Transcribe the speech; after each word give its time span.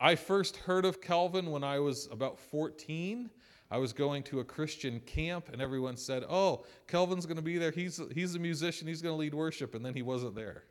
I 0.00 0.14
first 0.14 0.56
heard 0.56 0.86
of 0.86 1.02
Kelvin 1.02 1.50
when 1.50 1.62
I 1.62 1.78
was 1.78 2.08
about 2.10 2.38
14. 2.38 3.28
I 3.70 3.76
was 3.76 3.92
going 3.92 4.22
to 4.24 4.40
a 4.40 4.44
Christian 4.44 4.98
camp, 5.00 5.50
and 5.52 5.60
everyone 5.60 5.96
said, 5.96 6.24
"Oh, 6.28 6.64
Kelvin's 6.88 7.26
going 7.26 7.36
to 7.36 7.42
be 7.42 7.58
there. 7.58 7.70
He's 7.70 8.00
he's 8.12 8.34
a 8.34 8.38
musician. 8.38 8.88
He's 8.88 9.02
going 9.02 9.12
to 9.12 9.18
lead 9.18 9.34
worship." 9.34 9.74
And 9.74 9.84
then 9.84 9.94
he 9.94 10.02
wasn't 10.02 10.34
there 10.34 10.64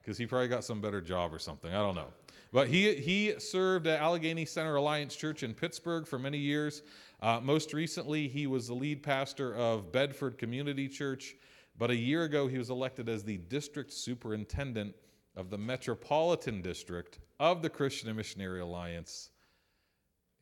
because 0.00 0.16
he 0.16 0.26
probably 0.26 0.48
got 0.48 0.64
some 0.64 0.80
better 0.80 1.00
job 1.00 1.34
or 1.34 1.38
something. 1.38 1.70
I 1.70 1.78
don't 1.78 1.96
know. 1.96 2.12
But 2.52 2.68
he 2.68 2.94
he 2.94 3.34
served 3.38 3.88
at 3.88 4.00
Allegheny 4.00 4.46
Center 4.46 4.76
Alliance 4.76 5.16
Church 5.16 5.42
in 5.42 5.52
Pittsburgh 5.52 6.06
for 6.06 6.18
many 6.18 6.38
years. 6.38 6.82
Uh, 7.20 7.40
most 7.42 7.74
recently, 7.74 8.28
he 8.28 8.46
was 8.46 8.68
the 8.68 8.74
lead 8.74 9.02
pastor 9.02 9.54
of 9.54 9.92
Bedford 9.92 10.38
Community 10.38 10.88
Church. 10.88 11.34
But 11.76 11.90
a 11.90 11.96
year 11.96 12.22
ago, 12.22 12.46
he 12.46 12.56
was 12.56 12.70
elected 12.70 13.08
as 13.08 13.24
the 13.24 13.38
district 13.38 13.92
superintendent 13.92 14.94
of 15.40 15.48
the 15.48 15.56
Metropolitan 15.56 16.60
District 16.60 17.18
of 17.40 17.62
the 17.62 17.70
Christian 17.70 18.08
and 18.08 18.16
Missionary 18.16 18.60
Alliance 18.60 19.30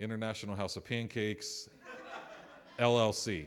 International 0.00 0.56
House 0.56 0.76
of 0.76 0.84
Pancakes, 0.84 1.68
LLC. 2.80 3.46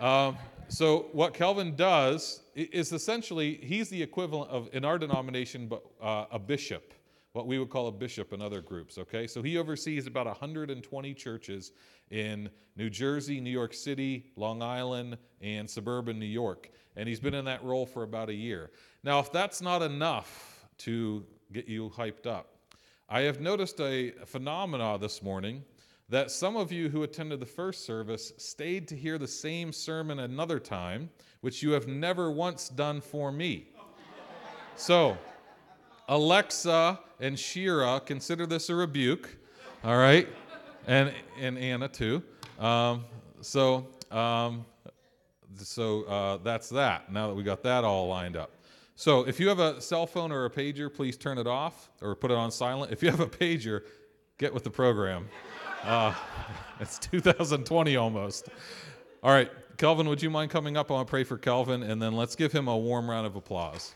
Um, 0.00 0.38
so 0.68 1.10
what 1.12 1.34
Kelvin 1.34 1.76
does 1.76 2.40
is 2.54 2.92
essentially 2.92 3.56
he's 3.62 3.90
the 3.90 4.02
equivalent 4.02 4.50
of 4.50 4.70
in 4.72 4.86
our 4.86 4.98
denomination, 4.98 5.68
but 5.68 5.84
uh, 6.00 6.24
a 6.32 6.38
bishop, 6.38 6.94
what 7.34 7.46
we 7.46 7.58
would 7.58 7.68
call 7.68 7.88
a 7.88 7.92
bishop 7.92 8.32
in 8.32 8.40
other 8.40 8.62
groups. 8.62 8.96
Okay, 8.96 9.26
so 9.26 9.42
he 9.42 9.58
oversees 9.58 10.06
about 10.06 10.24
120 10.24 11.12
churches 11.12 11.72
in 12.10 12.48
New 12.74 12.88
Jersey, 12.88 13.38
New 13.38 13.50
York 13.50 13.74
City, 13.74 14.32
Long 14.36 14.62
Island, 14.62 15.18
and 15.42 15.68
suburban 15.68 16.18
New 16.18 16.24
York, 16.24 16.70
and 16.96 17.06
he's 17.06 17.20
been 17.20 17.34
in 17.34 17.44
that 17.44 17.62
role 17.62 17.84
for 17.84 18.02
about 18.02 18.30
a 18.30 18.34
year. 18.34 18.70
Now, 19.02 19.20
if 19.20 19.30
that's 19.30 19.60
not 19.60 19.82
enough 19.82 20.53
to 20.78 21.24
get 21.52 21.66
you 21.66 21.90
hyped 21.90 22.26
up, 22.26 22.54
I 23.08 23.20
have 23.20 23.40
noticed 23.40 23.80
a 23.80 24.12
phenomena 24.24 24.98
this 24.98 25.22
morning 25.22 25.62
that 26.08 26.30
some 26.30 26.56
of 26.56 26.70
you 26.70 26.88
who 26.88 27.02
attended 27.02 27.40
the 27.40 27.46
first 27.46 27.86
service 27.86 28.32
stayed 28.36 28.86
to 28.88 28.96
hear 28.96 29.18
the 29.18 29.28
same 29.28 29.72
sermon 29.72 30.20
another 30.20 30.58
time, 30.58 31.08
which 31.40 31.62
you 31.62 31.70
have 31.72 31.88
never 31.88 32.30
once 32.30 32.68
done 32.68 33.00
for 33.00 33.32
me. 33.32 33.68
So, 34.76 35.16
Alexa 36.08 36.98
and 37.20 37.38
Shira, 37.38 38.00
consider 38.04 38.46
this 38.46 38.68
a 38.68 38.74
rebuke, 38.74 39.36
all 39.82 39.96
right? 39.96 40.28
And, 40.86 41.12
and 41.40 41.56
Anna 41.56 41.88
too. 41.88 42.22
Um, 42.58 43.04
so, 43.40 43.86
um, 44.10 44.66
so 45.56 46.02
uh, 46.04 46.38
that's 46.38 46.68
that, 46.70 47.10
now 47.12 47.28
that 47.28 47.34
we 47.34 47.42
got 47.42 47.62
that 47.62 47.84
all 47.84 48.08
lined 48.08 48.36
up. 48.36 48.50
So 48.96 49.26
if 49.26 49.40
you 49.40 49.48
have 49.48 49.58
a 49.58 49.80
cell 49.80 50.06
phone 50.06 50.30
or 50.30 50.44
a 50.44 50.50
pager, 50.50 50.92
please 50.92 51.16
turn 51.16 51.38
it 51.38 51.48
off 51.48 51.90
or 52.00 52.14
put 52.14 52.30
it 52.30 52.36
on 52.36 52.50
silent. 52.52 52.92
If 52.92 53.02
you 53.02 53.10
have 53.10 53.20
a 53.20 53.26
pager, 53.26 53.82
get 54.38 54.54
with 54.54 54.62
the 54.62 54.70
program. 54.70 55.28
Uh, 55.82 56.14
it's 56.80 56.98
2020 57.00 57.96
almost. 57.96 58.50
All 59.22 59.32
right, 59.32 59.50
Kelvin, 59.78 60.08
would 60.08 60.22
you 60.22 60.30
mind 60.30 60.50
coming 60.50 60.76
up? 60.76 60.90
I 60.90 60.94
want 60.94 61.08
to 61.08 61.10
pray 61.10 61.24
for 61.24 61.36
Kelvin, 61.36 61.82
and 61.82 62.00
then 62.00 62.12
let's 62.12 62.36
give 62.36 62.52
him 62.52 62.68
a 62.68 62.76
warm 62.76 63.10
round 63.10 63.26
of 63.26 63.34
applause. 63.34 63.94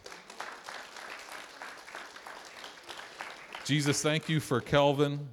Jesus, 3.64 4.02
thank 4.02 4.28
you 4.28 4.40
for 4.40 4.60
Kelvin. 4.60 5.28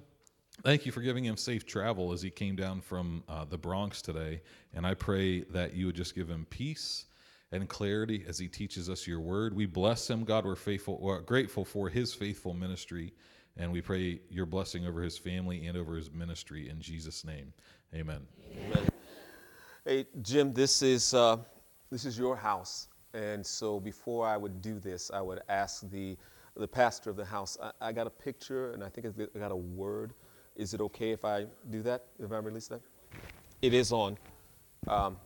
Thank 0.61 0.85
you 0.85 0.91
for 0.91 1.01
giving 1.01 1.23
him 1.23 1.37
safe 1.37 1.65
travel 1.65 2.11
as 2.11 2.21
he 2.21 2.29
came 2.29 2.55
down 2.55 2.81
from 2.81 3.23
uh, 3.27 3.45
the 3.45 3.57
Bronx 3.57 4.01
today. 4.01 4.41
And 4.73 4.85
I 4.85 4.93
pray 4.93 5.41
that 5.41 5.73
you 5.73 5.87
would 5.87 5.95
just 5.95 6.13
give 6.13 6.27
him 6.27 6.45
peace 6.49 7.05
and 7.55 7.69
clarity 7.69 8.23
as 8.27 8.37
he 8.37 8.47
teaches 8.47 8.89
us 8.89 9.07
your 9.07 9.19
word. 9.19 9.55
We 9.55 9.65
bless 9.65 10.09
him, 10.09 10.23
God. 10.23 10.45
We're 10.45 10.55
faithful, 10.55 10.99
we're 11.01 11.21
grateful 11.21 11.65
for 11.65 11.89
his 11.89 12.13
faithful 12.13 12.53
ministry, 12.53 13.13
and 13.57 13.71
we 13.71 13.81
pray 13.81 14.19
your 14.29 14.45
blessing 14.45 14.85
over 14.85 15.01
his 15.01 15.17
family 15.17 15.65
and 15.65 15.77
over 15.77 15.95
his 15.95 16.11
ministry 16.11 16.69
in 16.69 16.81
Jesus' 16.81 17.23
name. 17.23 17.53
Amen. 17.93 18.21
Amen. 18.57 18.89
Hey, 19.85 20.05
Jim, 20.21 20.53
this 20.53 20.81
is 20.81 21.13
uh, 21.13 21.37
this 21.91 22.05
is 22.05 22.17
your 22.17 22.35
house, 22.35 22.89
and 23.13 23.45
so 23.45 23.79
before 23.79 24.27
I 24.27 24.35
would 24.35 24.61
do 24.61 24.79
this, 24.79 25.09
I 25.13 25.21
would 25.21 25.41
ask 25.47 25.89
the 25.89 26.17
the 26.57 26.67
pastor 26.67 27.09
of 27.09 27.17
the 27.17 27.25
house. 27.25 27.57
I, 27.61 27.89
I 27.89 27.91
got 27.91 28.07
a 28.07 28.09
picture, 28.09 28.71
and 28.71 28.83
I 28.83 28.89
think 28.89 29.07
I 29.07 29.39
got 29.39 29.51
a 29.51 29.55
word. 29.55 30.13
Is 30.55 30.73
it 30.73 30.81
okay 30.81 31.11
if 31.11 31.25
I 31.25 31.45
do 31.69 31.81
that? 31.83 32.05
If 32.19 32.31
I 32.31 32.37
release 32.37 32.67
that? 32.67 32.81
It 33.61 33.73
is 33.73 33.91
on. 33.91 34.17
Um, 34.87 35.17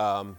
um, 0.00 0.38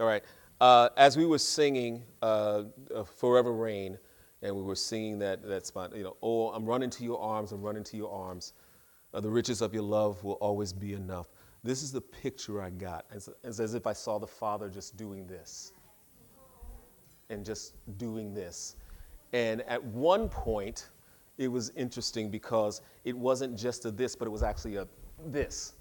all 0.00 0.06
right. 0.06 0.22
Uh, 0.60 0.88
as 0.96 1.16
we 1.16 1.26
were 1.26 1.38
singing 1.38 2.02
uh, 2.22 2.64
uh, 2.94 3.04
"Forever 3.04 3.52
Reign," 3.52 3.98
and 4.42 4.54
we 4.56 4.62
were 4.62 4.74
singing 4.74 5.18
that 5.20 5.46
that 5.46 5.66
spot, 5.66 5.96
you 5.96 6.02
know, 6.02 6.16
oh, 6.22 6.50
I'm 6.50 6.66
running 6.66 6.90
to 6.90 7.04
your 7.04 7.20
arms, 7.20 7.52
I'm 7.52 7.62
running 7.62 7.84
to 7.84 7.96
your 7.96 8.12
arms. 8.12 8.54
Uh, 9.14 9.20
the 9.20 9.30
riches 9.30 9.62
of 9.62 9.72
your 9.72 9.84
love 9.84 10.22
will 10.24 10.34
always 10.34 10.72
be 10.72 10.92
enough. 10.94 11.28
This 11.62 11.82
is 11.82 11.92
the 11.92 12.00
picture 12.00 12.60
I 12.60 12.70
got. 12.70 13.06
It's, 13.12 13.28
it's 13.44 13.60
as 13.60 13.74
if 13.74 13.86
I 13.86 13.92
saw 13.92 14.18
the 14.18 14.26
Father 14.26 14.68
just 14.68 14.96
doing 14.96 15.26
this, 15.26 15.72
and 17.30 17.44
just 17.44 17.74
doing 17.98 18.34
this. 18.34 18.74
And 19.32 19.62
at 19.62 19.82
one 19.82 20.28
point, 20.28 20.88
it 21.38 21.48
was 21.48 21.70
interesting 21.76 22.28
because 22.28 22.80
it 23.04 23.16
wasn't 23.16 23.56
just 23.56 23.84
a 23.84 23.92
this, 23.92 24.16
but 24.16 24.26
it 24.26 24.32
was 24.32 24.42
actually 24.42 24.76
a 24.76 24.88
this 25.26 25.75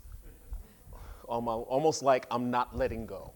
almost 1.27 2.03
like 2.03 2.25
I'm 2.31 2.49
not 2.49 2.75
letting 2.75 3.05
go. 3.05 3.33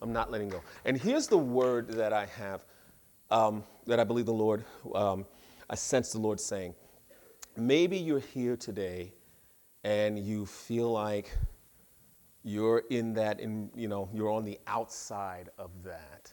I'm 0.00 0.12
not 0.12 0.30
letting 0.30 0.48
go. 0.48 0.62
And 0.84 0.96
here's 0.96 1.26
the 1.26 1.38
word 1.38 1.88
that 1.92 2.12
I 2.12 2.26
have 2.26 2.64
um, 3.30 3.64
that 3.86 4.00
I 4.00 4.04
believe 4.04 4.26
the 4.26 4.32
Lord, 4.32 4.64
um, 4.94 5.26
I 5.68 5.74
sense 5.74 6.12
the 6.12 6.18
Lord 6.18 6.40
saying. 6.40 6.74
Maybe 7.56 7.98
you're 7.98 8.20
here 8.20 8.56
today 8.56 9.12
and 9.84 10.18
you 10.18 10.46
feel 10.46 10.92
like 10.92 11.36
you're 12.44 12.84
in 12.90 13.12
that, 13.14 13.40
in, 13.40 13.70
you 13.74 13.88
know, 13.88 14.08
you're 14.12 14.30
on 14.30 14.44
the 14.44 14.58
outside 14.66 15.50
of 15.58 15.70
that. 15.84 16.32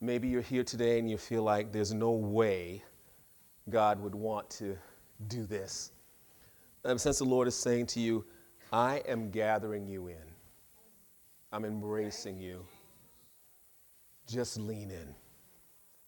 Maybe 0.00 0.28
you're 0.28 0.42
here 0.42 0.64
today 0.64 0.98
and 0.98 1.10
you 1.10 1.16
feel 1.16 1.42
like 1.42 1.72
there's 1.72 1.94
no 1.94 2.10
way 2.10 2.82
God 3.70 4.00
would 4.00 4.14
want 4.14 4.50
to 4.50 4.76
do 5.28 5.44
this. 5.46 5.92
And 6.84 7.00
since 7.00 7.18
the 7.18 7.24
Lord 7.24 7.48
is 7.48 7.56
saying 7.56 7.86
to 7.86 8.00
you, 8.00 8.24
I 8.72 9.02
am 9.08 9.30
gathering 9.30 9.86
you 9.86 10.08
in. 10.08 10.16
I'm 11.52 11.64
embracing 11.64 12.38
you. 12.38 12.64
Just 14.26 14.58
lean 14.58 14.90
in. 14.90 15.14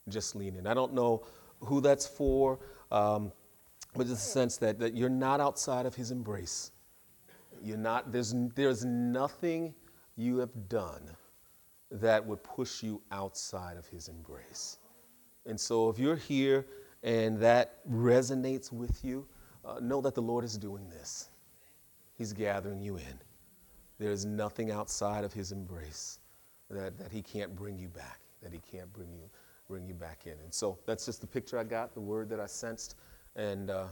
Just 0.09 0.37
lean 0.37 0.57
in. 0.57 0.67
I 0.67 0.75
don't 0.75 0.93
know 0.93 1.25
who 1.61 1.81
that's 1.81 2.07
for, 2.07 2.59
um, 2.91 3.33
but 3.95 4.03
it's 4.03 4.11
the 4.11 4.17
sense 4.17 4.57
that, 4.59 4.79
that 4.79 4.95
you're 4.95 5.09
not 5.09 5.41
outside 5.41 5.87
of 5.87 5.95
his 5.95 6.11
embrace. 6.11 6.73
You're 7.63 7.79
not, 7.79 8.13
there's, 8.13 8.35
there's 8.55 8.85
nothing 8.85 9.75
you 10.17 10.39
have 10.39 10.69
done 10.69 11.17
that 11.91 12.25
would 12.25 12.43
push 12.45 12.83
you 12.83 13.03
outside 13.11 13.77
of 13.77 13.87
his 13.87 14.09
embrace. 14.09 14.79
And 15.47 15.59
so 15.59 15.89
if 15.89 15.99
you're 15.99 16.17
here 16.17 16.67
and 17.03 17.39
that 17.41 17.87
resonates 17.91 18.71
with 18.71 19.03
you, 19.03 19.27
uh, 19.65 19.81
know 19.81 20.01
that 20.03 20.15
the 20.15 20.23
Lord 20.23 20.45
is 20.45 20.57
doing 20.57 20.89
this. 20.89 21.30
He's 22.21 22.35
gathering 22.35 22.83
you 22.83 22.99
in. 22.99 23.19
There 23.99 24.11
is 24.11 24.27
nothing 24.27 24.71
outside 24.71 25.25
of 25.25 25.33
his 25.33 25.53
embrace 25.53 26.19
that, 26.69 26.99
that 26.99 27.11
he 27.11 27.23
can't 27.23 27.57
bring 27.57 27.79
you 27.79 27.89
back, 27.89 28.21
that 28.43 28.53
he 28.53 28.61
can't 28.71 28.93
bring 28.93 29.11
you, 29.11 29.23
bring 29.67 29.87
you 29.87 29.95
back 29.95 30.27
in. 30.27 30.35
And 30.45 30.53
so 30.53 30.79
that's 30.85 31.07
just 31.07 31.23
the 31.23 31.27
picture 31.27 31.59
I 31.59 31.65
got, 31.65 31.95
the 31.95 32.01
word 32.03 32.29
that 32.29 32.39
I 32.39 32.45
sensed. 32.45 32.97
And 33.37 33.71
uh, 33.71 33.87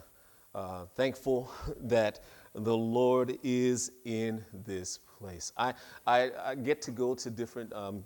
uh, 0.55 0.85
thankful 0.95 1.51
that 1.81 2.21
the 2.55 2.77
Lord 2.77 3.39
is 3.43 3.93
in 4.05 4.45
this 4.53 4.99
place. 4.99 5.51
I, 5.57 5.73
I, 6.07 6.31
I 6.45 6.55
get 6.55 6.83
to 6.83 6.91
go 6.91 7.15
to 7.15 7.31
different 7.31 7.73
um, 7.73 8.05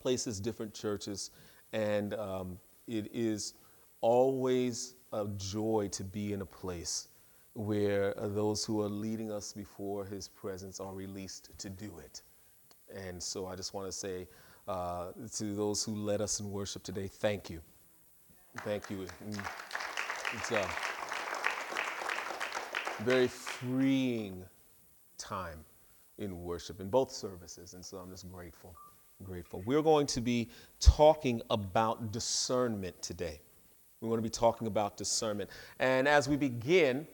places, 0.00 0.38
different 0.38 0.72
churches, 0.72 1.32
and 1.72 2.14
um, 2.14 2.56
it 2.86 3.10
is 3.12 3.54
always 4.00 4.94
a 5.12 5.26
joy 5.36 5.88
to 5.90 6.04
be 6.04 6.32
in 6.32 6.40
a 6.40 6.46
place 6.46 7.08
where 7.54 8.18
uh, 8.18 8.28
those 8.28 8.64
who 8.64 8.82
are 8.82 8.88
leading 8.88 9.30
us 9.30 9.52
before 9.52 10.04
his 10.04 10.28
presence 10.28 10.80
are 10.80 10.92
released 10.92 11.50
to 11.58 11.70
do 11.70 11.98
it. 11.98 12.22
And 12.94 13.22
so 13.22 13.46
I 13.46 13.56
just 13.56 13.74
want 13.74 13.86
to 13.86 13.92
say 13.92 14.26
uh, 14.68 15.12
to 15.36 15.54
those 15.54 15.84
who 15.84 15.94
led 15.94 16.20
us 16.20 16.40
in 16.40 16.50
worship 16.50 16.82
today, 16.82 17.06
thank 17.06 17.48
you. 17.48 17.60
Thank 18.58 18.90
you. 18.90 19.06
It's 20.34 20.50
a 20.50 20.68
very 23.02 23.28
freeing 23.28 24.44
time 25.18 25.64
in 26.18 26.42
worship 26.42 26.80
in 26.80 26.88
both 26.88 27.10
services. 27.10 27.74
And 27.74 27.84
so 27.84 27.98
I'm 27.98 28.10
just 28.10 28.30
grateful. 28.30 28.74
Grateful. 29.22 29.62
We're 29.64 29.82
going 29.82 30.06
to 30.08 30.20
be 30.20 30.50
talking 30.80 31.40
about 31.50 32.12
discernment 32.12 33.00
today. 33.00 33.40
We're 34.00 34.08
going 34.08 34.18
to 34.18 34.22
be 34.22 34.28
talking 34.28 34.66
about 34.66 34.96
discernment. 34.96 35.50
And 35.78 36.06
as 36.06 36.28
we 36.28 36.36
begin, 36.36 37.06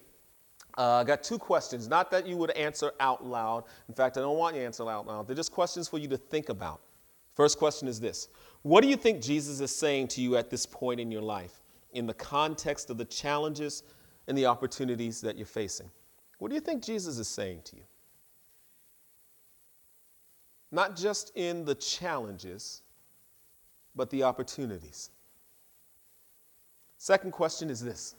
uh, 0.79 0.97
I 0.97 1.05
got 1.05 1.23
two 1.23 1.39
questions, 1.39 1.89
not 1.89 2.11
that 2.11 2.27
you 2.27 2.37
would 2.37 2.51
answer 2.53 2.93
out 3.01 3.27
loud. 3.27 3.65
In 3.89 3.95
fact, 3.95 4.17
I 4.17 4.21
don't 4.21 4.39
want 4.39 4.55
you 4.55 4.63
to 4.63 4.67
answer 4.67 4.89
out 4.89 5.07
loud. 5.07 5.27
They're 5.27 5.37
just 5.37 5.53
questions 5.53 5.89
for 5.89 5.99
you 5.99 6.09
to 6.09 6.17
think 6.17 6.49
about. 6.49 6.81
First 7.35 7.59
question 7.59 7.89
is 7.89 8.01
this 8.01 8.29
What 8.63 8.83
do 8.83 8.89
you 8.89 8.97
think 8.97 9.23
Jesus 9.23 9.61
is 9.61 9.75
saying 9.75 10.09
to 10.09 10.21
you 10.21 10.37
at 10.37 10.51
this 10.51 10.67
point 10.67 11.01
in 11.01 11.11
your 11.11 11.23
life? 11.23 11.61
in 11.93 12.07
the 12.07 12.15
context 12.15 12.91
of 12.91 12.99
the 12.99 13.05
challenges 13.05 13.83
and 14.29 14.37
the 14.37 14.47
opportunities 14.47 15.21
that 15.21 15.37
you're 15.37 15.47
facing. 15.47 15.91
What 16.39 16.49
do 16.49 16.55
you 16.55 16.61
think 16.61 16.83
Jesus 16.83 17.19
is 17.19 17.29
saying 17.29 17.63
to 17.67 17.77
you? 17.77 17.83
Not 20.73 20.97
just 20.97 21.33
in 21.35 21.65
the 21.65 21.75
challenges, 21.75 22.83
but 23.97 24.09
the 24.11 24.23
opportunities. 24.23 25.11
Second 26.97 27.33
question 27.33 27.71
is 27.71 27.81
this 27.81 28.15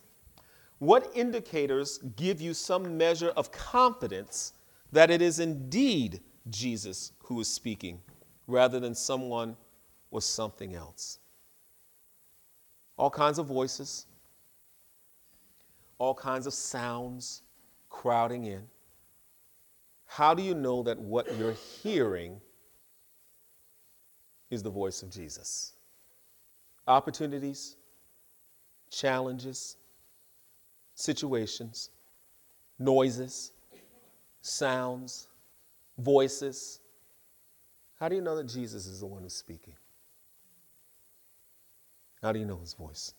What 0.81 1.11
indicators 1.13 1.99
give 2.15 2.41
you 2.41 2.55
some 2.55 2.97
measure 2.97 3.29
of 3.37 3.51
confidence 3.51 4.53
that 4.91 5.11
it 5.11 5.21
is 5.21 5.39
indeed 5.39 6.21
Jesus 6.49 7.11
who 7.19 7.39
is 7.39 7.47
speaking 7.47 8.01
rather 8.47 8.79
than 8.79 8.95
someone 8.95 9.55
or 10.09 10.23
something 10.23 10.73
else? 10.73 11.19
All 12.97 13.11
kinds 13.11 13.37
of 13.37 13.45
voices, 13.45 14.07
all 15.99 16.15
kinds 16.15 16.47
of 16.47 16.53
sounds 16.55 17.43
crowding 17.91 18.45
in. 18.45 18.63
How 20.07 20.33
do 20.33 20.41
you 20.41 20.55
know 20.55 20.81
that 20.81 20.97
what 20.97 21.37
you're 21.37 21.57
hearing 21.83 22.41
is 24.49 24.63
the 24.63 24.71
voice 24.71 25.03
of 25.03 25.11
Jesus? 25.11 25.73
Opportunities, 26.87 27.75
challenges, 28.89 29.77
situations, 31.01 31.89
noises, 32.79 33.51
sounds, 34.41 35.27
voices. 35.97 36.79
How 37.99 38.09
do 38.09 38.15
you 38.15 38.21
know 38.21 38.35
that 38.35 38.47
Jesus 38.47 38.87
is 38.87 38.99
the 38.99 39.05
one 39.05 39.23
who's 39.23 39.33
speaking? 39.33 39.75
How 42.21 42.31
do 42.31 42.39
you 42.39 42.45
know 42.45 42.57
his 42.57 42.73
voice? 42.73 43.13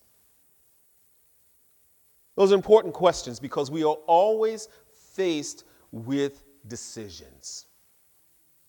Those 2.36 2.52
are 2.52 2.54
important 2.54 2.94
questions 2.94 3.38
because 3.38 3.70
we 3.70 3.84
are 3.84 3.96
always 4.06 4.68
faced 5.12 5.64
with 5.90 6.42
decisions. 6.66 7.66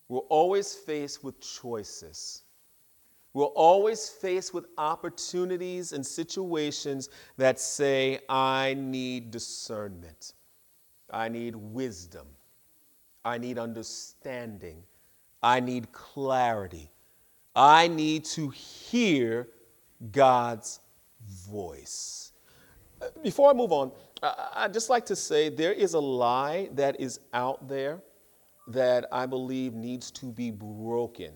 We're 0.09 0.19
always 0.19 0.73
faced 0.73 1.23
with 1.23 1.39
choices. 1.39 2.42
We're 3.33 3.45
always 3.45 4.09
faced 4.09 4.53
with 4.53 4.67
opportunities 4.77 5.91
and 5.91 6.05
situations 6.05 7.09
that 7.37 7.59
say, 7.59 8.19
I 8.29 8.75
need 8.77 9.31
discernment. 9.31 10.33
I 11.09 11.29
need 11.29 11.55
wisdom. 11.55 12.27
I 13.25 13.39
need 13.39 13.57
understanding. 13.57 14.83
I 15.41 15.59
need 15.59 15.91
clarity. 15.91 16.91
I 17.55 17.87
need 17.87 18.25
to 18.25 18.49
hear 18.49 19.47
God's 20.11 20.79
voice. 21.47 22.33
Uh, 23.01 23.07
before 23.23 23.49
I 23.49 23.53
move 23.53 23.71
on, 23.71 23.91
I'd 24.55 24.73
just 24.73 24.89
like 24.89 25.05
to 25.07 25.15
say 25.15 25.49
there 25.49 25.73
is 25.73 25.95
a 25.95 25.99
lie 25.99 26.69
that 26.73 26.99
is 26.99 27.19
out 27.33 27.67
there 27.67 28.01
that 28.67 29.05
I 29.11 29.25
believe 29.25 29.73
needs 29.73 30.11
to 30.11 30.27
be 30.27 30.51
broken. 30.51 31.33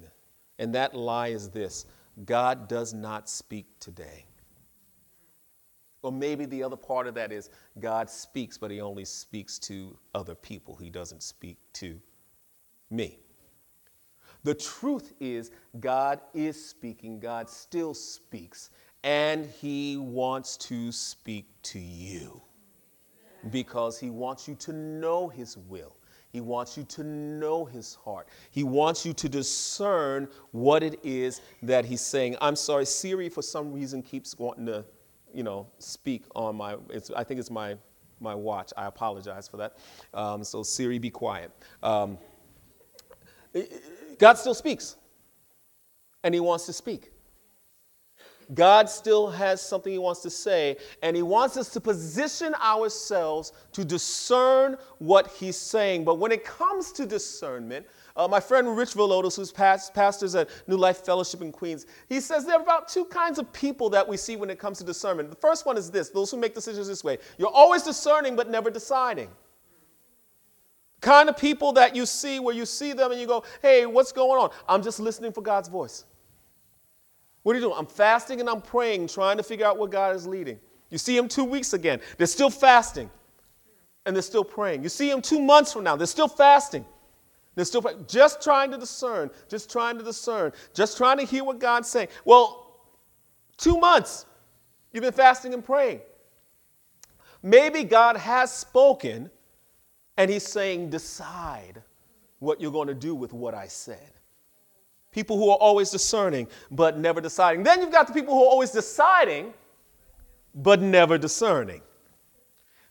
And 0.59 0.73
that 0.75 0.95
lie 0.95 1.27
is 1.27 1.49
this 1.49 1.85
God 2.25 2.67
does 2.67 2.93
not 2.93 3.29
speak 3.29 3.67
today. 3.79 4.25
Or 6.03 6.11
maybe 6.11 6.45
the 6.45 6.63
other 6.63 6.77
part 6.77 7.07
of 7.07 7.15
that 7.15 7.31
is 7.31 7.49
God 7.79 8.09
speaks, 8.09 8.57
but 8.57 8.71
he 8.71 8.79
only 8.79 9.03
speaks 9.05 9.59
to 9.59 9.97
other 10.15 10.35
people. 10.35 10.75
He 10.75 10.89
doesn't 10.89 11.23
speak 11.23 11.57
to 11.73 11.99
me. 12.89 13.19
The 14.43 14.53
truth 14.53 15.13
is, 15.19 15.51
God 15.79 16.21
is 16.33 16.63
speaking, 16.63 17.19
God 17.19 17.49
still 17.49 17.93
speaks, 17.93 18.69
and 19.03 19.45
He 19.45 19.97
wants 19.97 20.55
to 20.57 20.91
speak 20.93 21.47
to 21.63 21.79
you 21.79 22.41
because 23.51 23.99
He 23.99 24.09
wants 24.09 24.47
you 24.47 24.55
to 24.55 24.71
know 24.71 25.27
His 25.27 25.57
will. 25.57 25.96
He 26.37 26.41
wants 26.41 26.77
you 26.77 26.83
to 26.83 27.03
know 27.03 27.65
His 27.65 27.95
heart. 27.95 28.27
He 28.51 28.63
wants 28.63 29.03
you 29.07 29.11
to 29.13 29.27
discern 29.27 30.27
what 30.51 30.83
it 30.83 30.99
is 31.03 31.41
that 31.63 31.83
He's 31.83 32.01
saying. 32.01 32.37
I'm 32.39 32.55
sorry, 32.55 32.85
Siri, 32.85 33.27
for 33.27 33.41
some 33.41 33.73
reason, 33.73 34.03
keeps 34.03 34.37
wanting 34.37 34.67
to, 34.67 34.85
you 35.33 35.41
know, 35.41 35.65
speak 35.79 36.25
on 36.35 36.55
my, 36.55 36.75
I 37.15 37.23
think 37.23 37.39
it's 37.39 37.49
my, 37.49 37.75
my 38.19 38.35
watch. 38.35 38.71
I 38.77 38.85
apologize 38.85 39.47
for 39.47 39.57
that. 39.57 39.77
Um, 40.13 40.43
so, 40.43 40.61
Siri, 40.61 40.99
be 40.99 41.09
quiet. 41.09 41.49
Um, 41.81 42.19
God 44.19 44.35
still 44.35 44.53
speaks, 44.53 44.95
and 46.23 46.35
He 46.35 46.39
wants 46.39 46.67
to 46.67 46.73
speak. 46.73 47.13
God 48.53 48.89
still 48.89 49.29
has 49.29 49.61
something 49.61 49.91
He 49.91 49.99
wants 49.99 50.21
to 50.21 50.29
say, 50.29 50.77
and 51.01 51.15
He 51.15 51.21
wants 51.21 51.57
us 51.57 51.69
to 51.69 51.81
position 51.81 52.55
ourselves 52.55 53.51
to 53.73 53.83
discern 53.83 54.77
what 54.99 55.27
He's 55.27 55.57
saying. 55.57 56.05
But 56.05 56.15
when 56.15 56.31
it 56.31 56.45
comes 56.45 56.91
to 56.93 57.05
discernment, 57.05 57.85
uh, 58.17 58.27
my 58.27 58.39
friend 58.39 58.75
Rich 58.75 58.95
Villodas, 58.95 59.35
who's 59.35 59.51
past, 59.51 59.93
pastors 59.93 60.33
at 60.33 60.49
New 60.65 60.75
Life 60.77 61.05
Fellowship 61.05 61.41
in 61.41 61.51
Queens, 61.51 61.85
he 62.09 62.19
says 62.19 62.45
there 62.45 62.55
are 62.55 62.63
about 62.63 62.87
two 62.87 63.05
kinds 63.05 63.37
of 63.37 63.51
people 63.53 63.89
that 63.91 64.07
we 64.07 64.17
see 64.17 64.35
when 64.35 64.49
it 64.49 64.57
comes 64.57 64.79
to 64.79 64.83
discernment. 64.83 65.29
The 65.29 65.35
first 65.35 65.65
one 65.65 65.77
is 65.77 65.91
this 65.91 66.09
those 66.09 66.31
who 66.31 66.37
make 66.37 66.55
decisions 66.55 66.87
this 66.87 67.03
way 67.03 67.19
you're 67.37 67.47
always 67.47 67.83
discerning 67.83 68.35
but 68.35 68.49
never 68.49 68.71
deciding. 68.71 69.29
Kind 70.99 71.29
of 71.29 71.37
people 71.37 71.73
that 71.73 71.95
you 71.95 72.07
see 72.07 72.39
where 72.39 72.55
you 72.55 72.65
see 72.65 72.91
them 72.91 73.11
and 73.11 73.21
you 73.21 73.27
go, 73.27 73.43
hey, 73.61 73.85
what's 73.85 74.11
going 74.11 74.41
on? 74.41 74.49
I'm 74.67 74.81
just 74.81 74.99
listening 74.99 75.31
for 75.31 75.41
God's 75.41 75.69
voice. 75.69 76.05
What 77.47 77.55
are 77.55 77.59
you 77.59 77.65
doing? 77.65 77.77
I'm 77.77 77.85
fasting 77.85 78.41
and 78.41 78.49
I'm 78.49 78.61
praying, 78.61 79.07
trying 79.07 79.37
to 79.37 79.43
figure 79.43 79.65
out 79.65 79.77
what 79.77 79.89
God 79.89 80.13
is 80.17 80.27
leading. 80.27 80.59
You 80.89 80.97
see 80.97 81.15
him 81.15 81.29
two 81.29 81.45
weeks 81.45 81.71
again, 81.71 82.01
they're 82.17 82.27
still 82.27 82.49
fasting 82.49 83.09
and 84.05 84.13
they're 84.13 84.21
still 84.21 84.43
praying. 84.43 84.83
You 84.83 84.89
see 84.89 85.09
him 85.09 85.21
two 85.21 85.39
months 85.39 85.71
from 85.71 85.85
now, 85.85 85.95
they're 85.95 86.07
still 86.07 86.27
fasting. 86.27 86.83
They're 87.55 87.63
still 87.63 87.81
praying. 87.81 88.03
just 88.05 88.43
trying 88.43 88.69
to 88.71 88.77
discern, 88.77 89.31
just 89.47 89.71
trying 89.71 89.97
to 89.97 90.03
discern, 90.03 90.51
just 90.73 90.97
trying 90.97 91.19
to 91.19 91.23
hear 91.23 91.45
what 91.45 91.57
God's 91.59 91.87
saying. 91.87 92.09
Well, 92.25 92.81
two 93.55 93.77
months, 93.77 94.25
you've 94.91 95.05
been 95.05 95.13
fasting 95.13 95.53
and 95.53 95.63
praying. 95.63 96.01
Maybe 97.41 97.85
God 97.85 98.17
has 98.17 98.51
spoken 98.51 99.31
and 100.17 100.29
he's 100.29 100.45
saying, 100.45 100.89
decide 100.89 101.81
what 102.39 102.59
you're 102.59 102.73
going 102.73 102.89
to 102.89 102.93
do 102.93 103.15
with 103.15 103.31
what 103.31 103.53
I 103.53 103.67
said. 103.67 104.16
People 105.11 105.37
who 105.37 105.49
are 105.49 105.57
always 105.57 105.89
discerning, 105.89 106.47
but 106.69 106.97
never 106.97 107.21
deciding. 107.21 107.63
Then 107.63 107.81
you've 107.81 107.91
got 107.91 108.07
the 108.07 108.13
people 108.13 108.33
who 108.33 108.43
are 108.43 108.49
always 108.49 108.71
deciding, 108.71 109.53
but 110.53 110.81
never 110.81 111.17
discerning. 111.17 111.81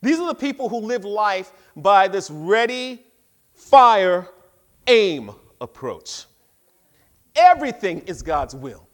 These 0.03 0.19
are 0.19 0.27
the 0.27 0.35
people 0.35 0.69
who 0.69 0.79
live 0.79 1.05
life 1.05 1.53
by 1.77 2.09
this 2.09 2.31
ready, 2.31 3.05
fire, 3.55 4.29
aim 4.87 5.31
approach. 5.61 6.27
Everything 7.35 8.01
is 8.01 8.23
God's 8.23 8.55
will. 8.55 8.86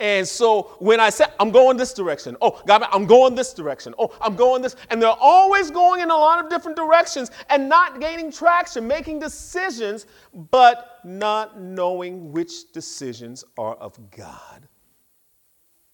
And 0.00 0.26
so 0.26 0.74
when 0.80 0.98
I 0.98 1.08
say, 1.10 1.24
I'm 1.38 1.50
going 1.50 1.76
this 1.76 1.94
direction, 1.94 2.36
oh, 2.42 2.60
God, 2.66 2.84
I'm 2.90 3.06
going 3.06 3.34
this 3.36 3.54
direction, 3.54 3.94
oh, 3.98 4.12
I'm 4.20 4.34
going 4.34 4.60
this, 4.60 4.74
and 4.90 5.00
they're 5.00 5.10
always 5.10 5.70
going 5.70 6.00
in 6.00 6.10
a 6.10 6.16
lot 6.16 6.44
of 6.44 6.50
different 6.50 6.76
directions 6.76 7.30
and 7.48 7.68
not 7.68 8.00
gaining 8.00 8.32
traction, 8.32 8.88
making 8.88 9.20
decisions, 9.20 10.06
but 10.50 10.98
not 11.04 11.60
knowing 11.60 12.32
which 12.32 12.72
decisions 12.72 13.44
are 13.56 13.76
of 13.76 13.98
God. 14.10 14.68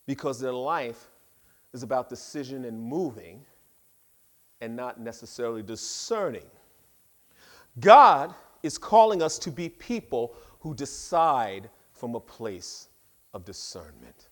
Because 0.06 0.40
their 0.40 0.52
life 0.52 1.10
is 1.74 1.82
about 1.82 2.08
decision 2.08 2.64
and 2.64 2.80
moving 2.80 3.44
and 4.62 4.74
not 4.74 4.98
necessarily 4.98 5.62
discerning. 5.62 6.46
God 7.78 8.34
is 8.62 8.78
calling 8.78 9.22
us 9.22 9.38
to 9.40 9.50
be 9.50 9.68
people 9.68 10.34
who 10.60 10.74
decide 10.74 11.68
from 11.92 12.14
a 12.14 12.20
place 12.20 12.88
of 13.34 13.44
discernment. 13.44 14.28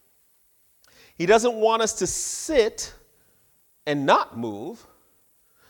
He 1.17 1.26
doesn't 1.26 1.55
want 1.55 1.83
us 1.83 1.93
to 1.95 2.07
sit 2.07 2.93
and 3.87 4.05
not 4.07 4.37
move, 4.37 4.87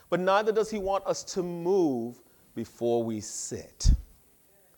but 0.09 0.19
neither 0.19 0.51
does 0.51 0.69
he 0.69 0.77
want 0.77 1.05
us 1.05 1.23
to 1.23 1.43
move 1.43 2.21
before 2.55 3.03
we 3.03 3.21
sit. 3.21 3.91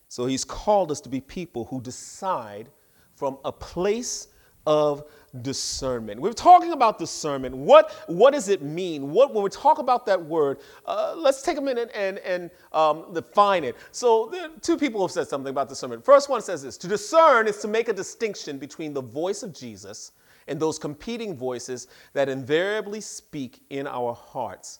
So 0.07 0.25
he's 0.25 0.43
called 0.43 0.91
us 0.91 1.01
to 1.01 1.09
be 1.09 1.21
people 1.21 1.65
who 1.65 1.81
decide 1.81 2.69
from 3.15 3.37
a 3.45 3.51
place 3.51 4.27
of 4.65 5.03
discernment. 5.41 6.19
We're 6.19 6.33
talking 6.33 6.73
about 6.73 6.99
discernment. 6.99 7.55
What, 7.55 7.91
what 8.07 8.33
does 8.33 8.49
it 8.49 8.61
mean? 8.61 9.11
What, 9.11 9.33
when 9.33 9.43
we 9.43 9.49
talk 9.49 9.79
about 9.79 10.05
that 10.07 10.23
word, 10.23 10.59
uh, 10.85 11.13
let's 11.17 11.41
take 11.41 11.57
a 11.57 11.61
minute 11.61 11.89
and, 11.95 12.17
and 12.19 12.51
um, 12.73 13.13
define 13.13 13.63
it. 13.63 13.75
So, 13.91 14.33
two 14.61 14.77
people 14.77 15.01
have 15.01 15.11
said 15.11 15.27
something 15.27 15.49
about 15.49 15.69
discernment. 15.69 16.03
First 16.03 16.29
one 16.29 16.41
says 16.41 16.61
this 16.61 16.77
To 16.79 16.87
discern 16.87 17.47
is 17.47 17.57
to 17.59 17.67
make 17.67 17.87
a 17.87 17.93
distinction 17.93 18.57
between 18.57 18.93
the 18.93 19.01
voice 19.01 19.43
of 19.43 19.53
Jesus 19.53 20.11
and 20.47 20.59
those 20.59 20.77
competing 20.77 21.35
voices 21.35 21.87
that 22.13 22.27
invariably 22.27 23.01
speak 23.01 23.61
in 23.69 23.87
our 23.87 24.13
hearts 24.13 24.79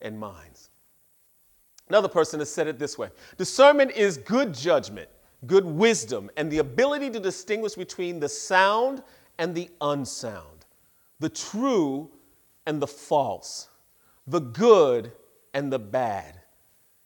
and 0.00 0.18
minds. 0.18 0.70
Another 1.88 2.08
person 2.08 2.38
has 2.38 2.50
said 2.50 2.66
it 2.66 2.78
this 2.78 2.98
way 2.98 3.08
Discernment 3.36 3.92
is 3.92 4.18
good 4.18 4.54
judgment, 4.54 5.08
good 5.46 5.64
wisdom, 5.64 6.30
and 6.36 6.50
the 6.50 6.58
ability 6.58 7.10
to 7.10 7.20
distinguish 7.20 7.74
between 7.74 8.20
the 8.20 8.28
sound 8.28 9.02
and 9.38 9.54
the 9.54 9.70
unsound, 9.80 10.66
the 11.20 11.28
true 11.28 12.10
and 12.66 12.82
the 12.82 12.86
false, 12.86 13.68
the 14.26 14.40
good 14.40 15.12
and 15.54 15.72
the 15.72 15.78
bad, 15.78 16.40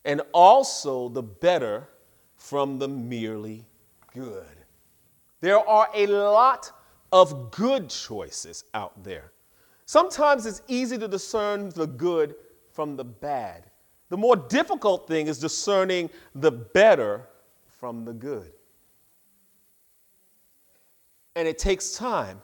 and 0.04 0.20
also 0.32 1.08
the 1.08 1.22
better 1.22 1.88
from 2.34 2.78
the 2.78 2.88
merely 2.88 3.64
good. 4.14 4.56
There 5.40 5.58
are 5.58 5.88
a 5.94 6.06
lot 6.06 6.70
of 7.12 7.50
good 7.50 7.88
choices 7.90 8.64
out 8.74 9.04
there. 9.04 9.32
Sometimes 9.86 10.46
it's 10.46 10.62
easy 10.68 10.96
to 10.98 11.06
discern 11.06 11.68
the 11.70 11.86
good 11.86 12.34
from 12.72 12.96
the 12.96 13.04
bad. 13.04 13.66
The 14.08 14.16
more 14.16 14.36
difficult 14.36 15.06
thing 15.06 15.26
is 15.26 15.38
discerning 15.38 16.10
the 16.34 16.50
better 16.50 17.28
from 17.68 18.04
the 18.04 18.12
good. 18.12 18.52
And 21.34 21.48
it 21.48 21.58
takes 21.58 21.92
time 21.92 22.40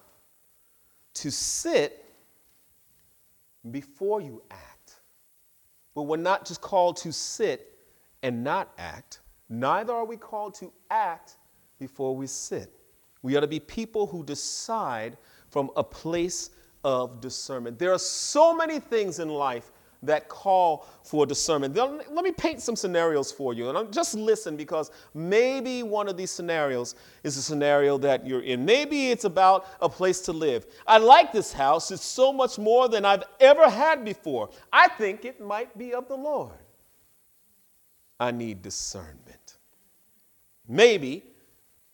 to 1.15 1.31
sit 1.31 2.05
before 3.71 4.21
you 4.21 4.43
act. 4.51 5.01
But 5.95 6.03
we're 6.03 6.17
not 6.17 6.47
just 6.47 6.61
called 6.61 6.97
to 6.99 7.13
sit 7.13 7.79
and 8.23 8.43
not 8.43 8.73
act, 8.79 9.21
neither 9.49 9.93
are 9.93 10.05
we 10.05 10.17
called 10.17 10.55
to 10.55 10.73
act 10.91 11.37
before 11.79 12.15
we 12.15 12.27
sit. 12.27 12.73
We 13.23 13.37
ought 13.37 13.41
to 13.41 13.47
be 13.47 13.61
people 13.61 14.07
who 14.07 14.25
decide 14.25 15.17
from 15.49 15.71
a 15.77 15.85
place 15.85 16.51
of 16.85 17.21
discernment. 17.21 17.79
There 17.79 17.93
are 17.93 17.99
so 17.99 18.55
many 18.55 18.79
things 18.79 19.19
in 19.19 19.29
life 19.29 19.71
that 20.03 20.29
call 20.29 20.87
for 21.03 21.27
discernment. 21.27 21.75
Let 21.75 22.25
me 22.25 22.31
paint 22.31 22.63
some 22.63 22.77
scenarios 22.77 23.33
for 23.33 23.53
you, 23.53 23.69
and 23.69 23.93
just 23.93 24.15
listen 24.15 24.57
because 24.57 24.91
maybe 25.13 25.83
one 25.83 26.09
of 26.09 26.17
these 26.17 26.31
scenarios 26.31 26.95
is 27.25 27.37
a 27.37 27.43
scenario 27.43 27.99
that 27.99 28.27
you're 28.27 28.43
in. 28.43 28.65
Maybe 28.65 29.11
it's 29.11 29.25
about 29.25 29.67
a 29.81 29.89
place 29.89 30.21
to 30.23 30.33
live. 30.33 30.67
I 30.87 30.99
like 30.99 31.33
this 31.33 31.53
house, 31.53 31.91
it's 31.91 32.05
so 32.05 32.33
much 32.33 32.59
more 32.59 32.89
than 32.89 33.05
I've 33.05 33.25
ever 33.41 33.69
had 33.69 34.05
before. 34.05 34.51
I 34.73 34.89
think 34.89 35.25
it 35.25 35.41
might 35.41 35.77
be 35.77 35.95
of 35.95 36.07
the 36.07 36.17
Lord. 36.17 36.53
I 38.21 38.31
need 38.31 38.63
discernment. 38.63 39.59
Maybe 40.69 41.25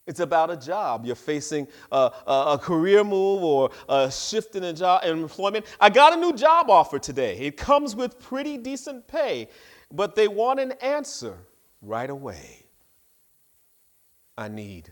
it's 0.06 0.20
about 0.20 0.50
a 0.50 0.56
job. 0.56 1.06
You're 1.06 1.14
facing 1.14 1.66
a, 1.90 2.12
a, 2.26 2.32
a, 2.52 2.58
career 2.58 3.02
move 3.04 3.42
or 3.42 3.70
a 3.88 4.10
shift 4.10 4.54
in 4.54 4.64
a 4.64 4.72
job 4.72 5.04
in 5.04 5.22
employment. 5.22 5.64
I 5.80 5.88
got 5.88 6.12
a 6.12 6.16
new 6.16 6.34
job 6.34 6.68
offer 6.68 6.98
today. 6.98 7.38
It 7.38 7.56
comes 7.56 7.96
with 7.96 8.18
pretty 8.18 8.58
decent 8.58 9.08
pay, 9.08 9.48
but 9.90 10.14
they 10.14 10.28
want 10.28 10.60
an 10.60 10.72
answer 10.82 11.38
right 11.80 12.10
away. 12.10 12.66
I 14.36 14.48
need 14.48 14.90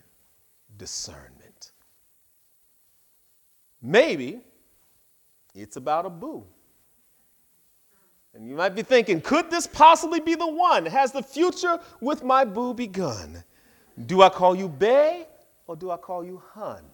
discernment. 0.78 1.73
Maybe 3.83 4.40
it's 5.54 5.76
about 5.76 6.07
a 6.07 6.11
boo. 6.11 6.45
And 8.35 8.49
you 8.49 8.54
might 8.54 8.75
be 8.75 8.83
thinking, 8.83 9.21
could 9.21 9.50
this 9.50 9.66
possibly 9.66 10.21
be 10.21 10.35
the 10.35 10.47
one? 10.47 10.87
Has 10.87 11.12
the 11.12 11.23
future 11.23 11.78
with 12.00 12.25
my 12.25 12.47
boo 12.47 12.73
begun? 12.73 13.45
Do 14.06 14.22
I 14.22 14.28
call 14.28 14.54
you 14.54 14.68
Bay 14.68 15.26
or 15.66 15.76
do 15.76 15.90
I 15.90 15.96
call 15.96 16.25
you 16.25 16.42
Hun? 16.54 16.84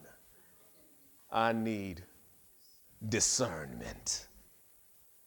I 1.30 1.52
need 1.52 2.02
discernment. 3.08 4.26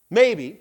Maybe 0.10 0.60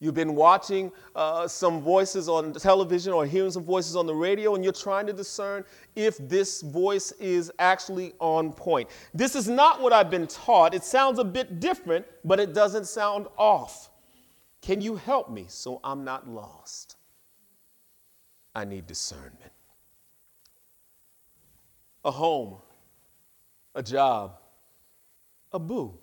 you've 0.00 0.14
been 0.14 0.34
watching 0.34 0.90
uh, 1.14 1.46
some 1.46 1.80
voices 1.80 2.28
on 2.28 2.52
television 2.54 3.12
or 3.12 3.26
hearing 3.26 3.50
some 3.50 3.62
voices 3.62 3.94
on 3.94 4.06
the 4.06 4.14
radio 4.14 4.54
and 4.54 4.64
you're 4.64 4.72
trying 4.72 5.06
to 5.06 5.12
discern 5.12 5.64
if 5.94 6.16
this 6.18 6.62
voice 6.62 7.12
is 7.12 7.52
actually 7.58 8.14
on 8.18 8.52
point. 8.52 8.88
This 9.14 9.36
is 9.36 9.48
not 9.48 9.80
what 9.80 9.92
I've 9.92 10.10
been 10.10 10.26
taught. 10.26 10.74
It 10.74 10.82
sounds 10.82 11.18
a 11.18 11.24
bit 11.24 11.60
different, 11.60 12.06
but 12.24 12.40
it 12.40 12.54
doesn't 12.54 12.86
sound 12.86 13.28
off. 13.36 13.90
Can 14.62 14.80
you 14.80 14.96
help 14.96 15.30
me 15.30 15.46
so 15.48 15.80
I'm 15.84 16.04
not 16.04 16.28
lost? 16.28 16.96
I 18.54 18.64
need 18.64 18.88
discernment 18.88 19.52
a 22.04 22.10
home, 22.10 22.56
a 23.74 23.82
job, 23.82 24.38
a 25.52 25.58
boo 25.58 25.98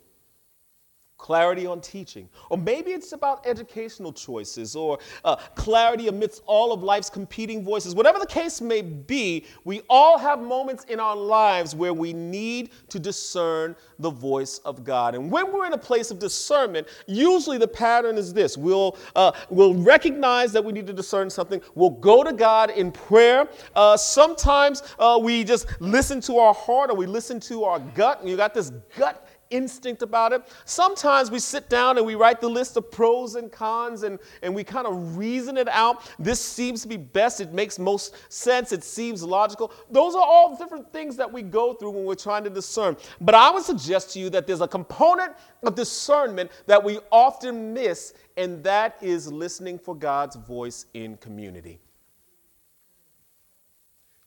clarity 1.26 1.66
on 1.66 1.82
teaching. 1.82 2.30
Or 2.52 2.58
maybe 2.58 2.92
it's 2.92 3.12
about 3.12 3.48
educational 3.48 4.14
choices 4.14 4.76
or 4.76 5.00
uh, 5.24 5.38
clarity 5.56 6.08
amidst 6.08 6.44
all 6.46 6.72
of 6.72 6.84
life's 6.84 7.10
competing 7.10 7.64
voices. 7.64 7.96
Whatever 7.96 8.20
the 8.20 8.28
case 8.28 8.62
may 8.62 8.84
be, 8.84 9.48
we 9.64 9.82
all 9.90 10.20
have 10.20 10.40
moments 10.40 10.84
in 10.84 11.00
our 11.00 11.16
lives 11.16 11.74
where 11.74 11.96
we 11.96 12.14
need 12.14 12.70
to 12.90 13.00
discern 13.00 13.76
the 13.98 14.12
voice 14.12 14.60
of 14.66 14.84
God. 14.84 15.16
And 15.16 15.32
when 15.32 15.52
we're 15.52 15.66
in 15.66 15.74
a 15.74 15.80
place 15.80 16.12
of 16.12 16.20
discernment, 16.20 16.88
usually 17.08 17.58
the 17.58 17.68
pattern 17.68 18.20
is 18.20 18.32
this 18.32 18.56
we'll, 18.56 18.96
uh, 19.16 19.32
we'll 19.50 19.74
recognize 19.74 20.52
that 20.52 20.64
we 20.64 20.74
need 20.74 20.86
to 20.86 20.94
discern 20.94 21.32
something, 21.32 21.60
we'll 21.74 21.90
go 21.90 22.24
to 22.24 22.34
God 22.34 22.70
in 22.70 22.92
prayer. 22.92 23.50
Uh, 23.76 23.98
sometimes 23.98 24.84
uh, 25.00 25.20
we 25.20 25.44
just 25.44 25.66
listen 25.82 26.22
to 26.22 26.38
our 26.38 26.54
heart 26.54 26.92
or 26.92 26.96
we 26.96 27.08
listen 27.08 27.40
to 27.40 27.64
our 27.64 27.80
gut, 27.80 28.20
and 28.22 28.30
you 28.30 28.38
got 28.38 28.54
this 28.54 28.70
gut 28.96 29.25
instinct 29.50 30.02
about 30.02 30.34
it. 30.34 30.42
Sometimes 30.66 31.32
we 31.32 31.40
sit 31.40 31.70
down 31.70 31.98
and 31.98 32.06
we 32.06 32.16
write 32.16 32.42
the 32.42 32.50
list 32.50 32.78
of 32.78 32.92
pros 32.92 33.36
and 33.36 33.52
cons 33.52 34.04
and, 34.04 34.20
and 34.42 34.54
we 34.54 34.64
kind 34.64 34.88
of 34.88 35.18
reason 35.18 35.58
it 35.58 35.68
out. 35.70 36.10
This 36.20 36.40
seems 36.40 36.82
to 36.84 36.88
be 36.88 36.98
best. 36.98 37.42
It 37.42 37.54
makes 37.54 37.80
most 37.80 38.16
sense. 38.32 38.72
It 38.72 38.84
seems 38.84 39.24
logical. 39.24 39.72
Those 39.90 40.16
are 40.16 40.24
all 40.24 40.58
different 40.58 40.92
things 40.92 41.16
that 41.18 41.32
we 41.32 41.42
go 41.42 41.74
through 41.74 41.92
when 41.92 42.06
we're 42.06 42.16
trying 42.16 42.44
to 42.44 42.50
discern. 42.50 42.98
But 43.22 43.36
I 43.36 43.50
would 43.52 43.64
suggest 43.64 44.12
to 44.12 44.20
you 44.20 44.30
that 44.32 44.48
there's 44.48 44.62
a 44.62 44.68
component 44.68 45.34
of 45.64 45.76
discernment 45.76 46.52
that 46.68 46.84
we 46.84 47.00
often 47.12 47.74
miss, 47.74 48.14
and 48.38 48.64
that 48.64 48.98
is 49.02 49.32
listening 49.32 49.80
for 49.80 49.96
God's 49.96 50.36
voice 50.36 50.86
in 50.94 51.18
community. 51.18 51.80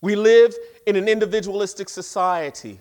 We 0.00 0.14
live 0.14 0.54
in 0.86 0.96
an 0.96 1.08
individualistic 1.08 1.88
society. 1.88 2.80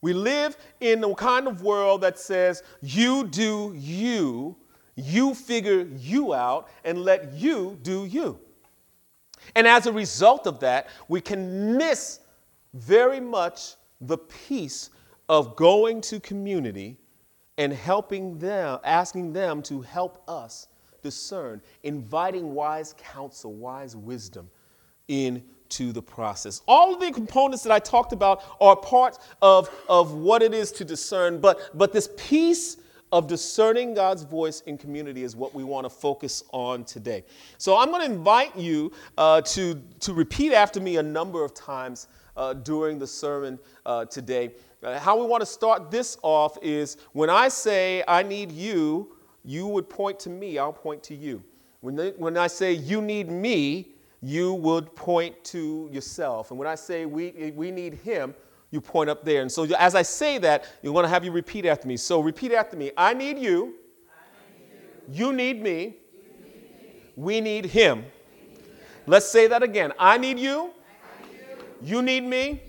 We 0.00 0.12
live 0.12 0.56
in 0.80 1.02
a 1.02 1.14
kind 1.14 1.48
of 1.48 1.62
world 1.62 2.02
that 2.02 2.18
says, 2.18 2.62
you 2.80 3.24
do 3.26 3.74
you, 3.76 4.56
you 4.94 5.34
figure 5.34 5.88
you 5.96 6.34
out, 6.34 6.68
and 6.84 7.02
let 7.02 7.32
you 7.32 7.78
do 7.82 8.04
you. 8.04 8.38
And 9.54 9.66
as 9.66 9.86
a 9.86 9.92
result 9.92 10.46
of 10.46 10.60
that, 10.60 10.88
we 11.08 11.20
can 11.20 11.76
miss 11.76 12.20
very 12.74 13.20
much 13.20 13.74
the 14.00 14.18
peace 14.18 14.90
of 15.28 15.56
going 15.56 16.00
to 16.02 16.20
community 16.20 16.96
and 17.56 17.72
helping 17.72 18.38
them, 18.38 18.78
asking 18.84 19.32
them 19.32 19.62
to 19.62 19.80
help 19.80 20.22
us 20.28 20.68
discern, 21.02 21.60
inviting 21.82 22.54
wise 22.54 22.94
counsel, 22.96 23.54
wise 23.54 23.96
wisdom 23.96 24.48
in 25.08 25.42
to 25.70 25.92
the 25.92 26.02
process. 26.02 26.62
All 26.66 26.94
of 26.94 27.00
the 27.00 27.10
components 27.12 27.62
that 27.64 27.72
I 27.72 27.78
talked 27.78 28.12
about 28.12 28.42
are 28.60 28.76
part 28.76 29.18
of, 29.42 29.70
of 29.88 30.14
what 30.14 30.42
it 30.42 30.54
is 30.54 30.72
to 30.72 30.84
discern, 30.84 31.40
but, 31.40 31.76
but 31.76 31.92
this 31.92 32.08
piece 32.16 32.78
of 33.10 33.26
discerning 33.26 33.94
God's 33.94 34.22
voice 34.22 34.60
in 34.62 34.76
community 34.76 35.22
is 35.22 35.34
what 35.34 35.54
we 35.54 35.64
want 35.64 35.84
to 35.84 35.90
focus 35.90 36.42
on 36.52 36.84
today. 36.84 37.24
So 37.56 37.78
I'm 37.78 37.88
going 37.88 38.06
to 38.06 38.14
invite 38.14 38.56
you 38.56 38.92
uh, 39.16 39.40
to, 39.42 39.82
to 40.00 40.12
repeat 40.12 40.52
after 40.52 40.80
me 40.80 40.98
a 40.98 41.02
number 41.02 41.42
of 41.42 41.54
times 41.54 42.08
uh, 42.36 42.52
during 42.52 42.98
the 42.98 43.06
sermon 43.06 43.58
uh, 43.86 44.04
today. 44.04 44.52
Uh, 44.82 44.98
how 44.98 45.18
we 45.18 45.26
want 45.26 45.40
to 45.40 45.46
start 45.46 45.90
this 45.90 46.18
off 46.22 46.56
is 46.62 46.98
when 47.12 47.30
I 47.30 47.48
say, 47.48 48.04
I 48.06 48.22
need 48.22 48.52
you, 48.52 49.16
you 49.44 49.66
would 49.66 49.88
point 49.88 50.20
to 50.20 50.30
me, 50.30 50.58
I'll 50.58 50.72
point 50.72 51.02
to 51.04 51.14
you. 51.14 51.42
When, 51.80 51.96
they, 51.96 52.10
when 52.10 52.36
I 52.36 52.46
say, 52.46 52.72
you 52.72 53.00
need 53.00 53.30
me, 53.30 53.88
you 54.20 54.54
would 54.54 54.94
point 54.96 55.42
to 55.44 55.88
yourself. 55.92 56.50
And 56.50 56.58
when 56.58 56.68
I 56.68 56.74
say 56.74 57.06
we, 57.06 57.52
we 57.54 57.70
need 57.70 57.94
him, 57.94 58.34
you 58.70 58.80
point 58.80 59.08
up 59.08 59.24
there. 59.24 59.42
And 59.42 59.50
so 59.50 59.64
as 59.78 59.94
I 59.94 60.02
say 60.02 60.38
that, 60.38 60.64
you 60.82 60.92
want 60.92 61.04
to 61.04 61.08
have 61.08 61.24
you 61.24 61.32
repeat 61.32 61.64
after 61.64 61.88
me. 61.88 61.96
So 61.96 62.20
repeat 62.20 62.52
after 62.52 62.76
me. 62.76 62.90
I 62.96 63.14
need 63.14 63.38
you. 63.38 63.74
I 64.10 64.58
need 64.58 65.14
you. 65.14 65.26
you. 65.26 65.32
need 65.32 65.62
me. 65.62 65.72
You 65.72 65.86
need 66.44 66.54
me. 66.82 66.92
We 67.16 67.40
need 67.40 67.66
him. 67.66 68.04
Let's 69.06 69.26
say 69.30 69.46
that 69.46 69.62
again. 69.62 69.92
I 69.98 70.18
need 70.18 70.38
you. 70.38 70.70
I 70.70 71.26
need 71.26 71.40
you. 71.82 71.96
you 71.96 72.02
need 72.02 72.24
me. 72.24 72.62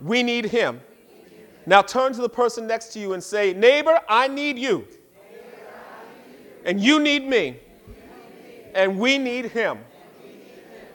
We 0.00 0.22
need 0.22 0.46
him. 0.46 0.80
Now 1.64 1.82
turn 1.82 2.12
to 2.12 2.20
the 2.20 2.28
person 2.28 2.66
next 2.66 2.92
to 2.92 2.98
you 2.98 3.12
and 3.12 3.22
say, 3.22 3.52
Neighbor, 3.52 3.98
I 4.08 4.28
need 4.28 4.58
you. 4.58 4.78
Neighbor, 4.78 4.88
I. 6.64 6.68
And 6.68 6.80
you 6.80 6.98
need 7.00 7.24
me. 7.26 7.36
You 7.38 7.44
need 7.44 7.46
me. 7.46 8.70
And 8.74 8.98
we 8.98 9.18
need 9.18 9.46
him. 9.46 9.78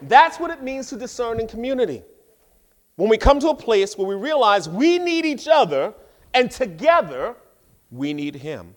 That's 0.04 0.40
what 0.40 0.52
it 0.52 0.62
means 0.64 0.90
to 0.90 0.98
discern 0.98 1.40
in 1.40 1.48
community. 1.48 2.04
When 2.96 3.10
we 3.10 3.18
come 3.18 3.40
to 3.40 3.50
a 3.50 3.56
place 3.56 3.98
where 3.98 4.08
we 4.08 4.16
realize 4.16 4.68
we 4.68 4.98
need 4.98 5.26
each 5.26 5.48
other 5.48 5.94
and 6.34 6.50
together 6.52 7.36
we 7.92 8.14
need 8.14 8.36
Him. 8.36 8.76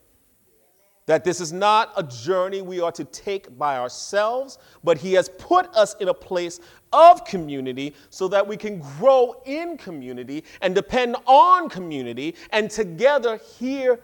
that 1.06 1.24
this 1.24 1.40
is 1.40 1.52
not 1.52 1.92
a 1.96 2.04
journey 2.04 2.62
we 2.62 2.80
are 2.80 2.92
to 2.92 3.02
take 3.02 3.58
by 3.58 3.76
ourselves, 3.76 4.58
but 4.84 4.96
He 4.96 5.12
has 5.14 5.28
put 5.28 5.66
us 5.74 5.96
in 5.98 6.06
a 6.06 6.14
place 6.14 6.60
of 6.92 7.24
community 7.24 7.96
so 8.10 8.28
that 8.28 8.46
we 8.46 8.56
can 8.56 8.78
grow 8.78 9.42
in 9.44 9.76
community 9.76 10.44
and 10.60 10.72
depend 10.72 11.16
on 11.26 11.68
community 11.68 12.36
and 12.50 12.70
together 12.70 13.40
hear 13.58 13.98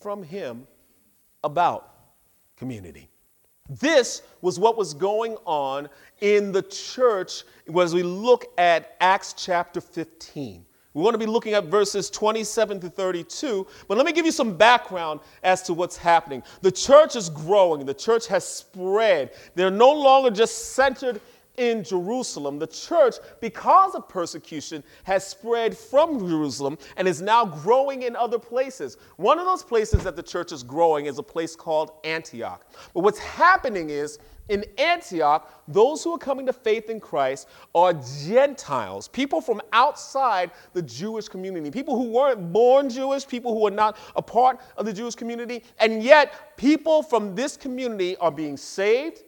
from 0.00 0.22
Him 0.22 0.66
about 1.44 1.92
community. 2.56 3.09
This 3.70 4.22
was 4.40 4.58
what 4.58 4.76
was 4.76 4.94
going 4.94 5.36
on 5.46 5.88
in 6.20 6.50
the 6.50 6.62
church 6.62 7.44
as 7.80 7.94
we 7.94 8.02
look 8.02 8.46
at 8.58 8.96
Acts 9.00 9.32
chapter 9.32 9.80
15. 9.80 10.66
We 10.92 11.02
want 11.02 11.14
to 11.14 11.18
be 11.18 11.26
looking 11.26 11.54
at 11.54 11.66
verses 11.66 12.10
27 12.10 12.80
to 12.80 12.88
32, 12.90 13.64
but 13.86 13.96
let 13.96 14.04
me 14.04 14.12
give 14.12 14.26
you 14.26 14.32
some 14.32 14.56
background 14.56 15.20
as 15.44 15.62
to 15.62 15.72
what's 15.72 15.96
happening. 15.96 16.42
The 16.62 16.72
church 16.72 17.14
is 17.14 17.30
growing, 17.30 17.86
the 17.86 17.94
church 17.94 18.26
has 18.26 18.44
spread. 18.44 19.30
They're 19.54 19.70
no 19.70 19.92
longer 19.92 20.30
just 20.30 20.72
centered 20.72 21.20
in 21.56 21.84
Jerusalem. 21.84 22.58
The 22.58 22.66
church, 22.66 23.16
because 23.40 23.94
of 23.94 24.08
persecution, 24.08 24.82
has 25.04 25.26
spread 25.26 25.76
from 25.76 26.18
Jerusalem 26.18 26.78
and 26.96 27.06
is 27.06 27.20
now 27.20 27.44
growing 27.44 28.02
in 28.02 28.16
other 28.16 28.38
places. 28.38 28.96
One 29.16 29.38
of 29.38 29.46
those 29.46 29.62
places 29.62 30.02
that 30.04 30.16
the 30.16 30.22
church 30.22 30.52
is 30.52 30.62
growing 30.62 31.06
is 31.06 31.18
a 31.18 31.22
place 31.22 31.56
called 31.56 31.92
Antioch. 32.04 32.66
But 32.94 33.00
what's 33.00 33.18
happening 33.18 33.90
is, 33.90 34.18
in 34.48 34.64
Antioch, 34.78 35.48
those 35.68 36.02
who 36.02 36.12
are 36.12 36.18
coming 36.18 36.44
to 36.46 36.52
faith 36.52 36.90
in 36.90 36.98
Christ 36.98 37.46
are 37.72 37.94
Gentiles, 38.26 39.06
people 39.06 39.40
from 39.40 39.60
outside 39.72 40.50
the 40.72 40.82
Jewish 40.82 41.28
community, 41.28 41.70
people 41.70 41.96
who 41.96 42.10
weren't 42.10 42.52
born 42.52 42.90
Jewish, 42.90 43.24
people 43.26 43.54
who 43.54 43.64
are 43.68 43.70
not 43.70 43.96
a 44.16 44.22
part 44.22 44.60
of 44.76 44.86
the 44.86 44.92
Jewish 44.92 45.14
community, 45.14 45.62
and 45.78 46.02
yet 46.02 46.56
people 46.56 47.00
from 47.00 47.36
this 47.36 47.56
community 47.56 48.16
are 48.16 48.32
being 48.32 48.56
saved 48.56 49.22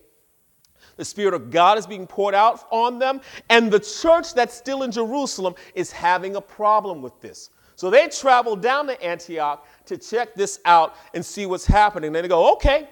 the 1.03 1.07
Spirit 1.07 1.35
of 1.35 1.51
God 1.51 1.79
is 1.79 1.85
being 1.85 2.07
poured 2.07 2.33
out 2.33 2.65
on 2.71 3.01
them, 3.01 3.21
and 3.51 3.73
the 3.73 3.81
church 3.81 4.35
that's 4.35 4.55
still 4.55 4.85
in 4.85 4.93
Jerusalem 4.93 5.57
is 5.75 5.91
having 5.91 6.37
a 6.37 6.41
problem 6.41 7.03
with 7.03 7.21
this. 7.21 7.51
So 7.75 7.91
they 7.91 8.07
travel 8.07 8.55
down 8.55 8.87
to 8.87 9.03
Antioch 9.03 9.67
to 9.87 9.99
check 9.99 10.37
this 10.37 10.61
out 10.65 10.95
and 11.13 11.27
see 11.27 11.45
what's 11.45 11.67
happening. 11.67 12.15
And 12.15 12.25
they 12.25 12.29
go, 12.29 12.53
okay, 12.53 12.89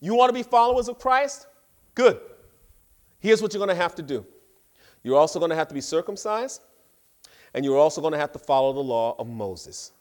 you 0.00 0.16
want 0.16 0.30
to 0.30 0.32
be 0.32 0.42
followers 0.42 0.88
of 0.88 0.98
Christ? 0.98 1.46
Good. 1.94 2.18
Here's 3.20 3.40
what 3.40 3.54
you're 3.54 3.64
going 3.64 3.76
to 3.76 3.80
have 3.80 3.94
to 3.94 4.02
do 4.02 4.26
you're 5.04 5.16
also 5.16 5.38
going 5.38 5.50
to 5.50 5.56
have 5.56 5.68
to 5.68 5.74
be 5.74 5.80
circumcised, 5.80 6.62
and 7.54 7.64
you're 7.64 7.78
also 7.78 8.00
going 8.00 8.12
to 8.12 8.18
have 8.18 8.32
to 8.32 8.40
follow 8.40 8.72
the 8.72 8.80
law 8.80 9.14
of 9.20 9.28
Moses. 9.28 9.92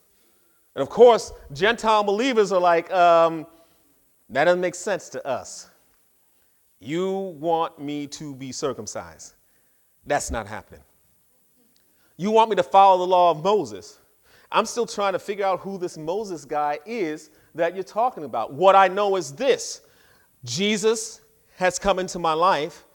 And 0.73 0.81
of 0.81 0.89
course, 0.89 1.31
Gentile 1.51 2.03
believers 2.03 2.51
are 2.51 2.59
like, 2.59 2.91
um, 2.91 3.45
that 4.31 4.45
doesn't 4.45 4.61
make 4.61 4.73
sense 4.73 5.09
to 5.09 5.23
us. 5.27 5.69
You 6.83 7.35
want 7.39 7.79
me 7.79 8.07
to 8.07 8.35
be 8.35 8.51
circumcised. 8.51 9.35
That's 10.05 10.29
not 10.29 10.47
happening. 10.47 10.81
You 12.17 12.31
want 12.31 12.49
me 12.49 12.57
to 12.57 12.63
follow 12.63 12.97
the 12.97 13.09
law 13.09 13.31
of 13.31 13.43
Moses. 13.43 13.99
I'm 14.51 14.65
still 14.65 14.85
trying 14.85 15.13
to 15.13 15.19
figure 15.19 15.45
out 15.45 15.61
who 15.61 15.77
this 15.77 15.97
Moses 15.97 16.45
guy 16.45 16.79
is 16.85 17.29
that 17.55 17.73
you're 17.73 17.83
talking 17.83 18.25
about. 18.25 18.53
What 18.53 18.75
I 18.75 18.87
know 18.87 19.15
is 19.15 19.31
this 19.31 19.81
Jesus 20.43 21.21
has 21.55 21.79
come 21.79 21.99
into 21.99 22.19
my 22.19 22.33
life, 22.33 22.85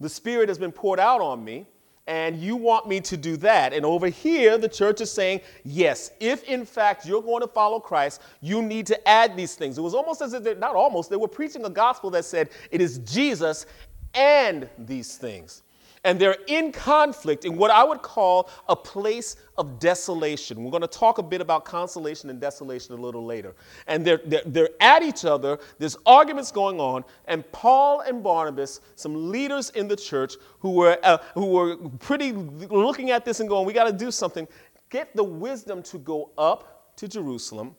the 0.00 0.08
Spirit 0.08 0.48
has 0.48 0.58
been 0.58 0.72
poured 0.72 0.98
out 0.98 1.20
on 1.20 1.44
me 1.44 1.66
and 2.08 2.40
you 2.40 2.56
want 2.56 2.88
me 2.88 3.00
to 3.02 3.16
do 3.18 3.36
that. 3.36 3.74
And 3.74 3.84
over 3.84 4.08
here, 4.08 4.56
the 4.56 4.68
church 4.68 5.02
is 5.02 5.12
saying, 5.12 5.42
yes, 5.64 6.10
if 6.18 6.42
in 6.44 6.64
fact 6.64 7.06
you're 7.06 7.22
going 7.22 7.42
to 7.42 7.48
follow 7.48 7.78
Christ, 7.78 8.22
you 8.40 8.62
need 8.62 8.86
to 8.86 9.08
add 9.08 9.36
these 9.36 9.54
things. 9.54 9.76
It 9.76 9.82
was 9.82 9.94
almost 9.94 10.22
as 10.22 10.32
if, 10.32 10.42
they're 10.42 10.54
not 10.54 10.74
almost, 10.74 11.10
they 11.10 11.16
were 11.16 11.28
preaching 11.28 11.66
a 11.66 11.70
gospel 11.70 12.10
that 12.10 12.24
said 12.24 12.48
it 12.70 12.80
is 12.80 12.98
Jesus 13.00 13.66
and 14.14 14.68
these 14.78 15.16
things 15.16 15.62
and 16.08 16.18
they're 16.18 16.38
in 16.46 16.72
conflict 16.72 17.44
in 17.44 17.54
what 17.54 17.70
I 17.70 17.84
would 17.84 18.00
call 18.00 18.48
a 18.66 18.74
place 18.74 19.36
of 19.58 19.78
desolation. 19.78 20.64
We're 20.64 20.70
going 20.70 20.80
to 20.80 20.86
talk 20.86 21.18
a 21.18 21.22
bit 21.22 21.42
about 21.42 21.66
consolation 21.66 22.30
and 22.30 22.40
desolation 22.40 22.94
a 22.94 22.96
little 22.96 23.26
later. 23.26 23.54
And 23.86 24.06
they're, 24.06 24.22
they're, 24.24 24.40
they're 24.46 24.70
at 24.80 25.02
each 25.02 25.26
other, 25.26 25.58
there's 25.78 25.98
arguments 26.06 26.50
going 26.50 26.80
on, 26.80 27.04
and 27.26 27.44
Paul 27.52 28.00
and 28.00 28.22
Barnabas, 28.22 28.80
some 28.94 29.30
leaders 29.30 29.68
in 29.70 29.86
the 29.86 29.96
church 29.96 30.36
who 30.60 30.70
were, 30.70 30.98
uh, 31.02 31.18
who 31.34 31.44
were 31.44 31.76
pretty 31.98 32.32
looking 32.32 33.10
at 33.10 33.26
this 33.26 33.40
and 33.40 33.48
going, 33.48 33.66
we 33.66 33.74
got 33.74 33.84
to 33.84 33.92
do 33.92 34.10
something, 34.10 34.48
get 34.88 35.14
the 35.14 35.24
wisdom 35.24 35.82
to 35.82 35.98
go 35.98 36.30
up 36.38 36.96
to 36.96 37.06
Jerusalem 37.06 37.76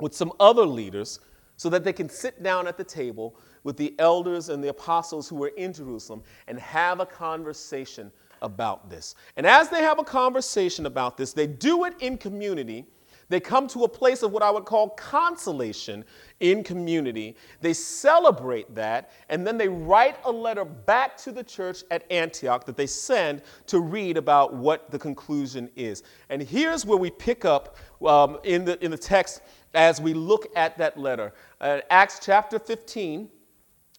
with 0.00 0.12
some 0.12 0.32
other 0.40 0.66
leaders 0.66 1.20
so 1.56 1.70
that 1.70 1.84
they 1.84 1.92
can 1.92 2.08
sit 2.08 2.42
down 2.42 2.66
at 2.66 2.76
the 2.76 2.82
table 2.82 3.36
with 3.64 3.76
the 3.76 3.94
elders 3.98 4.48
and 4.50 4.62
the 4.62 4.68
apostles 4.68 5.28
who 5.28 5.36
were 5.36 5.52
in 5.56 5.72
Jerusalem 5.72 6.22
and 6.46 6.58
have 6.60 7.00
a 7.00 7.06
conversation 7.06 8.12
about 8.42 8.88
this. 8.90 9.14
And 9.36 9.46
as 9.46 9.70
they 9.70 9.82
have 9.82 9.98
a 9.98 10.04
conversation 10.04 10.86
about 10.86 11.16
this, 11.16 11.32
they 11.32 11.46
do 11.46 11.84
it 11.84 11.94
in 12.00 12.16
community. 12.18 12.86
They 13.28 13.40
come 13.40 13.66
to 13.68 13.84
a 13.84 13.88
place 13.88 14.22
of 14.22 14.32
what 14.32 14.42
I 14.42 14.50
would 14.50 14.66
call 14.66 14.90
consolation 14.90 16.04
in 16.40 16.62
community. 16.62 17.36
They 17.62 17.72
celebrate 17.72 18.74
that, 18.74 19.10
and 19.30 19.46
then 19.46 19.56
they 19.56 19.68
write 19.68 20.18
a 20.24 20.30
letter 20.30 20.64
back 20.64 21.16
to 21.18 21.32
the 21.32 21.42
church 21.42 21.84
at 21.90 22.04
Antioch 22.12 22.66
that 22.66 22.76
they 22.76 22.86
send 22.86 23.42
to 23.66 23.80
read 23.80 24.18
about 24.18 24.54
what 24.54 24.90
the 24.90 24.98
conclusion 24.98 25.70
is. 25.74 26.02
And 26.28 26.42
here's 26.42 26.84
where 26.84 26.98
we 26.98 27.10
pick 27.10 27.46
up 27.46 27.76
um, 28.04 28.38
in, 28.44 28.66
the, 28.66 28.82
in 28.84 28.90
the 28.90 28.98
text 28.98 29.40
as 29.72 30.00
we 30.00 30.12
look 30.14 30.46
at 30.54 30.76
that 30.78 30.98
letter. 30.98 31.32
Uh, 31.60 31.80
Acts 31.90 32.20
chapter 32.22 32.58
15, 32.58 33.28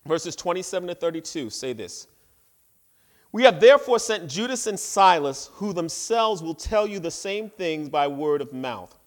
verses 0.06 0.36
27 0.36 0.89
to 0.89 0.96
32 0.96 1.50
say 1.50 1.74
this 1.74 2.08
We 3.32 3.44
have 3.44 3.60
therefore 3.60 4.00
sent 4.00 4.30
Judas 4.30 4.68
and 4.68 4.80
Silas, 4.80 5.50
who 5.54 5.74
themselves 5.74 6.41
will 6.41 6.56
tell 6.56 6.88
you 6.88 7.00
the 7.00 7.12
same 7.12 7.50
things 7.50 7.89
by 7.89 8.08
word 8.08 8.41
of 8.41 8.54
mouth. 8.54 8.98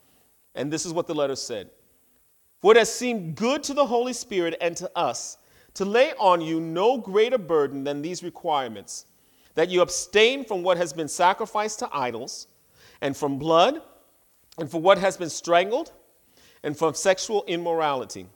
And 0.55 0.73
this 0.73 0.85
is 0.85 0.93
what 0.93 1.07
the 1.07 1.15
letter 1.15 1.37
said 1.37 1.71
For 2.61 2.73
it 2.73 2.79
has 2.79 2.93
seemed 2.93 3.37
good 3.37 3.63
to 3.65 3.75
the 3.75 3.87
Holy 3.87 4.13
Spirit 4.13 4.57
and 4.61 4.77
to 4.77 4.91
us 4.97 5.39
to 5.75 5.85
lay 5.85 6.13
on 6.19 6.41
you 6.41 6.61
no 6.61 6.99
greater 6.99 7.39
burden 7.39 7.85
than 7.85 8.03
these 8.03 8.23
requirements 8.23 9.07
that 9.55 9.69
you 9.69 9.81
abstain 9.81 10.45
from 10.45 10.63
what 10.63 10.77
has 10.77 10.93
been 10.93 11.09
sacrificed 11.09 11.81
to 11.81 11.89
idols, 11.93 12.47
and 13.01 13.17
from 13.17 13.39
blood, 13.39 13.83
and 14.59 14.71
from 14.71 14.83
what 14.83 14.99
has 14.99 15.17
been 15.17 15.31
strangled, 15.31 15.93
and 16.63 16.77
from 16.77 16.95
sexual 16.95 17.45
immorality. 17.49 18.27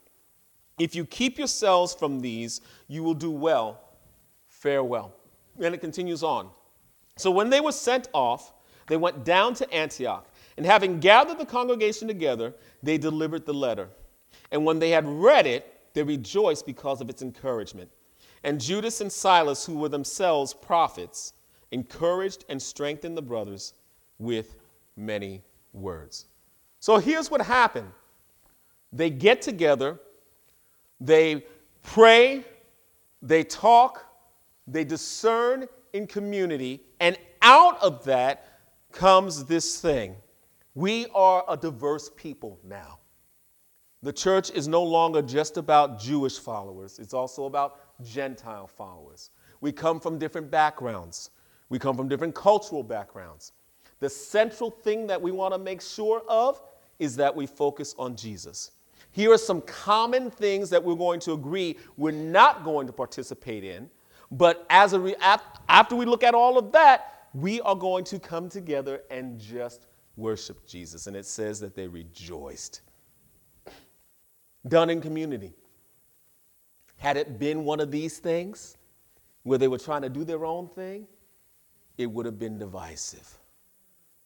If 0.83 0.97
you 0.97 1.05
keep 1.05 1.38
yourselves 1.38 1.95
from 1.95 2.21
these, 2.21 2.61
you 2.88 3.03
will 3.03 3.14
do 3.14 3.31
well. 3.31 3.81
Farewell. 4.49 5.14
And 5.61 5.75
it 5.75 5.79
continues 5.81 6.23
on. 6.23 6.51
So 7.16 7.31
when 7.31 7.51
they 7.51 7.61
were 7.61 7.73
sent 7.73 8.09
off, 8.12 8.53
they 8.88 8.97
went 8.97 9.25
down 9.25 9.55
to 9.55 9.73
Antioch, 9.73 10.27
and 10.57 10.66
having 10.66 10.99
gathered 10.99 11.38
the 11.38 11.47
congregation 11.47 12.09
together, 12.09 12.53
they 12.83 12.99
delivered 12.99 13.47
the 13.47 13.55
letter. 13.55 13.88
And 14.51 14.64
when 14.64 14.81
they 14.81 14.90
had 14.90 15.07
read 15.07 15.47
it, 15.47 15.81
they 15.95 16.03
rejoiced 16.03 16.66
because 16.66 17.01
of 17.01 17.09
its 17.09 17.23
encouragement. 17.23 17.90
And 18.42 18.61
Judas 18.61 19.01
and 19.01 19.12
Silas, 19.12 19.64
who 19.64 19.79
were 19.79 19.88
themselves 19.88 20.53
prophets, 20.53 21.35
encouraged 21.71 22.45
and 22.49 22.61
strengthened 22.61 23.16
the 23.16 23.23
brothers 23.23 23.75
with 24.18 24.57
many 24.97 25.42
words. 25.73 26.27
So 26.81 26.99
here's 26.99 27.31
what 27.31 27.40
happened 27.40 27.92
they 28.92 29.11
get 29.11 29.40
together, 29.42 30.01
they 31.06 31.44
pray, 31.82 32.44
they 33.20 33.44
talk, 33.44 34.06
they 34.66 34.84
discern 34.84 35.66
in 35.92 36.06
community, 36.06 36.80
and 37.00 37.18
out 37.42 37.82
of 37.82 38.04
that 38.04 38.60
comes 38.92 39.44
this 39.44 39.80
thing. 39.80 40.14
We 40.74 41.06
are 41.14 41.44
a 41.48 41.56
diverse 41.56 42.10
people 42.16 42.58
now. 42.64 42.98
The 44.02 44.12
church 44.12 44.50
is 44.50 44.66
no 44.68 44.82
longer 44.82 45.22
just 45.22 45.56
about 45.56 46.00
Jewish 46.00 46.38
followers, 46.38 46.98
it's 46.98 47.14
also 47.14 47.44
about 47.44 47.78
Gentile 48.02 48.66
followers. 48.66 49.30
We 49.60 49.72
come 49.72 50.00
from 50.00 50.18
different 50.18 50.50
backgrounds, 50.50 51.30
we 51.68 51.78
come 51.78 51.96
from 51.96 52.08
different 52.08 52.34
cultural 52.34 52.82
backgrounds. 52.82 53.52
The 54.00 54.10
central 54.10 54.70
thing 54.70 55.06
that 55.06 55.20
we 55.20 55.30
want 55.30 55.54
to 55.54 55.58
make 55.58 55.80
sure 55.80 56.22
of 56.28 56.60
is 56.98 57.14
that 57.16 57.34
we 57.34 57.46
focus 57.46 57.94
on 57.98 58.16
Jesus. 58.16 58.72
Here 59.12 59.31
are 59.31 59.38
some 59.38 59.61
common 59.61 60.31
things 60.31 60.70
that 60.70 60.83
we're 60.83 60.94
going 60.94 61.20
to 61.20 61.33
agree 61.33 61.77
we're 61.96 62.12
not 62.12 62.64
going 62.64 62.87
to 62.87 62.92
participate 62.92 63.62
in. 63.62 63.90
But 64.31 64.66
as 64.70 64.94
a 64.94 65.01
re- 65.01 65.16
after 65.68 65.94
we 65.94 66.07
look 66.07 66.25
at 66.25 66.35
all 66.35 66.57
of 66.57 66.72
that, 66.72 67.29
we 67.35 67.61
are 67.61 67.77
going 67.77 68.05
to 68.05 68.18
come 68.18 68.48
together 68.48 69.03
and 69.11 69.38
just 69.38 69.87
worship 70.16 70.66
Jesus. 70.66 71.07
And 71.07 71.14
it 71.14 71.27
says 71.27 71.61
that 71.61 71.75
they 71.75 71.87
rejoiced. 71.87 72.81
Done 74.66 74.88
in 74.88 75.01
community. 75.01 75.53
Had 76.96 77.16
it 77.16 77.38
been 77.38 77.64
one 77.64 77.81
of 77.81 77.90
these 77.90 78.18
things 78.18 78.77
where 79.42 79.59
they 79.59 79.68
were 79.68 79.79
trying 79.79 80.03
to 80.03 80.09
do 80.09 80.25
their 80.25 80.44
own 80.44 80.68
thing, 80.68 81.07
it 81.98 82.07
would 82.07 82.25
have 82.25 82.38
been 82.38 82.59
divisive. 82.59 83.38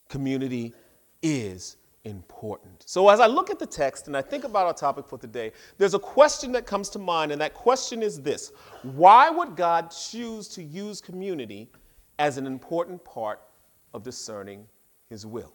Community 0.09 0.75
is 1.23 1.77
important. 2.07 2.85
So, 2.87 3.09
as 3.09 3.21
I 3.21 3.27
look 3.27 3.51
at 3.51 3.59
the 3.59 3.67
text 3.67 4.07
and 4.07 4.17
I 4.17 4.23
think 4.23 4.45
about 4.45 4.67
our 4.67 4.73
topic 4.73 5.07
for 5.07 5.19
today, 5.19 5.53
there's 5.77 5.95
a 5.95 5.99
question 5.99 6.53
that 6.53 6.65
comes 6.65 6.89
to 6.91 6.99
mind, 6.99 7.33
and 7.33 7.41
that 7.41 7.53
question 7.53 8.03
is 8.03 8.23
this 8.23 8.53
Why 8.83 9.29
would 9.29 9.57
God 9.57 9.91
choose 9.91 10.49
to 10.49 10.63
use 10.63 11.01
community 11.01 11.69
as 12.19 12.39
an 12.39 12.47
important 12.47 13.05
part 13.05 13.41
of 13.93 14.03
discerning 14.03 14.67
His 15.11 15.27
will? 15.27 15.53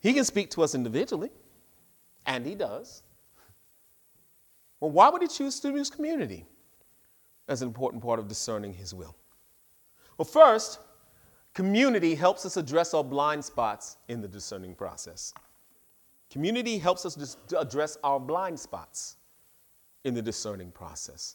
He 0.00 0.14
can 0.14 0.24
speak 0.24 0.50
to 0.52 0.62
us 0.62 0.74
individually, 0.74 1.30
and 2.26 2.44
He 2.44 2.54
does. 2.54 3.02
Well, 4.80 4.90
why 4.90 5.10
would 5.10 5.22
He 5.22 5.28
choose 5.28 5.60
to 5.60 5.70
use 5.70 5.90
community 5.90 6.46
as 7.48 7.62
an 7.62 7.68
important 7.68 8.02
part 8.02 8.18
of 8.18 8.28
discerning 8.28 8.72
His 8.72 8.94
will? 8.94 9.14
Well, 10.16 10.24
first, 10.24 10.80
Community 11.58 12.14
helps 12.14 12.46
us 12.46 12.56
address 12.56 12.94
our 12.94 13.02
blind 13.02 13.44
spots 13.44 13.96
in 14.06 14.20
the 14.20 14.28
discerning 14.28 14.76
process. 14.76 15.34
Community 16.30 16.78
helps 16.78 17.04
us 17.04 17.36
address 17.58 17.98
our 18.04 18.20
blind 18.20 18.60
spots 18.60 19.16
in 20.04 20.14
the 20.14 20.22
discerning 20.22 20.70
process. 20.70 21.34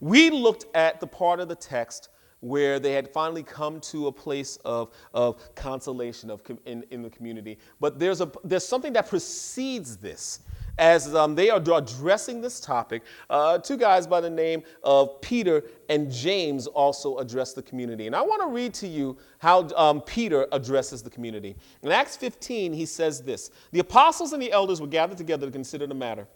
We 0.00 0.30
looked 0.30 0.64
at 0.74 1.00
the 1.00 1.06
part 1.06 1.40
of 1.40 1.48
the 1.48 1.54
text 1.54 2.08
where 2.40 2.78
they 2.78 2.92
had 2.92 3.12
finally 3.12 3.42
come 3.42 3.78
to 3.80 4.06
a 4.06 4.12
place 4.12 4.56
of, 4.64 4.90
of 5.12 5.54
consolation 5.54 6.30
of, 6.30 6.40
in, 6.64 6.82
in 6.90 7.02
the 7.02 7.10
community. 7.10 7.58
But 7.78 7.98
there's, 7.98 8.22
a, 8.22 8.32
there's 8.42 8.66
something 8.66 8.94
that 8.94 9.06
precedes 9.06 9.98
this 9.98 10.40
as 10.78 11.14
um, 11.14 11.34
they 11.34 11.50
are 11.50 11.58
addressing 11.58 12.40
this 12.40 12.60
topic, 12.60 13.02
uh, 13.30 13.58
two 13.58 13.76
guys 13.76 14.06
by 14.06 14.20
the 14.20 14.30
name 14.30 14.62
of 14.82 15.20
Peter 15.20 15.64
and 15.88 16.12
James 16.12 16.66
also 16.66 17.16
address 17.18 17.52
the 17.52 17.62
community. 17.62 18.06
And 18.06 18.14
I 18.14 18.22
want 18.22 18.42
to 18.42 18.48
read 18.48 18.74
to 18.74 18.86
you 18.86 19.16
how 19.38 19.68
um, 19.70 20.00
Peter 20.02 20.46
addresses 20.52 21.02
the 21.02 21.10
community. 21.10 21.56
In 21.82 21.90
Acts 21.90 22.16
15, 22.16 22.72
he 22.72 22.84
says 22.84 23.22
this 23.22 23.50
The 23.72 23.80
apostles 23.80 24.32
and 24.32 24.42
the 24.42 24.52
elders 24.52 24.80
were 24.80 24.86
gathered 24.86 25.18
together 25.18 25.46
to 25.46 25.52
consider 25.52 25.86
the 25.86 25.94
matter. 25.94 26.26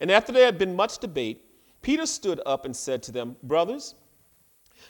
And 0.00 0.10
after 0.10 0.32
there 0.32 0.46
had 0.46 0.58
been 0.58 0.76
much 0.76 0.98
debate, 0.98 1.44
Peter 1.82 2.06
stood 2.06 2.40
up 2.46 2.64
and 2.64 2.76
said 2.76 3.02
to 3.04 3.12
them, 3.12 3.36
Brothers, 3.42 3.94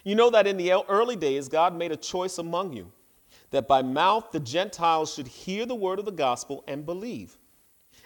you 0.04 0.14
know 0.14 0.30
that 0.30 0.46
in 0.46 0.56
the 0.56 0.84
early 0.88 1.16
days 1.16 1.48
God 1.48 1.74
made 1.74 1.92
a 1.92 1.96
choice 1.96 2.38
among 2.38 2.74
you, 2.74 2.92
that 3.50 3.66
by 3.66 3.80
mouth 3.80 4.30
the 4.32 4.40
Gentiles 4.40 5.14
should 5.14 5.26
hear 5.26 5.64
the 5.64 5.74
word 5.74 5.98
of 5.98 6.04
the 6.04 6.12
gospel 6.12 6.62
and 6.68 6.84
believe. 6.84 7.38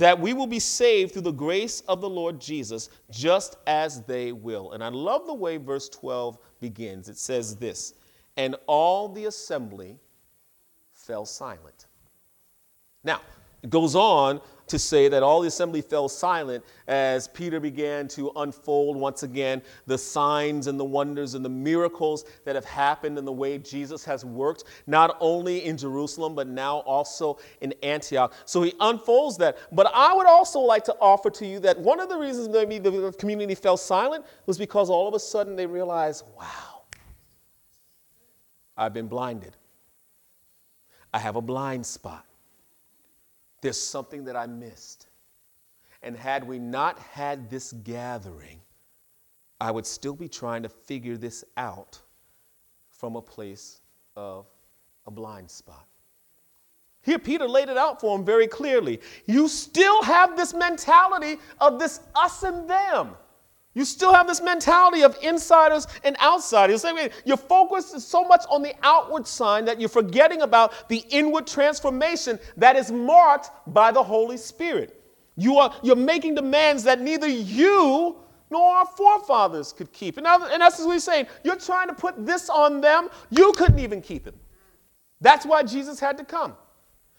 that 0.00 0.18
we 0.18 0.32
will 0.32 0.46
be 0.46 0.58
saved 0.58 1.12
through 1.12 1.22
the 1.22 1.30
grace 1.30 1.82
of 1.82 2.00
the 2.00 2.08
Lord 2.08 2.40
Jesus, 2.40 2.88
just 3.10 3.56
as 3.66 4.02
they 4.04 4.32
will. 4.32 4.72
And 4.72 4.82
I 4.82 4.88
love 4.88 5.26
the 5.26 5.34
way 5.34 5.58
verse 5.58 5.90
12 5.90 6.38
begins. 6.58 7.10
It 7.10 7.18
says 7.18 7.56
this 7.56 7.92
And 8.38 8.56
all 8.66 9.10
the 9.10 9.26
assembly 9.26 9.98
fell 10.94 11.26
silent. 11.26 11.86
Now, 13.04 13.20
it 13.62 13.68
goes 13.68 13.94
on 13.94 14.40
to 14.70 14.78
say 14.78 15.08
that 15.08 15.22
all 15.22 15.40
the 15.40 15.48
assembly 15.48 15.82
fell 15.82 16.08
silent 16.08 16.64
as 16.86 17.28
Peter 17.28 17.60
began 17.60 18.08
to 18.08 18.30
unfold 18.36 18.96
once 18.96 19.22
again 19.22 19.60
the 19.86 19.98
signs 19.98 20.66
and 20.68 20.78
the 20.78 20.84
wonders 20.84 21.34
and 21.34 21.44
the 21.44 21.48
miracles 21.50 22.24
that 22.44 22.54
have 22.54 22.64
happened 22.64 23.18
and 23.18 23.26
the 23.26 23.32
way 23.32 23.58
Jesus 23.58 24.04
has 24.04 24.24
worked, 24.24 24.64
not 24.86 25.16
only 25.20 25.64
in 25.64 25.76
Jerusalem, 25.76 26.34
but 26.34 26.46
now 26.46 26.78
also 26.78 27.38
in 27.60 27.74
Antioch. 27.82 28.32
So 28.44 28.62
he 28.62 28.72
unfolds 28.80 29.36
that. 29.38 29.58
But 29.72 29.90
I 29.92 30.14
would 30.14 30.26
also 30.26 30.60
like 30.60 30.84
to 30.84 30.96
offer 31.00 31.30
to 31.30 31.46
you 31.46 31.58
that 31.60 31.78
one 31.78 32.00
of 32.00 32.08
the 32.08 32.16
reasons 32.16 32.48
maybe 32.48 32.78
the 32.78 33.12
community 33.18 33.54
fell 33.54 33.76
silent 33.76 34.24
was 34.46 34.56
because 34.56 34.88
all 34.88 35.08
of 35.08 35.14
a 35.14 35.20
sudden 35.20 35.56
they 35.56 35.66
realized, 35.66 36.24
wow, 36.38 36.82
I've 38.76 38.94
been 38.94 39.08
blinded. 39.08 39.56
I 41.12 41.18
have 41.18 41.34
a 41.34 41.42
blind 41.42 41.84
spot. 41.84 42.24
There's 43.60 43.80
something 43.80 44.24
that 44.24 44.36
I 44.36 44.46
missed. 44.46 45.06
And 46.02 46.16
had 46.16 46.46
we 46.46 46.58
not 46.58 46.98
had 46.98 47.50
this 47.50 47.72
gathering, 47.72 48.60
I 49.60 49.70
would 49.70 49.86
still 49.86 50.14
be 50.14 50.28
trying 50.28 50.62
to 50.62 50.68
figure 50.68 51.16
this 51.16 51.44
out 51.56 52.00
from 52.88 53.16
a 53.16 53.22
place 53.22 53.82
of 54.16 54.46
a 55.06 55.10
blind 55.10 55.50
spot. 55.50 55.86
Here, 57.02 57.18
Peter 57.18 57.48
laid 57.48 57.68
it 57.68 57.76
out 57.76 58.00
for 58.00 58.16
him 58.18 58.24
very 58.24 58.46
clearly. 58.46 59.00
You 59.26 59.48
still 59.48 60.02
have 60.02 60.36
this 60.36 60.52
mentality 60.52 61.38
of 61.60 61.78
this 61.78 62.00
us 62.14 62.42
and 62.42 62.68
them. 62.68 63.16
You 63.74 63.84
still 63.84 64.12
have 64.12 64.26
this 64.26 64.42
mentality 64.42 65.02
of 65.02 65.16
insiders 65.22 65.86
and 66.02 66.16
outsiders. 66.20 66.84
Your 67.24 67.36
focus 67.36 67.94
is 67.94 68.04
so 68.04 68.24
much 68.24 68.44
on 68.50 68.62
the 68.62 68.74
outward 68.82 69.28
sign 69.28 69.64
that 69.66 69.78
you're 69.78 69.88
forgetting 69.88 70.42
about 70.42 70.88
the 70.88 71.04
inward 71.10 71.46
transformation 71.46 72.38
that 72.56 72.74
is 72.74 72.90
marked 72.90 73.50
by 73.68 73.92
the 73.92 74.02
Holy 74.02 74.36
Spirit. 74.36 75.00
You 75.36 75.58
are, 75.58 75.72
you're 75.82 75.94
making 75.94 76.34
demands 76.34 76.82
that 76.84 77.00
neither 77.00 77.28
you 77.28 78.16
nor 78.50 78.76
our 78.78 78.86
forefathers 78.86 79.72
could 79.72 79.92
keep. 79.92 80.16
And, 80.16 80.26
and 80.26 80.60
that's 80.60 80.80
what 80.80 80.92
he's 80.92 81.04
saying. 81.04 81.28
You're 81.44 81.54
trying 81.54 81.86
to 81.86 81.94
put 81.94 82.26
this 82.26 82.50
on 82.50 82.80
them. 82.80 83.08
You 83.30 83.52
couldn't 83.52 83.78
even 83.78 84.02
keep 84.02 84.26
it. 84.26 84.34
That's 85.20 85.46
why 85.46 85.62
Jesus 85.62 86.00
had 86.00 86.18
to 86.18 86.24
come. 86.24 86.56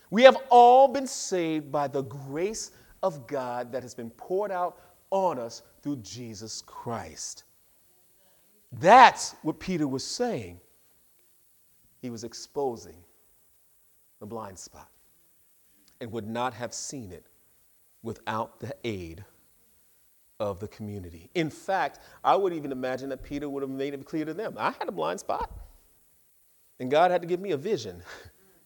We 0.10 0.24
have 0.24 0.36
all 0.50 0.90
been 0.90 1.08
saved 1.08 1.72
by 1.72 1.88
the 1.88 2.02
grace 2.02 2.72
of 3.02 3.26
God 3.26 3.72
that 3.72 3.82
has 3.84 3.96
been 3.96 4.10
poured 4.12 4.52
out 4.52 4.78
on 5.10 5.40
us 5.40 5.62
through 5.82 5.98
Jesus 5.98 6.62
Christ. 6.62 7.44
That's 8.72 9.36
what 9.42 9.60
Peter 9.60 9.88
was 9.88 10.04
saying. 10.04 10.60
He 12.02 12.10
was 12.10 12.24
exposing 12.24 13.04
the 14.20 14.26
blind 14.26 14.58
spot 14.58 14.90
and 16.00 16.12
would 16.12 16.28
not 16.28 16.54
have 16.54 16.74
seen 16.74 17.12
it 17.12 17.26
without 18.02 18.60
the 18.60 18.76
aid 18.84 19.24
of 20.40 20.60
the 20.60 20.68
community. 20.68 21.30
In 21.36 21.50
fact, 21.50 22.00
I 22.24 22.36
would 22.36 22.54
even 22.54 22.72
imagine 22.72 23.10
that 23.10 23.22
Peter 23.22 23.48
would 23.48 23.62
have 23.62 23.70
made 23.70 23.94
it 23.94 24.06
clear 24.06 24.26
to 24.26 24.34
them 24.34 24.56
I 24.58 24.72
had 24.72 24.88
a 24.88 24.92
blind 24.92 25.20
spot, 25.20 25.52
and 26.80 26.90
God 26.90 27.12
had 27.12 27.22
to 27.22 27.28
give 27.28 27.40
me 27.40 27.52
a 27.52 27.58
vision 27.58 28.02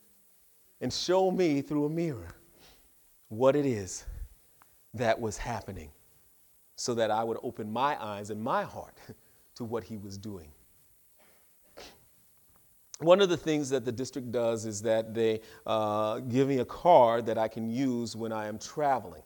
and 0.82 0.94
show 0.94 1.32
me 1.32 1.62
through 1.62 1.86
a 1.86 1.90
mirror 1.90 2.30
what 3.28 3.56
it 3.56 3.66
is 3.66 4.06
that 4.94 5.20
was 5.20 5.38
happening 5.38 5.90
so 6.76 6.94
that 6.94 7.12
I 7.12 7.24
would 7.24 7.38
open 7.44 7.72
my 7.72 8.02
eyes 8.04 8.30
and 8.30 8.42
my 8.42 8.64
heart 8.64 8.98
to 9.56 9.64
what 9.64 9.84
he 9.84 9.98
was 9.98 10.18
doing. 10.18 10.50
One 13.00 13.20
of 13.20 13.28
the 13.28 13.38
things 13.38 13.70
that 13.72 13.84
the 13.84 13.92
district 13.92 14.32
does 14.32 14.66
is 14.66 14.82
that 14.84 15.14
they 15.14 15.42
uh, 15.66 16.20
give 16.20 16.48
me 16.48 16.60
a 16.60 16.66
car 16.66 17.22
that 17.22 17.38
I 17.38 17.50
can 17.50 17.70
use 17.70 18.16
when 18.16 18.32
I 18.32 18.48
am 18.48 18.58
traveling. 18.58 19.24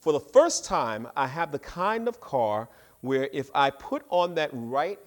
For 0.00 0.12
the 0.12 0.20
first 0.20 0.64
time, 0.64 1.06
I 1.16 1.28
have 1.28 1.52
the 1.52 1.60
kind 1.60 2.08
of 2.08 2.20
car 2.20 2.68
where 3.02 3.28
if 3.32 3.50
I 3.54 3.70
put 3.70 4.04
on 4.10 4.34
that 4.34 4.50
right 4.52 4.98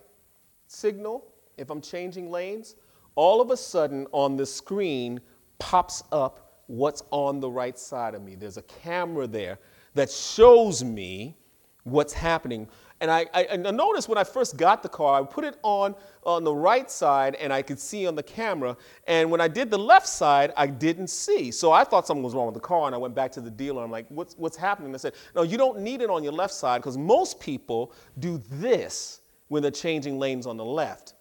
signal, 0.67 1.25
if 1.57 1.69
I'm 1.69 1.81
changing 1.81 2.31
lanes, 2.31 2.75
all 3.15 3.41
of 3.41 3.51
a 3.51 3.57
sudden 3.57 4.07
on 4.11 4.37
the 4.37 4.45
screen 4.45 5.19
pops 5.59 6.03
up 6.11 6.61
what's 6.67 7.03
on 7.11 7.39
the 7.39 7.49
right 7.49 7.77
side 7.77 8.15
of 8.15 8.21
me. 8.21 8.35
There's 8.35 8.57
a 8.57 8.63
camera 8.63 9.27
there 9.27 9.59
that 9.97 10.09
shows 10.11 10.83
me 10.83 11.37
what's 11.83 12.13
happening. 12.13 12.67
And 12.99 13.11
I, 13.11 13.27
I, 13.33 13.47
I 13.51 13.57
noticed 13.57 14.09
when 14.09 14.17
I 14.17 14.23
first 14.23 14.57
got 14.57 14.81
the 14.81 14.89
car, 14.89 15.21
I 15.21 15.25
put 15.25 15.43
it 15.43 15.57
on 15.61 15.95
on 16.23 16.43
the 16.43 16.53
right 16.53 16.89
side 16.89 17.35
and 17.35 17.53
I 17.53 17.61
could 17.61 17.79
see 17.79 18.07
on 18.07 18.15
the 18.15 18.23
camera. 18.23 18.75
And 19.07 19.29
when 19.29 19.39
I 19.39 19.47
did 19.47 19.69
the 19.69 19.77
left 19.77 20.07
side, 20.07 20.51
I 20.57 20.67
didn't 20.67 21.07
see. 21.07 21.51
So 21.51 21.71
I 21.71 21.83
thought 21.83 22.07
something 22.07 22.23
was 22.23 22.33
wrong 22.33 22.47
with 22.47 22.55
the 22.55 22.59
car 22.59 22.87
and 22.87 22.95
I 22.95 22.97
went 22.97 23.15
back 23.15 23.31
to 23.33 23.41
the 23.41 23.51
dealer. 23.51 23.83
I'm 23.83 23.91
like, 23.91 24.07
what's, 24.09 24.35
what's 24.35 24.57
happening? 24.57 24.91
They 24.91 24.97
said, 24.97 25.13
no, 25.35 25.43
you 25.43 25.57
don't 25.57 25.79
need 25.79 26.01
it 26.01 26.09
on 26.09 26.23
your 26.23 26.33
left 26.33 26.53
side 26.53 26.79
because 26.79 26.97
most 26.97 27.39
people 27.39 27.93
do 28.19 28.41
this 28.51 29.21
when 29.47 29.61
they're 29.61 29.71
changing 29.71 30.19
lanes 30.19 30.47
on 30.47 30.57
the 30.57 30.65
left. 30.65 31.13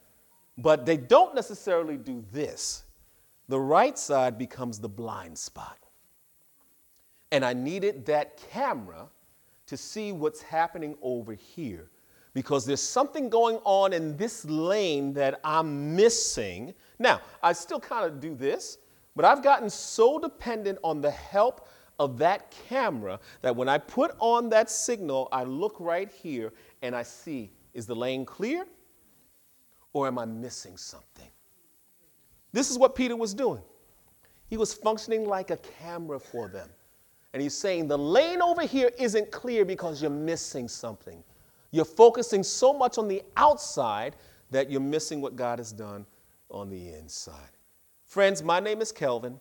But 0.58 0.86
they 0.86 0.96
don't 0.96 1.34
necessarily 1.34 1.98
do 1.98 2.24
this. 2.32 2.84
The 3.48 3.60
right 3.60 3.96
side 3.98 4.38
becomes 4.38 4.80
the 4.80 4.88
blind 4.88 5.38
spot. 5.38 5.85
And 7.32 7.44
I 7.44 7.52
needed 7.52 8.06
that 8.06 8.36
camera 8.50 9.08
to 9.66 9.76
see 9.76 10.12
what's 10.12 10.42
happening 10.42 10.96
over 11.02 11.34
here 11.34 11.90
because 12.34 12.66
there's 12.66 12.82
something 12.82 13.28
going 13.28 13.56
on 13.64 13.92
in 13.92 14.16
this 14.16 14.44
lane 14.44 15.12
that 15.14 15.40
I'm 15.42 15.96
missing. 15.96 16.74
Now, 16.98 17.20
I 17.42 17.52
still 17.52 17.80
kind 17.80 18.04
of 18.06 18.20
do 18.20 18.34
this, 18.34 18.78
But 19.16 19.24
I've 19.24 19.42
gotten 19.42 19.70
so 19.70 20.18
dependent 20.18 20.78
on 20.84 21.00
the 21.00 21.10
help 21.10 21.68
of 21.98 22.18
that 22.18 22.54
camera 22.68 23.18
that 23.40 23.56
when 23.56 23.68
I 23.68 23.78
put 23.78 24.14
on 24.18 24.50
that 24.50 24.68
signal, 24.70 25.28
I 25.32 25.44
look 25.44 25.76
right 25.80 26.12
here 26.12 26.52
and 26.82 26.94
I 26.94 27.02
see 27.02 27.50
is 27.72 27.86
the 27.86 27.96
lane 27.96 28.26
clear 28.26 28.66
or 29.94 30.06
am 30.06 30.18
I 30.18 30.26
missing 30.26 30.76
something? 30.76 31.30
This 32.52 32.70
is 32.70 32.78
what 32.78 32.94
Peter 32.94 33.16
was 33.16 33.32
doing. 33.32 33.62
He 34.48 34.58
was 34.58 34.74
functioning 34.74 35.26
like 35.26 35.50
a 35.50 35.56
camera 35.56 36.20
for 36.20 36.48
them. 36.48 36.68
And 37.36 37.42
he's 37.42 37.52
saying 37.52 37.86
the 37.86 37.98
lane 37.98 38.40
over 38.40 38.62
here 38.62 38.90
isn't 38.98 39.30
clear 39.30 39.66
because 39.66 40.00
you're 40.00 40.10
missing 40.10 40.68
something. 40.68 41.22
You're 41.70 41.84
focusing 41.84 42.42
so 42.42 42.72
much 42.72 42.96
on 42.96 43.08
the 43.08 43.22
outside 43.36 44.16
that 44.50 44.70
you're 44.70 44.80
missing 44.80 45.20
what 45.20 45.36
God 45.36 45.58
has 45.58 45.70
done 45.70 46.06
on 46.50 46.70
the 46.70 46.94
inside. 46.94 47.50
Friends, 48.06 48.42
my 48.42 48.58
name 48.58 48.80
is 48.80 48.90
Kelvin, 48.90 49.38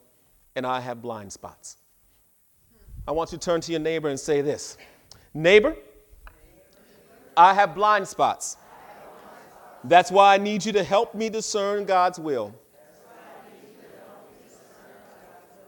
and 0.58 0.67
I 0.67 0.81
have 0.81 1.01
blind 1.01 1.31
spots. 1.31 1.77
I 3.08 3.13
want 3.13 3.31
you 3.31 3.38
to 3.38 3.45
turn 3.45 3.62
to 3.62 3.71
your 3.71 3.79
neighbor 3.79 4.10
and 4.10 4.19
say 4.19 4.41
this 4.41 4.77
Neighbor, 5.34 5.73
I 7.38 7.53
have 7.53 7.73
blind 7.73 8.10
spots. 8.10 8.58
That's 9.86 10.12
why 10.12 10.34
I 10.34 10.38
need 10.38 10.65
you 10.65 10.73
to 10.73 10.84
help 10.84 11.15
me 11.15 11.29
discern 11.29 11.86
God's 11.86 12.19
will. 12.19 12.53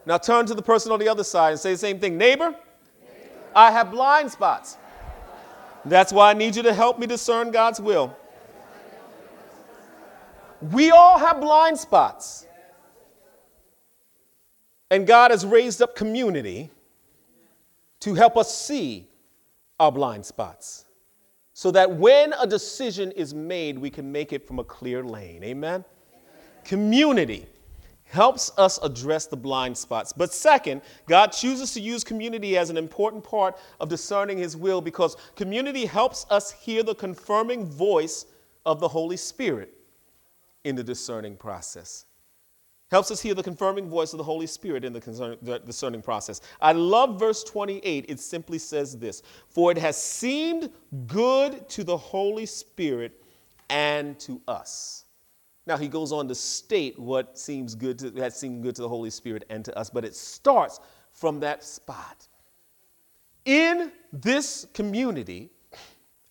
Now 0.07 0.17
turn 0.17 0.45
to 0.45 0.53
the 0.53 0.61
person 0.61 0.93
on 0.93 0.99
the 0.99 1.09
other 1.09 1.25
side 1.25 1.51
and 1.51 1.59
say 1.59 1.73
the 1.73 1.77
same 1.77 1.99
thing. 1.99 2.17
Neighbor, 2.17 2.55
I 3.53 3.71
have 3.71 3.91
blind 3.91 4.31
spots. 4.31 4.77
That's 5.83 6.13
why 6.13 6.31
I 6.31 6.33
need 6.33 6.55
you 6.55 6.63
to 6.63 6.73
help 6.73 6.97
me 6.97 7.07
discern 7.07 7.51
God's 7.51 7.81
will. 7.81 8.15
We 10.61 10.91
all 10.91 11.19
have 11.19 11.41
blind 11.41 11.77
spots. 11.77 12.47
And 14.89 15.05
God 15.05 15.31
has 15.31 15.45
raised 15.45 15.81
up 15.81 15.93
community 15.93 16.71
to 17.99 18.13
help 18.13 18.37
us 18.37 18.57
see 18.57 19.09
our 19.77 19.91
blind 19.91 20.25
spots 20.25 20.85
so 21.51 21.69
that 21.71 21.91
when 21.91 22.31
a 22.39 22.47
decision 22.47 23.11
is 23.11 23.33
made, 23.33 23.77
we 23.77 23.89
can 23.89 24.09
make 24.09 24.31
it 24.31 24.47
from 24.47 24.59
a 24.59 24.63
clear 24.63 25.03
lane. 25.03 25.43
Amen? 25.43 25.83
Amen. 25.83 25.83
Community 26.63 27.45
helps 28.09 28.51
us 28.57 28.79
address 28.81 29.27
the 29.27 29.37
blind 29.37 29.77
spots. 29.77 30.13
But 30.13 30.33
second, 30.33 30.81
God 31.07 31.27
chooses 31.27 31.73
to 31.73 31.81
use 31.81 32.03
community 32.03 32.57
as 32.57 32.69
an 32.69 32.77
important 32.77 33.23
part 33.23 33.57
of 33.79 33.89
discerning 33.89 34.37
His 34.37 34.55
will 34.55 34.81
because 34.81 35.17
community 35.35 35.85
helps 35.85 36.25
us 36.29 36.51
hear 36.51 36.83
the 36.83 36.95
confirming 36.95 37.65
voice 37.65 38.25
of 38.65 38.79
the 38.79 38.87
Holy 38.87 39.17
Spirit 39.17 39.73
in 40.63 40.75
the 40.75 40.83
discerning 40.83 41.35
process. 41.35 42.05
Helps 42.89 43.11
us 43.11 43.21
hear 43.21 43.33
the 43.33 43.43
confirming 43.43 43.89
voice 43.89 44.13
of 44.13 44.17
the 44.17 44.23
Holy 44.23 44.47
Spirit 44.47 44.85
in 44.85 44.93
the 44.93 45.59
discerning 45.65 46.01
process. 46.01 46.39
I 46.61 46.71
love 46.71 47.19
verse 47.19 47.43
28. 47.43 48.05
It 48.07 48.19
simply 48.19 48.59
says 48.59 48.97
this 48.97 49.23
For 49.49 49.71
it 49.71 49.77
has 49.77 50.01
seemed 50.01 50.69
good 51.07 51.67
to 51.69 51.83
the 51.83 51.97
Holy 51.97 52.45
Spirit 52.45 53.21
and 53.69 54.17
to 54.21 54.41
us. 54.47 55.03
Now 55.67 55.75
he 55.75 55.89
goes 55.89 56.13
on 56.13 56.29
to 56.29 56.35
state 56.35 56.97
what 56.97 57.37
seems 57.37 57.75
good 57.75 57.99
to, 57.99 58.11
has 58.21 58.35
seemed 58.39 58.63
good 58.63 58.75
to 58.77 58.81
the 58.81 58.89
Holy 58.89 59.09
Spirit 59.09 59.43
and 59.49 59.65
to 59.65 59.77
us, 59.77 59.89
but 59.89 60.05
it 60.05 60.15
starts 60.15 60.79
from 61.11 61.41
that 61.41 61.61
spot. 61.63 62.27
In 63.43 63.91
this 64.13 64.65
community, 64.73 65.51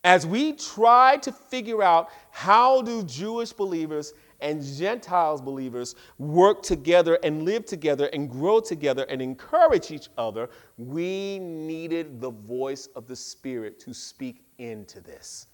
as 0.05 0.27
we 0.27 0.55
try 0.55 1.18
to 1.18 1.33
figure 1.33 1.83
out 1.83 2.09
how 2.31 2.81
do 2.81 3.03
Jewish 3.03 3.53
believers 3.53 4.14
and 4.40 4.62
Gentiles 4.62 5.42
believers 5.42 5.96
work 6.18 6.62
together 6.62 7.18
and 7.22 7.42
live 7.42 7.66
together 7.66 8.07
and 8.12 8.31
grow 8.31 8.61
together 8.61 9.05
and 9.11 9.20
encourage 9.20 9.90
each 9.90 10.09
other, 10.16 10.49
we 10.79 11.38
needed 11.40 12.20
the 12.20 12.31
voice 12.31 12.87
of 12.96 13.07
the 13.07 13.16
Spirit 13.16 13.79
to 13.81 13.92
speak 13.92 14.44
into 14.59 15.01
this. 15.01 15.46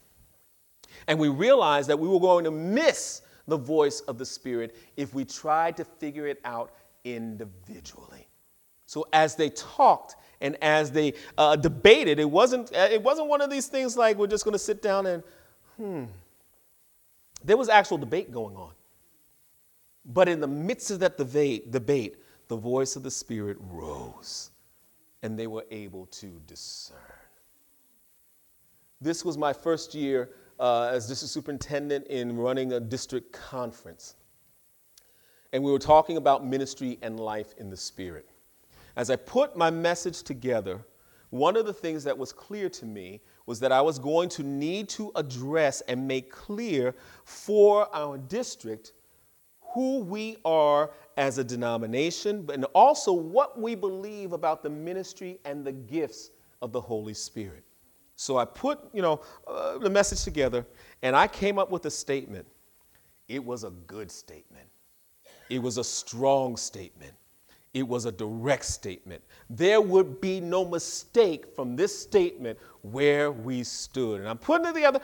And 1.08 1.18
we 1.18 1.28
realized 1.28 1.88
that 1.88 1.98
we 1.98 2.06
were 2.06 2.20
going 2.20 2.44
to 2.44 2.50
miss 2.50 3.22
the 3.46 3.56
voice 3.56 4.00
of 4.00 4.18
the 4.18 4.26
Spirit 4.26 4.76
if 4.96 5.14
we 5.14 5.24
tried 5.24 5.76
to 5.76 5.84
figure 5.84 6.26
it 6.26 6.40
out 6.44 6.72
individually. 7.04 8.28
So 8.86 9.06
as 9.12 9.34
they 9.36 9.50
talked 9.50 10.16
and 10.40 10.56
as 10.62 10.90
they 10.90 11.14
uh, 11.38 11.56
debated, 11.56 12.18
it 12.18 12.30
wasn't, 12.30 12.74
uh, 12.74 12.88
it 12.90 13.02
wasn't 13.02 13.28
one 13.28 13.40
of 13.40 13.50
these 13.50 13.66
things 13.66 13.96
like 13.96 14.16
we're 14.16 14.26
just 14.26 14.44
going 14.44 14.52
to 14.52 14.58
sit 14.58 14.82
down 14.82 15.06
and, 15.06 15.22
hmm. 15.76 16.04
There 17.44 17.56
was 17.56 17.68
actual 17.68 17.98
debate 17.98 18.30
going 18.30 18.56
on. 18.56 18.72
But 20.04 20.28
in 20.28 20.40
the 20.40 20.46
midst 20.46 20.90
of 20.90 21.00
that 21.00 21.16
debate, 21.16 21.70
debate, 21.70 22.16
the 22.48 22.56
voice 22.56 22.96
of 22.96 23.02
the 23.02 23.10
Spirit 23.10 23.56
rose 23.60 24.50
and 25.22 25.38
they 25.38 25.46
were 25.46 25.64
able 25.70 26.06
to 26.06 26.40
discern. 26.46 26.96
This 29.00 29.24
was 29.24 29.38
my 29.38 29.52
first 29.52 29.94
year 29.94 30.30
uh, 30.62 30.84
as 30.92 31.08
district 31.08 31.32
superintendent 31.32 32.06
in 32.06 32.36
running 32.36 32.72
a 32.74 32.80
district 32.80 33.32
conference. 33.32 34.14
And 35.52 35.62
we 35.64 35.72
were 35.72 35.78
talking 35.80 36.16
about 36.16 36.46
ministry 36.46 36.98
and 37.02 37.18
life 37.18 37.52
in 37.58 37.68
the 37.68 37.76
Spirit. 37.76 38.30
As 38.94 39.10
I 39.10 39.16
put 39.16 39.56
my 39.56 39.70
message 39.70 40.22
together, 40.22 40.78
one 41.30 41.56
of 41.56 41.66
the 41.66 41.72
things 41.72 42.04
that 42.04 42.16
was 42.16 42.32
clear 42.32 42.68
to 42.68 42.86
me 42.86 43.20
was 43.46 43.58
that 43.58 43.72
I 43.72 43.80
was 43.80 43.98
going 43.98 44.28
to 44.30 44.44
need 44.44 44.88
to 44.90 45.10
address 45.16 45.80
and 45.88 46.06
make 46.06 46.30
clear 46.30 46.94
for 47.24 47.92
our 47.92 48.16
district 48.16 48.92
who 49.74 49.98
we 49.98 50.36
are 50.44 50.92
as 51.16 51.38
a 51.38 51.44
denomination, 51.44 52.48
and 52.52 52.66
also 52.66 53.12
what 53.12 53.60
we 53.60 53.74
believe 53.74 54.32
about 54.32 54.62
the 54.62 54.70
ministry 54.70 55.40
and 55.44 55.64
the 55.64 55.72
gifts 55.72 56.30
of 56.60 56.70
the 56.70 56.80
Holy 56.80 57.14
Spirit. 57.14 57.64
So 58.16 58.36
I 58.36 58.44
put, 58.44 58.80
you 58.92 59.02
know, 59.02 59.20
uh, 59.46 59.78
the 59.78 59.90
message 59.90 60.22
together 60.22 60.66
and 61.02 61.16
I 61.16 61.26
came 61.26 61.58
up 61.58 61.70
with 61.70 61.86
a 61.86 61.90
statement. 61.90 62.46
It 63.28 63.44
was 63.44 63.64
a 63.64 63.70
good 63.70 64.10
statement. 64.10 64.66
It 65.48 65.60
was 65.60 65.78
a 65.78 65.84
strong 65.84 66.56
statement. 66.56 67.12
It 67.74 67.88
was 67.88 68.04
a 68.04 68.12
direct 68.12 68.66
statement. 68.66 69.22
There 69.48 69.80
would 69.80 70.20
be 70.20 70.40
no 70.40 70.64
mistake 70.64 71.54
from 71.54 71.74
this 71.74 71.98
statement 71.98 72.58
where 72.82 73.32
we 73.32 73.64
stood. 73.64 74.20
And 74.20 74.28
I'm 74.28 74.38
putting 74.38 74.66
it 74.66 74.74
together, 74.74 75.00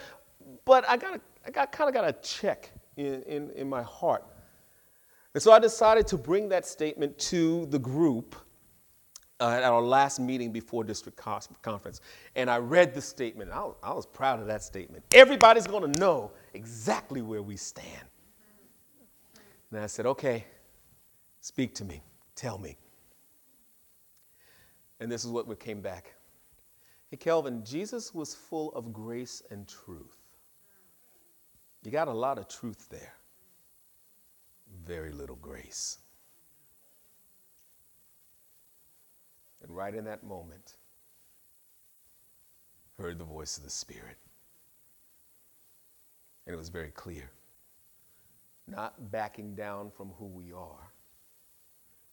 but 0.64 0.87
I 0.87 0.99
got 0.99 1.21
I 1.47 1.51
got 1.51 1.73
kind 1.73 1.88
of 1.88 1.94
got 1.94 2.07
a 2.07 2.12
check 2.21 2.71
in, 2.99 3.23
in, 3.23 3.51
in 3.53 3.68
my 3.68 3.83
heart. 3.83 4.25
And 5.33 5.42
so 5.42 5.53
I 5.53 5.59
decided 5.59 6.07
to 6.09 6.18
bring 6.18 6.49
that 6.51 6.66
statement 6.66 7.18
to 7.21 7.66
the 7.66 7.79
group 7.79 8.37
uh, 9.40 9.51
at 9.51 9.62
our 9.62 9.81
last 9.81 10.18
meeting 10.18 10.53
before 10.53 10.85
district 10.85 11.18
conference. 11.62 12.01
And 12.35 12.51
I 12.51 12.59
read 12.59 12.94
the 12.94 13.01
statement. 13.01 13.51
I 13.53 13.61
was, 13.61 13.77
I 13.83 13.92
was 13.92 14.07
proud 14.07 14.40
of 14.40 14.46
that 14.46 14.62
statement. 14.62 15.05
Everybody's 15.12 15.66
going 15.66 15.92
to 15.92 16.01
know 16.01 16.33
exactly 16.55 17.22
where 17.22 17.42
we 17.42 17.57
stand. 17.57 18.09
And 19.70 19.81
I 19.81 19.87
said, 19.87 20.07
okay, 20.07 20.44
speak 21.40 21.74
to 21.77 21.85
me, 21.85 22.03
tell 22.35 22.59
me. 22.59 22.77
And 25.01 25.11
this 25.12 25.24
is 25.24 25.31
what 25.31 25.61
came 25.61 25.81
back. 25.81 26.14
Hey, 27.11 27.16
Kelvin, 27.16 27.64
Jesus 27.64 28.12
was 28.12 28.35
full 28.35 28.72
of 28.72 28.92
grace 28.92 29.42
and 29.51 29.68
truth. 29.68 30.18
You 31.85 31.90
got 31.90 32.09
a 32.09 32.12
lot 32.12 32.38
of 32.38 32.48
truth 32.48 32.88
there, 32.90 33.14
very 34.85 35.12
little 35.12 35.37
grace. 35.37 35.98
And 39.68 39.76
right 39.76 39.94
in 39.94 40.04
that 40.04 40.24
moment, 40.24 40.76
heard 42.98 43.18
the 43.18 43.24
voice 43.24 43.59
of 43.59 43.64
the 43.64 43.70
Spirit. 43.70 44.16
And 46.46 46.54
it 46.54 46.57
was 46.57 46.70
very 46.70 46.90
clear. 46.90 47.31
Not 48.66 49.11
backing 49.12 49.54
down 49.54 49.90
from 49.90 50.11
who 50.18 50.26
we 50.26 50.52
are, 50.52 50.92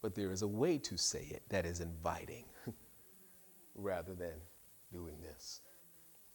but 0.01 0.13
there 0.13 0.31
is 0.31 0.41
a 0.41 0.47
way 0.47 0.77
to 0.79 0.97
say 0.97 1.27
it 1.31 1.43
that 1.49 1.65
is 1.65 1.81
inviting 1.81 2.45
rather 3.75 4.13
than 4.13 4.33
doing 4.93 5.15
this. 5.21 5.61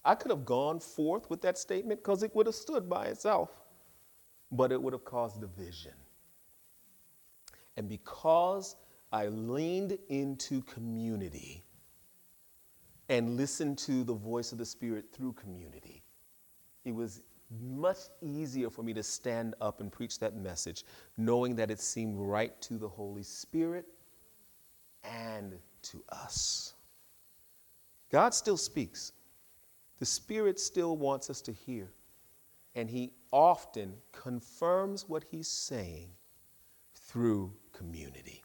I 0.05 0.15
could 0.15 0.31
have 0.31 0.45
gone 0.45 0.81
forth 0.81 1.29
with 1.31 1.43
that 1.43 1.59
statement 1.59 2.03
because 2.03 2.23
it 2.23 2.35
would 2.35 2.47
have 2.47 2.55
stood 2.55 2.89
by 2.89 3.07
itself, 3.07 3.51
but 4.51 4.73
it 4.73 4.83
would 4.83 4.95
have 4.95 5.05
caused 5.05 5.41
division. 5.41 5.93
And 7.77 7.89
because 7.89 8.77
I 9.13 9.27
leaned 9.27 9.99
into 10.09 10.63
community 10.63 11.65
and 13.09 13.37
listened 13.37 13.77
to 13.79 14.05
the 14.05 14.15
voice 14.15 14.53
of 14.53 14.59
the 14.59 14.65
Spirit 14.65 15.07
through 15.13 15.33
community. 15.33 16.03
It 16.85 16.95
was 16.95 17.23
much 17.61 17.99
easier 18.23 18.71
for 18.71 18.85
me 18.85 18.95
to 18.95 19.03
stand 19.03 19.55
up 19.61 19.81
and 19.81 19.91
preach 19.91 20.21
that 20.21 20.37
message, 20.37 20.85
knowing 21.17 21.57
that 21.57 21.71
it 21.71 21.81
seemed 21.81 22.17
right 22.17 22.59
to 22.63 22.79
the 22.79 22.89
Holy 22.89 23.25
Spirit 23.25 23.87
and 25.03 25.59
to 25.83 26.05
us. 26.11 26.75
God 28.11 28.35
still 28.35 28.57
speaks. 28.57 29.13
The 29.99 30.07
Spirit 30.07 30.61
still 30.61 30.97
wants 30.97 31.31
us 31.31 31.41
to 31.43 31.53
hear, 31.53 31.91
and 32.77 32.89
He 32.89 33.13
often 33.33 33.95
confirms 34.13 35.09
what 35.09 35.25
He's 35.25 35.49
saying 35.49 36.11
through 36.95 37.53
community. 37.73 38.43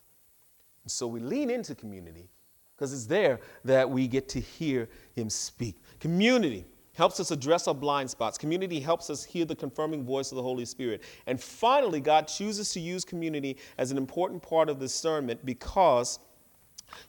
So 0.88 1.08
we 1.08 1.20
lean 1.20 1.50
into 1.50 1.76
community 1.76 2.30
because 2.76 2.94
it's 2.94 3.06
there 3.06 3.40
that 3.64 3.90
we 3.90 4.08
get 4.08 4.28
to 4.30 4.40
hear 4.40 4.90
him 5.14 5.30
speak. 5.30 5.78
Community 6.00 6.66
helps 6.94 7.20
us 7.20 7.32
address 7.32 7.68
our 7.68 7.74
blind 7.74 8.10
spots. 8.10 8.38
Community 8.38 8.80
helps 8.80 9.10
us 9.10 9.24
hear 9.24 9.46
the 9.46 9.56
confirming 9.56 10.04
voice 10.04 10.32
of 10.32 10.38
the 10.38 10.42
Holy 10.42 10.66
Spirit. 10.66 11.04
And 11.28 11.42
finally, 11.42 12.00
God 12.00 12.28
chooses 12.28 12.72
to 12.74 12.80
use 12.80 13.04
community 13.04 13.58
as 13.78 13.92
an 13.92 13.98
important 13.98 14.42
part 14.42 14.70
of 14.70 14.80
discernment 14.80 15.46
because 15.46 16.20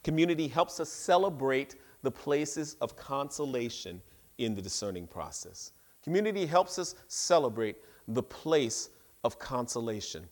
community 0.03 0.49
helps 0.49 0.81
us 0.81 0.89
celebrate 0.89 1.77
the 2.03 2.11
places 2.11 2.77
of 2.81 2.97
consolation 2.97 4.03
in 4.39 4.55
the 4.55 4.62
discerning 4.62 5.07
process. 5.07 5.73
Community 6.03 6.47
helps 6.47 6.79
us 6.79 6.95
celebrate 7.09 7.77
the 8.09 8.23
place 8.23 8.91
of 9.25 9.39
consolation 9.39 10.25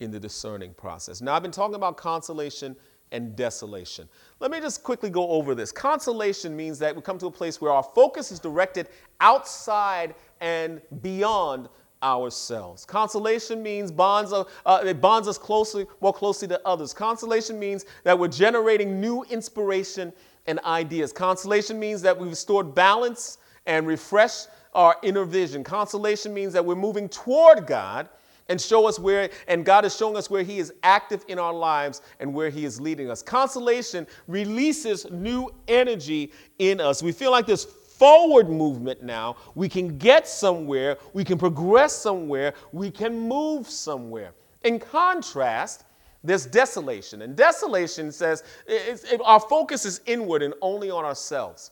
in 0.00 0.10
the 0.10 0.18
discerning 0.18 0.74
process. 0.74 1.20
Now, 1.20 1.34
I've 1.34 1.42
been 1.42 1.52
talking 1.52 1.76
about 1.76 1.96
consolation 1.96 2.74
and 3.12 3.34
desolation. 3.36 4.08
Let 4.38 4.50
me 4.50 4.60
just 4.60 4.82
quickly 4.82 5.10
go 5.10 5.28
over 5.28 5.54
this. 5.54 5.72
Consolation 5.72 6.56
means 6.56 6.78
that 6.78 6.94
we 6.94 7.02
come 7.02 7.18
to 7.18 7.26
a 7.26 7.30
place 7.30 7.60
where 7.60 7.72
our 7.72 7.82
focus 7.82 8.30
is 8.30 8.38
directed 8.38 8.88
outside 9.20 10.14
and 10.40 10.80
beyond 11.02 11.68
ourselves. 12.02 12.84
Consolation 12.84 13.62
means 13.62 13.90
bonds 13.92 14.32
uh, 14.32 14.44
it 14.84 15.00
bonds 15.00 15.28
us 15.28 15.36
closely, 15.36 15.86
more 16.00 16.14
closely 16.14 16.48
to 16.48 16.60
others. 16.66 16.94
Consolation 16.94 17.58
means 17.58 17.84
that 18.04 18.18
we're 18.18 18.28
generating 18.28 19.00
new 19.00 19.22
inspiration 19.24 20.12
and 20.46 20.58
ideas. 20.60 21.12
Consolation 21.12 21.78
means 21.78 22.00
that 22.02 22.18
we've 22.18 22.30
restored 22.30 22.74
balance 22.74 23.38
and 23.66 23.86
refreshed 23.86 24.48
our 24.74 24.96
inner 25.02 25.24
vision. 25.24 25.62
Consolation 25.62 26.32
means 26.32 26.52
that 26.52 26.64
we're 26.64 26.74
moving 26.74 27.08
toward 27.08 27.66
God 27.66 28.08
and 28.50 28.60
show 28.60 28.86
us 28.86 28.98
where, 28.98 29.30
and 29.48 29.64
God 29.64 29.86
is 29.86 29.96
showing 29.96 30.16
us 30.16 30.28
where 30.28 30.42
He 30.42 30.58
is 30.58 30.74
active 30.82 31.24
in 31.28 31.38
our 31.38 31.54
lives 31.54 32.02
and 32.18 32.34
where 32.34 32.50
He 32.50 32.66
is 32.66 32.80
leading 32.80 33.10
us. 33.10 33.22
Consolation 33.22 34.06
releases 34.26 35.10
new 35.10 35.48
energy 35.68 36.32
in 36.58 36.80
us. 36.80 37.02
We 37.02 37.12
feel 37.12 37.30
like 37.30 37.46
this 37.46 37.64
forward 37.64 38.48
movement 38.48 39.02
now. 39.02 39.36
We 39.54 39.68
can 39.68 39.98
get 39.98 40.26
somewhere, 40.26 40.98
we 41.12 41.22
can 41.22 41.38
progress 41.38 41.94
somewhere, 41.94 42.54
we 42.72 42.90
can 42.90 43.16
move 43.16 43.68
somewhere. 43.68 44.32
In 44.64 44.78
contrast, 44.78 45.84
there's 46.24 46.44
desolation. 46.44 47.22
And 47.22 47.36
desolation 47.36 48.10
says 48.10 48.42
it, 48.66 49.20
our 49.24 49.40
focus 49.40 49.84
is 49.84 50.00
inward 50.06 50.42
and 50.42 50.54
only 50.60 50.90
on 50.90 51.04
ourselves. 51.04 51.70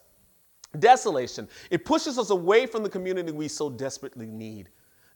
Desolation, 0.78 1.48
it 1.70 1.84
pushes 1.84 2.18
us 2.18 2.30
away 2.30 2.66
from 2.66 2.82
the 2.82 2.90
community 2.90 3.32
we 3.32 3.48
so 3.48 3.68
desperately 3.70 4.26
need. 4.26 4.68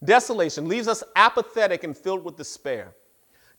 Desolation 0.05 0.69
leaves 0.69 0.89
us 0.89 1.03
apathetic 1.17 1.85
and 1.85 1.97
filled 1.97 2.25
with 2.25 2.37
despair. 2.37 2.95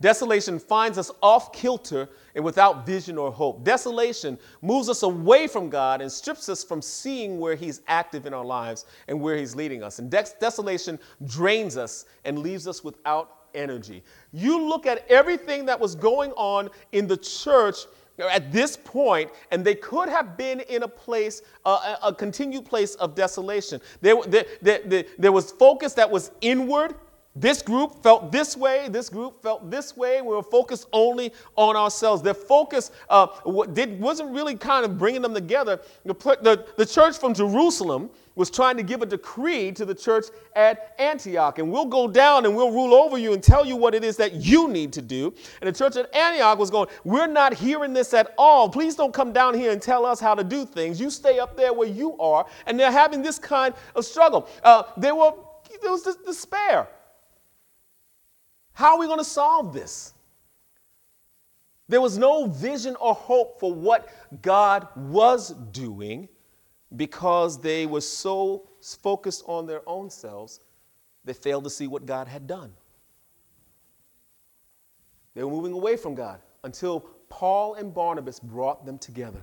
Desolation 0.02 0.60
finds 0.60 0.98
us 0.98 1.12
off 1.22 1.54
kilter 1.54 2.10
and 2.36 2.44
without 2.44 2.86
vision 2.86 3.18
or 3.18 3.32
hope. 3.32 3.64
Desolation 3.64 4.38
moves 4.62 4.90
us 4.90 5.04
away 5.04 5.48
from 5.48 5.70
God 5.70 6.02
and 6.02 6.12
strips 6.12 6.50
us 6.50 6.62
from 6.64 6.82
seeing 6.82 7.40
where 7.40 7.56
He's 7.56 7.82
active 7.88 8.26
in 8.26 8.34
our 8.34 8.44
lives 8.44 8.86
and 9.08 9.22
where 9.22 9.38
He's 9.38 9.56
leading 9.56 9.82
us. 9.82 10.00
And 10.00 10.10
desolation 10.12 11.00
drains 11.26 11.78
us 11.78 12.06
and 12.26 12.40
leaves 12.40 12.68
us 12.68 12.84
without 12.84 13.44
energy. 13.54 14.04
You 14.34 14.68
look 14.68 14.86
at 14.86 15.08
everything 15.10 15.66
that 15.68 15.80
was 15.80 15.96
going 15.96 16.32
on 16.32 16.70
in 16.92 17.08
the 17.08 17.18
church 17.18 17.86
at 18.20 18.52
this 18.52 18.78
point, 18.78 19.32
and 19.52 19.66
they 19.66 19.76
could 19.76 20.10
have 20.10 20.38
been 20.38 20.60
in 20.62 20.84
a 20.84 20.88
place, 20.88 21.42
uh, 21.66 21.96
a 22.04 22.14
continued 22.14 22.66
place 22.66 22.96
of 22.96 23.16
desolation. 23.16 23.82
There, 24.02 24.16
there, 24.28 24.46
there, 24.62 25.04
there 25.18 25.32
was 25.32 25.52
focus 25.52 25.94
that 25.94 26.10
was 26.10 26.32
inward. 26.42 26.96
This 27.36 27.64
group 27.64 28.04
felt 28.04 28.32
this 28.32 28.56
way, 28.56 28.88
this 28.90 29.10
group 29.10 29.42
felt 29.42 29.72
this 29.72 29.98
way. 29.98 30.22
We 30.22 30.28
were 30.28 30.44
focused 30.44 30.88
only 30.94 31.34
on 31.56 31.76
ourselves. 31.76 32.22
Their 32.22 32.36
focus 32.36 32.92
uh, 33.10 33.26
did, 33.74 34.00
wasn't 34.00 34.32
really 34.32 34.56
kind 34.56 34.86
of 34.86 35.00
bringing 35.00 35.24
them 35.24 35.34
together. 35.34 35.82
The, 36.06 36.14
the, 36.14 36.66
the 36.78 36.86
church 36.86 37.18
from 37.18 37.34
Jerusalem 37.34 38.12
was 38.36 38.50
trying 38.50 38.78
to 38.78 38.84
give 38.84 39.02
a 39.02 39.06
decree 39.06 39.72
to 39.72 39.86
the 39.86 39.94
church 39.94 40.26
at 40.56 40.96
Antioch. 40.98 41.60
And 41.60 41.72
we'll 41.72 41.86
go 41.86 42.08
down 42.08 42.46
and 42.46 42.56
we'll 42.56 42.72
rule 42.72 42.94
over 42.94 43.18
you 43.18 43.34
and 43.34 43.44
tell 43.44 43.66
you 43.66 43.76
what 43.76 43.94
it 43.94 44.04
is 44.04 44.18
that 44.18 44.34
you 44.34 44.68
need 44.68 44.92
to 44.94 45.02
do. 45.02 45.34
And 45.62 45.68
the 45.68 45.78
church 45.78 45.96
at 45.96 46.14
Antioch 46.16 46.58
was 46.58 46.70
going, 46.70 46.90
We're 47.04 47.28
not 47.28 47.54
hearing 47.54 47.94
this 47.94 48.14
at 48.14 48.34
all. 48.38 48.70
Please 48.70 48.96
don't 48.96 49.14
come 49.14 49.34
down 49.34 49.54
here 49.54 49.72
and 49.72 49.82
tell 49.82 50.06
us 50.06 50.20
how 50.20 50.36
to 50.36 50.44
do 50.44 50.66
things. 50.66 51.00
You 51.00 51.10
stay 51.10 51.40
up 51.40 51.56
there 51.56 51.74
where 51.74 51.88
you 51.88 52.18
are. 52.20 52.46
And 52.66 52.80
they're 52.80 52.92
having 52.92 53.22
this 53.22 53.38
kind 53.38 53.74
of 53.96 54.06
struggle. 54.06 54.48
Uh, 54.64 54.84
there, 54.98 55.16
were, 55.16 55.34
there 55.82 55.92
was 55.92 56.04
despair. 56.26 56.88
How 58.74 58.96
are 58.96 59.00
we 59.00 59.06
going 59.06 59.20
to 59.20 59.26
solve 59.26 59.74
this? 59.74 60.14
There 61.88 62.02
was 62.02 62.18
no 62.18 62.48
vision 62.48 62.96
or 62.96 63.14
hope 63.14 63.60
for 63.60 63.72
what 63.72 64.10
God 64.42 64.88
was 64.96 65.54
doing 65.72 66.28
because 66.96 67.60
they 67.60 67.86
were 67.86 68.02
so 68.02 68.70
focused 68.82 69.44
on 69.48 69.66
their 69.66 69.82
own 69.88 70.10
selves, 70.10 70.60
they 71.26 71.34
failed 71.34 71.64
to 71.64 71.70
see 71.70 71.88
what 71.88 72.06
God 72.06 72.28
had 72.28 72.48
done. 72.48 72.74
They 75.34 75.44
were 75.44 75.52
moving 75.52 75.74
away 75.74 75.98
from 75.98 76.14
God 76.14 76.42
until 76.64 77.02
Paul 77.30 77.76
and 77.76 77.94
Barnabas 77.94 78.40
brought 78.40 78.86
them 78.86 79.00
together. 79.00 79.42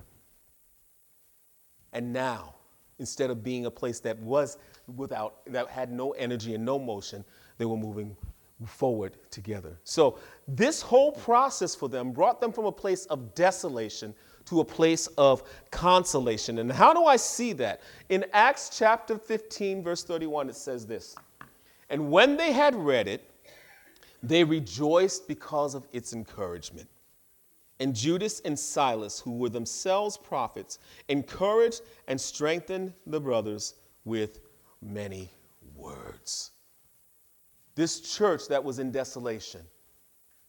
And 1.93 2.13
now, 2.13 2.55
instead 2.99 3.29
of 3.29 3.43
being 3.43 3.65
a 3.65 3.71
place 3.71 3.99
that 4.01 4.17
was 4.19 4.57
without, 4.95 5.41
that 5.47 5.67
had 5.69 5.91
no 5.91 6.11
energy 6.11 6.55
and 6.55 6.63
no 6.63 6.79
motion, 6.79 7.25
they 7.57 7.65
were 7.65 7.75
moving 7.75 8.15
forward 8.65 9.17
together. 9.29 9.77
So, 9.83 10.19
this 10.47 10.81
whole 10.81 11.11
process 11.11 11.75
for 11.75 11.89
them 11.89 12.11
brought 12.11 12.39
them 12.39 12.53
from 12.53 12.65
a 12.65 12.71
place 12.71 13.05
of 13.07 13.35
desolation 13.35 14.13
to 14.45 14.59
a 14.59 14.65
place 14.65 15.07
of 15.17 15.43
consolation. 15.71 16.59
And 16.59 16.71
how 16.71 16.93
do 16.93 17.05
I 17.05 17.15
see 17.15 17.53
that? 17.53 17.81
In 18.09 18.25
Acts 18.33 18.69
chapter 18.77 19.17
15, 19.17 19.83
verse 19.83 20.03
31, 20.03 20.49
it 20.49 20.55
says 20.55 20.85
this 20.85 21.15
And 21.89 22.11
when 22.11 22.37
they 22.37 22.51
had 22.51 22.75
read 22.75 23.07
it, 23.07 23.29
they 24.23 24.43
rejoiced 24.43 25.27
because 25.27 25.73
of 25.75 25.87
its 25.91 26.13
encouragement. 26.13 26.87
And 27.79 27.95
Judas 27.95 28.41
and 28.41 28.57
Silas, 28.57 29.19
who 29.19 29.37
were 29.37 29.49
themselves 29.49 30.15
prophets, 30.15 30.77
encouraged 31.07 31.81
and 32.07 32.21
strengthened 32.21 32.93
the 33.07 33.19
brothers 33.19 33.73
with 34.05 34.39
many 34.81 35.31
words. 35.75 36.51
This 37.73 38.01
church 38.01 38.47
that 38.49 38.63
was 38.63 38.77
in 38.77 38.91
desolation 38.91 39.61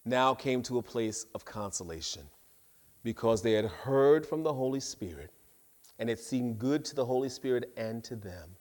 now 0.05 0.35
came 0.35 0.63
to 0.65 0.79
a 0.79 0.83
place 0.83 1.27
of 1.35 1.45
consolation 1.45 2.23
because 3.03 3.43
they 3.43 3.53
had 3.53 3.67
heard 3.67 4.27
from 4.27 4.43
the 4.43 4.53
Holy 4.53 4.81
Spirit 4.81 5.31
and 5.99 6.11
it 6.11 6.19
seemed 6.19 6.59
good 6.59 6.85
to 6.87 6.97
the 6.97 7.05
Holy 7.05 7.29
Spirit 7.29 7.73
and 7.77 8.03
to 8.05 8.17
them. 8.17 8.57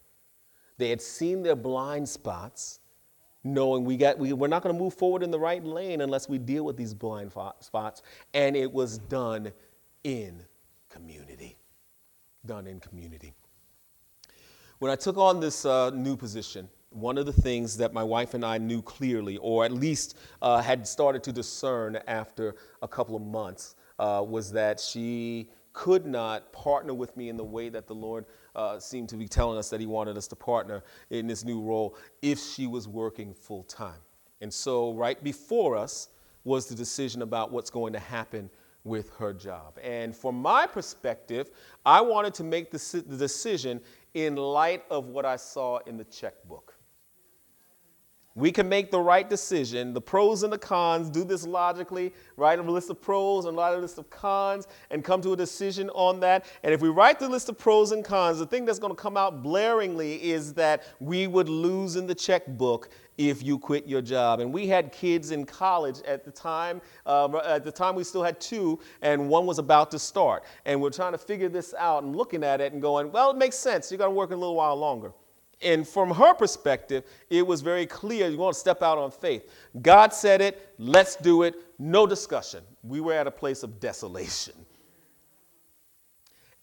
They 0.77 0.89
had 0.89 1.01
seen 1.01 1.41
their 1.41 1.55
blind 1.55 2.07
spots, 2.07 2.79
knowing 3.43 3.83
we 3.83 3.97
got, 3.97 4.19
we, 4.19 4.31
we're 4.33 4.47
not 4.47 4.61
going 4.61 4.75
to 4.75 4.79
move 4.79 4.93
forward 4.93 5.23
in 5.23 5.31
the 5.31 5.39
right 5.39 5.63
lane 5.63 6.01
unless 6.01 6.29
we 6.29 6.37
deal 6.37 6.63
with 6.63 6.77
these 6.77 6.93
blind 6.93 7.31
spots. 7.59 8.03
And 8.33 8.55
it 8.55 8.71
was 8.71 8.99
done 8.99 9.51
in 10.03 10.45
community. 10.89 11.57
Done 12.45 12.67
in 12.67 12.79
community. 12.79 13.33
When 14.79 14.91
I 14.91 14.95
took 14.95 15.17
on 15.17 15.39
this 15.39 15.65
uh, 15.65 15.91
new 15.91 16.15
position, 16.17 16.69
one 16.91 17.17
of 17.17 17.25
the 17.25 17.33
things 17.33 17.77
that 17.77 17.93
my 17.93 18.03
wife 18.03 18.33
and 18.33 18.43
I 18.43 18.57
knew 18.57 18.81
clearly, 18.81 19.37
or 19.37 19.63
at 19.65 19.71
least 19.71 20.17
uh, 20.41 20.61
had 20.61 20.87
started 20.87 21.23
to 21.23 21.31
discern 21.31 21.99
after 22.07 22.55
a 22.81 22.87
couple 22.87 23.15
of 23.15 23.21
months, 23.21 23.75
uh, 24.01 24.21
was 24.27 24.51
that 24.51 24.79
she 24.79 25.47
could 25.73 26.05
not 26.05 26.51
partner 26.51 26.93
with 26.93 27.15
me 27.15 27.29
in 27.29 27.37
the 27.37 27.43
way 27.43 27.69
that 27.69 27.87
the 27.87 27.93
Lord 27.93 28.25
uh, 28.55 28.79
seemed 28.79 29.07
to 29.09 29.15
be 29.15 29.27
telling 29.27 29.57
us 29.57 29.69
that 29.69 29.79
He 29.79 29.85
wanted 29.85 30.17
us 30.17 30.27
to 30.29 30.35
partner 30.35 30.83
in 31.11 31.27
this 31.27 31.45
new 31.45 31.61
role 31.61 31.95
if 32.21 32.39
she 32.39 32.67
was 32.67 32.87
working 32.87 33.33
full 33.33 33.63
time. 33.63 33.99
And 34.41 34.51
so, 34.51 34.93
right 34.93 35.23
before 35.23 35.77
us 35.77 36.09
was 36.43 36.65
the 36.65 36.75
decision 36.75 37.21
about 37.21 37.51
what's 37.51 37.69
going 37.69 37.93
to 37.93 37.99
happen 37.99 38.49
with 38.83 39.11
her 39.17 39.31
job. 39.33 39.77
And 39.83 40.15
from 40.15 40.35
my 40.41 40.65
perspective, 40.65 41.51
I 41.85 42.01
wanted 42.01 42.33
to 42.33 42.43
make 42.43 42.71
the, 42.71 43.03
the 43.07 43.15
decision 43.15 43.79
in 44.15 44.35
light 44.35 44.83
of 44.89 45.05
what 45.05 45.25
I 45.25 45.35
saw 45.35 45.77
in 45.85 45.97
the 45.97 46.05
checkbook. 46.05 46.70
We 48.33 48.53
can 48.53 48.69
make 48.69 48.91
the 48.91 48.99
right 48.99 49.29
decision, 49.29 49.93
the 49.93 49.99
pros 49.99 50.43
and 50.43 50.53
the 50.53 50.57
cons, 50.57 51.09
do 51.09 51.25
this 51.25 51.45
logically, 51.45 52.13
write 52.37 52.59
a 52.59 52.61
list 52.61 52.89
of 52.89 53.01
pros 53.01 53.43
and 53.43 53.57
write 53.57 53.73
a 53.73 53.77
list 53.77 53.97
of 53.97 54.09
cons, 54.09 54.67
and 54.89 55.03
come 55.03 55.21
to 55.23 55.33
a 55.33 55.35
decision 55.35 55.89
on 55.89 56.21
that. 56.21 56.45
And 56.63 56.73
if 56.73 56.79
we 56.79 56.87
write 56.87 57.19
the 57.19 57.27
list 57.27 57.49
of 57.49 57.57
pros 57.57 57.91
and 57.91 58.05
cons, 58.05 58.39
the 58.39 58.45
thing 58.45 58.63
that's 58.63 58.79
going 58.79 58.95
to 58.95 59.01
come 59.01 59.17
out 59.17 59.43
blaringly 59.43 60.17
is 60.21 60.53
that 60.53 60.83
we 61.01 61.27
would 61.27 61.49
lose 61.49 61.97
in 61.97 62.07
the 62.07 62.15
checkbook 62.15 62.89
if 63.17 63.43
you 63.43 63.59
quit 63.59 63.85
your 63.85 64.01
job. 64.01 64.39
And 64.39 64.53
we 64.53 64.65
had 64.65 64.93
kids 64.93 65.31
in 65.31 65.45
college 65.45 66.01
at 66.03 66.23
the 66.23 66.31
time. 66.31 66.81
Uh, 67.05 67.37
at 67.39 67.65
the 67.65 67.71
time, 67.71 67.95
we 67.95 68.05
still 68.05 68.23
had 68.23 68.39
two, 68.39 68.79
and 69.01 69.27
one 69.27 69.45
was 69.45 69.59
about 69.59 69.91
to 69.91 69.99
start. 69.99 70.45
And 70.65 70.81
we're 70.81 70.89
trying 70.89 71.11
to 71.11 71.17
figure 71.17 71.49
this 71.49 71.73
out 71.77 72.03
and 72.03 72.15
looking 72.15 72.45
at 72.45 72.61
it 72.61 72.71
and 72.71 72.81
going, 72.81 73.11
well, 73.11 73.29
it 73.31 73.37
makes 73.37 73.57
sense. 73.57 73.91
You 73.91 73.97
got 73.97 74.05
to 74.05 74.11
work 74.11 74.31
a 74.31 74.35
little 74.35 74.55
while 74.55 74.77
longer. 74.77 75.11
And 75.63 75.87
from 75.87 76.11
her 76.11 76.33
perspective, 76.33 77.03
it 77.29 77.45
was 77.45 77.61
very 77.61 77.85
clear 77.85 78.27
you 78.27 78.37
want 78.37 78.53
to 78.53 78.59
step 78.59 78.81
out 78.81 78.97
on 78.97 79.11
faith. 79.11 79.49
God 79.81 80.13
said 80.13 80.41
it, 80.41 80.73
let's 80.77 81.15
do 81.15 81.43
it, 81.43 81.55
no 81.77 82.07
discussion. 82.07 82.63
We 82.83 82.99
were 82.99 83.13
at 83.13 83.27
a 83.27 83.31
place 83.31 83.63
of 83.63 83.79
desolation. 83.79 84.53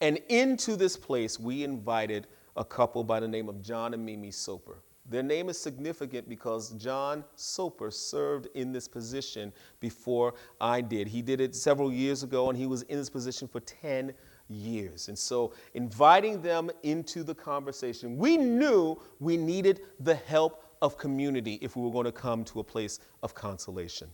And 0.01 0.19
into 0.29 0.75
this 0.75 0.95
place, 0.97 1.39
we 1.39 1.63
invited 1.63 2.27
a 2.55 2.63
couple 2.63 3.03
by 3.03 3.19
the 3.19 3.27
name 3.27 3.49
of 3.49 3.61
John 3.61 3.93
and 3.93 4.05
Mimi 4.05 4.31
Soper. 4.31 4.81
Their 5.09 5.23
name 5.23 5.49
is 5.49 5.59
significant 5.59 6.29
because 6.29 6.71
John 6.71 7.23
Soper 7.35 7.89
served 7.89 8.47
in 8.53 8.71
this 8.71 8.87
position 8.87 9.51
before 9.79 10.35
I 10.61 10.81
did. 10.81 11.07
He 11.07 11.23
did 11.23 11.41
it 11.41 11.55
several 11.55 11.91
years 11.91 12.21
ago, 12.21 12.49
and 12.49 12.57
he 12.57 12.67
was 12.67 12.83
in 12.83 12.97
this 12.97 13.09
position 13.09 13.47
for 13.47 13.59
10 13.59 14.13
years. 14.49 15.07
And 15.07 15.17
so, 15.17 15.53
inviting 15.73 16.41
them 16.41 16.69
into 16.83 17.23
the 17.23 17.35
conversation, 17.35 18.17
we 18.17 18.37
knew 18.37 18.99
we 19.19 19.37
needed 19.37 19.81
the 19.99 20.15
help 20.15 20.65
of 20.81 20.97
community 20.97 21.59
if 21.61 21.75
we 21.75 21.83
were 21.83 21.91
going 21.91 22.05
to 22.05 22.11
come 22.11 22.43
to 22.45 22.59
a 22.59 22.63
place 22.63 22.99
of 23.23 23.33
consolation. 23.33 24.09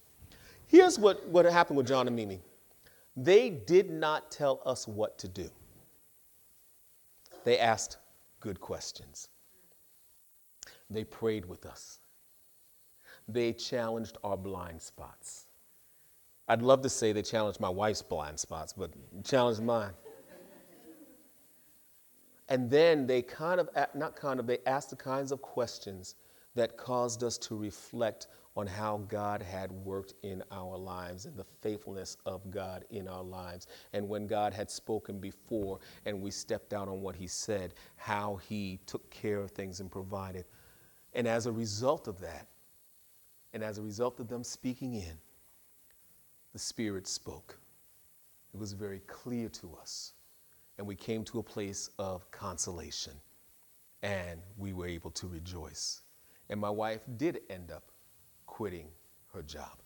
Here's 0.67 0.97
what, 0.99 1.27
what 1.27 1.45
happened 1.45 1.77
with 1.77 1.87
John 1.87 2.07
and 2.07 2.15
Mimi 2.15 2.41
they 3.17 3.49
did 3.49 3.89
not 3.89 4.29
tell 4.29 4.61
us 4.65 4.87
what 4.87 5.17
to 5.19 5.27
do, 5.29 5.49
they 7.45 7.57
asked 7.59 7.97
good 8.41 8.59
questions. 8.59 9.29
They 10.89 11.03
prayed 11.03 11.45
with 11.45 11.65
us. 11.65 11.99
They 13.27 13.53
challenged 13.53 14.17
our 14.23 14.37
blind 14.37 14.81
spots. 14.81 15.47
I'd 16.47 16.61
love 16.61 16.81
to 16.81 16.89
say 16.89 17.11
they 17.11 17.23
challenged 17.23 17.59
my 17.59 17.69
wife's 17.69 18.03
blind 18.03 18.39
spots, 18.39 18.73
but 18.73 18.91
challenged 19.23 19.63
mine. 19.63 19.93
And 22.49 22.69
then 22.69 23.07
they 23.07 23.21
kind 23.21 23.59
of, 23.59 23.69
not 23.95 24.15
kind 24.15 24.39
of, 24.39 24.47
they 24.47 24.59
asked 24.65 24.91
the 24.91 24.95
kinds 24.95 25.31
of 25.31 25.41
questions 25.41 26.15
that 26.53 26.77
caused 26.77 27.23
us 27.23 27.37
to 27.39 27.55
reflect 27.55 28.27
on 28.55 28.65
how 28.65 28.97
God 29.09 29.41
had 29.41 29.71
worked 29.71 30.13
in 30.23 30.41
our 30.51 30.77
lives 30.77 31.25
and 31.25 31.35
the 31.35 31.45
faithfulness 31.61 32.15
of 32.25 32.49
God 32.49 32.85
in 32.89 33.07
our 33.07 33.23
lives. 33.23 33.67
And 33.91 34.07
when 34.07 34.27
God 34.27 34.53
had 34.53 34.71
spoken 34.71 35.19
before 35.19 35.79
and 36.05 36.21
we 36.21 36.31
stepped 36.31 36.73
out 36.73 36.87
on 36.87 37.01
what 37.01 37.15
He 37.15 37.27
said, 37.27 37.73
how 37.97 38.37
He 38.47 38.79
took 38.85 39.09
care 39.09 39.39
of 39.39 39.51
things 39.51 39.81
and 39.81 39.91
provided. 39.91 40.45
And 41.13 41.27
as 41.27 41.47
a 41.47 41.51
result 41.51 42.07
of 42.07 42.19
that, 42.21 42.47
and 43.53 43.63
as 43.63 43.77
a 43.77 43.81
result 43.81 44.19
of 44.19 44.27
them 44.27 44.43
speaking 44.43 44.95
in, 44.95 45.17
the 46.53 46.59
Spirit 46.59 47.07
spoke. 47.07 47.57
It 48.53 48.59
was 48.59 48.71
very 48.71 48.99
clear 49.07 49.49
to 49.49 49.75
us 49.81 50.13
and 50.77 50.85
we 50.85 50.95
came 50.95 51.23
to 51.25 51.39
a 51.39 51.43
place 51.43 51.89
of 51.97 52.29
consolation 52.31 53.13
and 54.03 54.39
we 54.57 54.73
were 54.73 54.87
able 54.87 55.11
to 55.11 55.27
rejoice. 55.27 56.01
And 56.49 56.59
my 56.59 56.69
wife 56.69 57.01
did 57.17 57.41
end 57.49 57.71
up 57.71 57.91
quitting 58.45 58.87
her 59.33 59.41
job. 59.41 59.79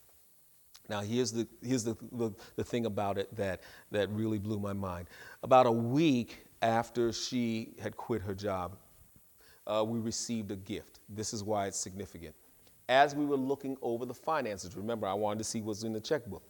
Now, 0.90 1.02
here's 1.02 1.32
the, 1.32 1.48
here's 1.62 1.84
the, 1.84 1.96
the, 2.12 2.32
the, 2.56 2.64
thing 2.64 2.88
about 2.88 3.20
it 3.20 3.34
that, 3.36 3.62
that 3.92 4.10
really 4.10 4.40
blew 4.40 4.60
my 4.60 4.74
mind. 4.74 5.08
About 5.44 5.68
a 5.68 5.72
week 5.72 6.46
after 6.64 7.14
she 7.14 7.76
had 7.80 7.96
quit 7.96 8.24
her 8.24 8.34
job, 8.34 8.76
uh, 9.68 9.86
we 9.88 10.00
received 10.00 10.50
a 10.50 10.56
gift. 10.56 11.00
This 11.08 11.32
is 11.32 11.44
why 11.44 11.68
it's 11.68 11.80
significant. 11.80 12.34
As 12.90 13.14
we 13.14 13.24
were 13.24 13.38
looking 13.38 13.78
over 13.84 14.04
the 14.04 14.16
finances, 14.16 14.76
remember, 14.76 15.06
I 15.06 15.14
wanted 15.14 15.38
to 15.38 15.44
see 15.44 15.62
what's 15.62 15.84
in 15.84 15.94
the 15.94 16.02
checkbook 16.02 16.49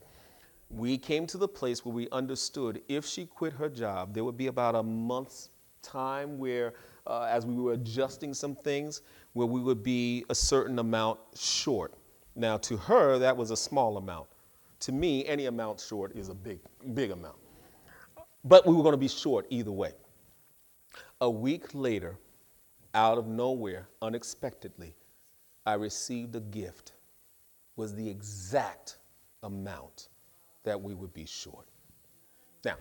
we 0.70 0.98
came 0.98 1.26
to 1.28 1.38
the 1.38 1.48
place 1.48 1.84
where 1.84 1.94
we 1.94 2.08
understood 2.12 2.82
if 2.88 3.06
she 3.06 3.26
quit 3.26 3.54
her 3.54 3.70
job, 3.70 4.14
there 4.14 4.24
would 4.24 4.38
be 4.38 4.48
about 4.48 4.76
a 4.76 4.84
month's 4.84 5.50
time 5.82 6.38
where, 6.38 6.74
uh, 7.08 7.24
as 7.24 7.46
we 7.46 7.56
were 7.56 7.74
adjusting 7.74 8.34
some 8.34 8.56
things, 8.56 9.02
where 9.34 9.48
we 9.48 9.62
would 9.62 9.82
be 9.82 10.26
a 10.30 10.36
certain 10.36 10.80
amount 10.80 11.20
short. 11.36 11.96
Now, 12.36 12.58
to 12.58 12.78
her, 12.78 13.18
that 13.18 13.36
was 13.36 13.52
a 13.52 13.58
small 13.58 13.98
amount. 13.98 14.28
To 14.82 14.92
me, 14.92 15.26
any 15.26 15.48
amount 15.48 15.80
short 15.80 16.16
is 16.16 16.30
a 16.30 16.36
big, 16.36 16.60
big 16.94 17.12
amount. 17.12 17.38
But 18.44 18.66
we 18.66 18.74
were 18.74 18.84
going 18.84 18.94
to 18.94 18.98
be 18.98 19.08
short 19.08 19.48
either 19.50 19.72
way. 19.72 19.94
A 21.22 21.30
week 21.30 21.74
later, 21.74 22.18
out 22.94 23.18
of 23.18 23.28
nowhere, 23.28 23.90
unexpectedly, 24.02 24.96
I 25.66 25.74
received 25.74 26.36
a 26.36 26.40
gift. 26.40 26.94
Was 27.76 27.96
the 27.96 28.10
exact 28.10 28.98
amount 29.44 30.09
that 30.70 30.80
we 30.80 30.94
would 30.94 31.12
be 31.16 31.26
short. 31.26 31.68
Now, 32.64 32.76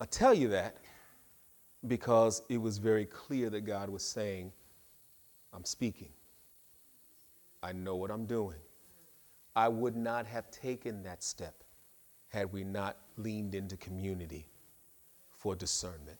I 0.00 0.06
tell 0.06 0.34
you 0.34 0.48
that 0.48 0.78
because 1.86 2.42
it 2.48 2.58
was 2.58 2.78
very 2.78 3.06
clear 3.06 3.48
that 3.50 3.60
God 3.60 3.88
was 3.88 4.02
saying, 4.02 4.50
I'm 5.52 5.64
speaking. 5.64 6.08
I 7.62 7.72
know 7.72 7.94
what 7.94 8.10
I'm 8.10 8.26
doing. 8.26 8.58
I 9.54 9.68
would 9.68 9.94
not 9.94 10.26
have 10.26 10.50
taken 10.50 11.04
that 11.04 11.22
step 11.22 11.62
had 12.26 12.52
we 12.52 12.64
not 12.64 12.96
leaned 13.16 13.54
into 13.54 13.76
community 13.76 14.48
for 15.30 15.54
discernment. 15.54 16.18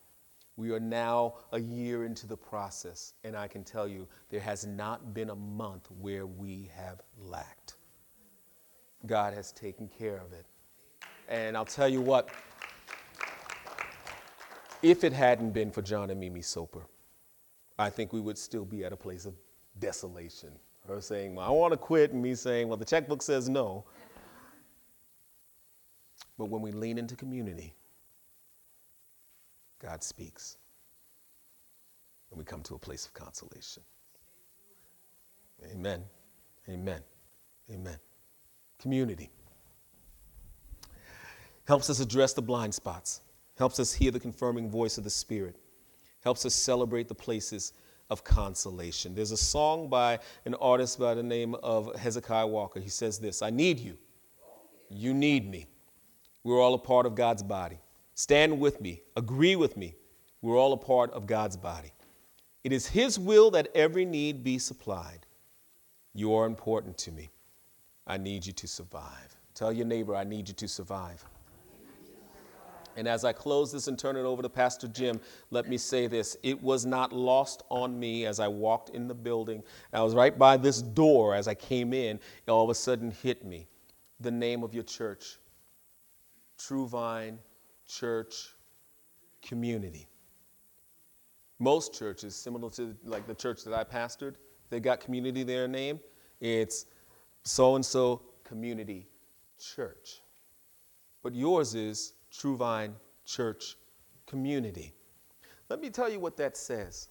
We 0.57 0.71
are 0.71 0.79
now 0.79 1.35
a 1.51 1.59
year 1.59 2.05
into 2.05 2.29
the 2.29 2.37
process, 2.37 3.15
and 3.25 3.37
I 3.37 3.49
can 3.49 3.65
tell 3.65 3.89
you 3.89 4.07
there 4.31 4.41
has 4.41 4.67
not 4.67 5.15
been 5.15 5.31
a 5.31 5.35
month 5.35 5.89
where 6.01 6.27
we 6.27 6.71
have 6.77 7.01
lacked. 7.19 7.75
God 9.07 9.35
has 9.35 9.51
taken 9.51 9.89
care 9.89 10.19
of 10.19 10.33
it. 10.33 10.47
And 11.31 11.57
I'll 11.57 11.65
tell 11.65 11.89
you 11.89 12.01
what, 12.01 12.29
if 14.83 15.05
it 15.05 15.13
hadn't 15.13 15.53
been 15.53 15.71
for 15.71 15.81
John 15.81 16.11
and 16.11 16.19
Mimi 16.19 16.43
Soper, 16.43 16.85
I 17.79 17.89
think 17.89 18.13
we 18.13 18.21
would 18.21 18.37
still 18.37 18.65
be 18.65 18.85
at 18.85 18.93
a 18.93 18.97
place 18.97 19.27
of 19.27 19.35
desolation. 19.79 20.51
Her 20.89 21.01
saying, 21.01 21.37
well, 21.37 21.47
I 21.47 21.51
want 21.51 21.73
to 21.73 21.77
quit, 21.77 22.13
and 22.13 22.21
me 22.21 22.35
saying, 22.35 22.67
well, 22.67 22.77
the 22.77 22.85
checkbook 22.85 23.23
says 23.23 23.49
no. 23.49 23.85
But 26.37 26.47
when 26.47 26.63
we 26.63 26.73
lean 26.73 26.99
into 26.99 27.15
community, 27.15 27.75
God 29.81 30.03
speaks. 30.03 30.57
And 32.31 32.39
we 32.39 32.45
come 32.45 32.63
to 32.63 32.75
a 32.75 32.79
place 32.79 33.07
of 33.07 33.15
consolation. 33.15 33.83
Amen. 35.73 36.03
Amen. 36.69 37.03
Amen. 37.71 37.99
Community 38.79 39.31
helps 41.67 41.91
us 41.91 42.01
address 42.01 42.33
the 42.33 42.43
blind 42.43 42.75
spots, 42.75 43.21
helps 43.57 43.79
us 43.81 43.93
hear 43.93 44.11
the 44.11 44.21
confirming 44.21 44.71
voice 44.71 44.99
of 44.99 45.05
the 45.05 45.11
Spirit, 45.11 45.57
helps 46.23 46.45
us 46.45 46.55
celebrate 46.55 47.09
the 47.09 47.15
places 47.15 47.73
of 48.11 48.25
consolation. 48.25 49.15
There's 49.15 49.31
a 49.31 49.37
song 49.37 49.89
by 49.89 50.19
an 50.45 50.55
artist 50.55 50.99
by 50.99 51.15
the 51.15 51.23
name 51.23 51.55
of 51.63 51.95
Hezekiah 51.97 52.47
Walker. 52.47 52.81
He 52.81 52.89
says 52.89 53.19
this 53.19 53.41
I 53.41 53.51
need 53.51 53.79
you. 53.79 53.97
You 54.91 55.15
need 55.15 55.49
me. 55.49 55.67
We're 56.43 56.61
all 56.61 56.75
a 56.75 56.79
part 56.79 57.07
of 57.07 57.15
God's 57.15 57.43
body. 57.43 57.79
Stand 58.15 58.59
with 58.59 58.81
me. 58.81 59.03
Agree 59.17 59.57
with 59.57 59.77
me. 59.77 59.95
We're 60.43 60.59
all 60.59 60.73
a 60.73 60.77
part 60.77 61.13
of 61.13 61.27
God's 61.27 61.57
body. 61.57 61.93
It 62.65 62.73
is 62.73 62.87
His 62.87 63.19
will 63.19 63.51
that 63.53 63.69
every 63.75 64.05
need 64.05 64.43
be 64.43 64.59
supplied. 64.59 65.27
You 66.13 66.35
are 66.35 66.47
important 66.47 66.99
to 66.99 67.13
me. 67.13 67.31
I 68.07 68.17
need 68.17 68.45
you 68.45 68.53
to 68.53 68.67
survive. 68.67 69.37
Tell 69.55 69.73
your 69.73 69.87
neighbor, 69.87 70.17
I 70.17 70.25
need 70.25 70.49
you 70.49 70.55
to 70.55 70.69
survive. 70.69 71.25
And 72.97 73.09
as 73.09 73.25
I 73.25 73.33
close 73.33 73.73
this 73.73 73.89
and 73.89 73.99
turn 73.99 74.17
it 74.17 74.23
over 74.23 74.43
to 74.43 74.49
Pastor 74.49 74.89
Jim, 74.89 75.21
let 75.51 75.69
me 75.69 75.77
say 75.77 76.07
this. 76.07 76.37
It 76.43 76.63
was 76.63 76.85
not 76.85 77.13
lost 77.13 77.63
on 77.71 77.99
me 77.99 78.27
as 78.27 78.41
I 78.41 78.49
walked 78.49 78.91
in 78.91 79.09
the 79.09 79.15
building. 79.15 79.63
I 79.93 80.03
was 80.03 80.15
right 80.15 80.37
by 80.37 80.57
this 80.57 80.83
door 80.83 81.35
as 81.35 81.49
I 81.49 81.55
came 81.55 81.93
in. 81.93 82.17
It 82.47 82.51
all 82.51 82.65
of 82.65 82.71
a 82.71 82.75
sudden 82.75 83.11
hit 83.11 83.45
me 83.45 83.67
the 84.21 84.31
name 84.31 84.63
of 84.63 84.75
your 84.75 84.85
church 84.85 85.39
True 86.59 86.87
Vine 86.87 87.39
Church 87.87 88.55
Community. 89.43 90.07
Most 91.59 91.95
churches, 91.95 92.35
similar 92.35 92.71
to 92.71 92.95
like 93.05 93.27
the 93.27 93.35
church 93.35 93.65
that 93.65 93.75
I 93.75 93.85
pastored, 93.85 94.35
they 94.69 94.81
got 94.81 95.01
community 95.01 95.43
their 95.43 95.67
name. 95.69 96.01
It's 96.41 96.87
so 97.43 97.77
and 97.77 97.85
so 97.85 98.23
community 98.45 99.09
church. 99.59 100.21
But 101.23 101.35
yours 101.35 101.75
is 101.75 102.15
True 102.31 102.57
Vine 102.57 102.95
Church 103.25 103.77
community. 104.27 104.93
Let 105.69 105.81
me 105.81 105.91
tell 105.91 106.11
you 106.11 106.21
what 106.21 106.37
that 106.37 106.57
says. 106.57 107.09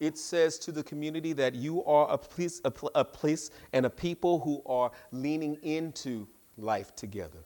It 0.00 0.18
says 0.18 0.58
to 0.60 0.72
the 0.72 0.82
community 0.82 1.32
that 1.34 1.54
you 1.54 1.84
are 1.84 2.10
a 2.10 2.18
place, 2.18 2.60
a, 2.64 2.72
a 2.94 3.04
place 3.04 3.50
and 3.72 3.86
a 3.86 3.90
people 3.90 4.40
who 4.40 4.62
are 4.66 4.90
leaning 5.12 5.56
into 5.62 6.28
life 6.56 6.94
together. 6.94 7.44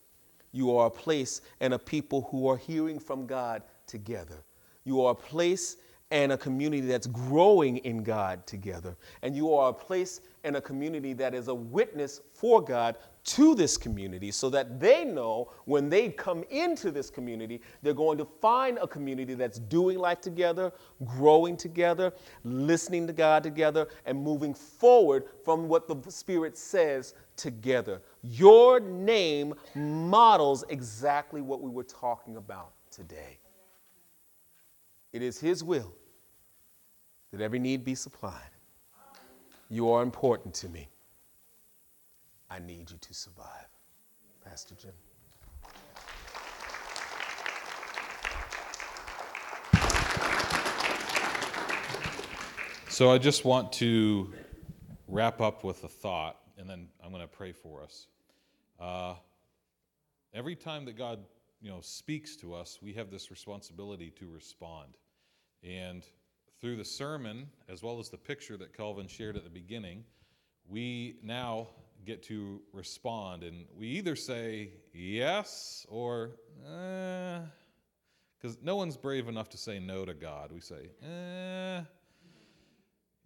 You 0.52 0.76
are 0.76 0.86
a 0.86 0.90
place 0.90 1.42
and 1.60 1.74
a 1.74 1.78
people 1.78 2.28
who 2.30 2.48
are 2.48 2.56
hearing 2.56 2.98
from 2.98 3.26
God 3.26 3.62
together. 3.86 4.42
You 4.84 5.02
are 5.02 5.12
a 5.12 5.14
place 5.14 5.76
and 6.10 6.32
a 6.32 6.38
community 6.38 6.86
that's 6.86 7.06
growing 7.06 7.78
in 7.78 8.02
God 8.02 8.46
together. 8.46 8.96
And 9.22 9.36
you 9.36 9.52
are 9.54 9.70
a 9.70 9.74
place 9.74 10.22
and 10.44 10.56
a 10.56 10.60
community 10.60 11.12
that 11.14 11.34
is 11.34 11.48
a 11.48 11.54
witness 11.54 12.22
for 12.32 12.62
God 12.62 12.96
to 13.28 13.54
this 13.54 13.76
community 13.76 14.30
so 14.30 14.48
that 14.48 14.80
they 14.80 15.04
know 15.04 15.50
when 15.66 15.90
they 15.90 16.08
come 16.08 16.44
into 16.48 16.90
this 16.90 17.10
community, 17.10 17.60
they're 17.82 17.92
going 17.92 18.16
to 18.16 18.24
find 18.24 18.78
a 18.78 18.86
community 18.86 19.34
that's 19.34 19.58
doing 19.58 19.98
life 19.98 20.22
together, 20.22 20.72
growing 21.04 21.54
together, 21.54 22.10
listening 22.42 23.06
to 23.06 23.12
God 23.12 23.42
together, 23.42 23.86
and 24.06 24.18
moving 24.18 24.54
forward 24.54 25.24
from 25.44 25.68
what 25.68 25.86
the 25.86 26.10
Spirit 26.10 26.56
says 26.56 27.12
together. 27.36 28.00
Your 28.22 28.80
name 28.80 29.52
models 29.74 30.64
exactly 30.70 31.42
what 31.42 31.60
we 31.60 31.68
were 31.68 31.84
talking 31.84 32.38
about 32.38 32.72
today. 32.90 33.38
It 35.12 35.20
is 35.20 35.38
His 35.38 35.62
will 35.62 35.94
that 37.30 37.42
every 37.42 37.58
need 37.58 37.84
be 37.84 37.94
supplied. 37.94 38.50
You 39.68 39.90
are 39.90 40.02
important 40.02 40.54
to 40.54 40.68
me. 40.70 40.88
I 42.50 42.58
need 42.58 42.90
you 42.90 42.98
to 42.98 43.14
survive. 43.14 43.68
Pastor 44.44 44.74
Jim. 44.74 44.92
So 52.88 53.12
I 53.12 53.18
just 53.18 53.44
want 53.44 53.72
to 53.74 54.32
wrap 55.06 55.40
up 55.40 55.62
with 55.62 55.84
a 55.84 55.88
thought, 55.88 56.40
and 56.56 56.68
then 56.68 56.88
I'm 57.04 57.10
going 57.10 57.22
to 57.22 57.28
pray 57.28 57.52
for 57.52 57.82
us. 57.82 58.08
Uh, 58.80 59.14
every 60.34 60.56
time 60.56 60.84
that 60.86 60.96
God, 60.96 61.20
you 61.60 61.70
know, 61.70 61.80
speaks 61.80 62.34
to 62.36 62.54
us, 62.54 62.80
we 62.82 62.92
have 62.94 63.10
this 63.10 63.30
responsibility 63.30 64.10
to 64.18 64.28
respond. 64.28 64.96
And 65.62 66.04
through 66.60 66.76
the 66.76 66.84
sermon, 66.84 67.46
as 67.68 67.82
well 67.82 68.00
as 68.00 68.08
the 68.08 68.16
picture 68.16 68.56
that 68.56 68.76
Kelvin 68.76 69.06
shared 69.06 69.36
at 69.36 69.44
the 69.44 69.50
beginning, 69.50 70.02
we 70.68 71.18
now 71.22 71.68
get 72.04 72.22
to 72.24 72.60
respond. 72.72 73.42
And 73.42 73.66
we 73.76 73.88
either 73.88 74.16
say 74.16 74.70
yes 74.92 75.86
or, 75.88 76.32
because 76.60 78.56
eh, 78.56 78.60
no 78.62 78.76
one's 78.76 78.96
brave 78.96 79.28
enough 79.28 79.48
to 79.50 79.58
say 79.58 79.78
no 79.78 80.04
to 80.04 80.14
God. 80.14 80.52
We 80.52 80.60
say, 80.60 80.90
eh. 81.02 81.82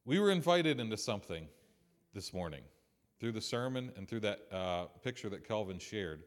We 0.04 0.18
were 0.18 0.30
invited 0.30 0.80
into 0.80 0.96
something 0.96 1.46
this 2.12 2.34
morning 2.34 2.62
through 3.20 3.32
the 3.32 3.40
sermon 3.40 3.92
and 3.96 4.08
through 4.08 4.20
that 4.20 4.40
uh, 4.50 4.86
picture 5.02 5.28
that 5.28 5.46
Kelvin 5.46 5.78
shared. 5.78 6.24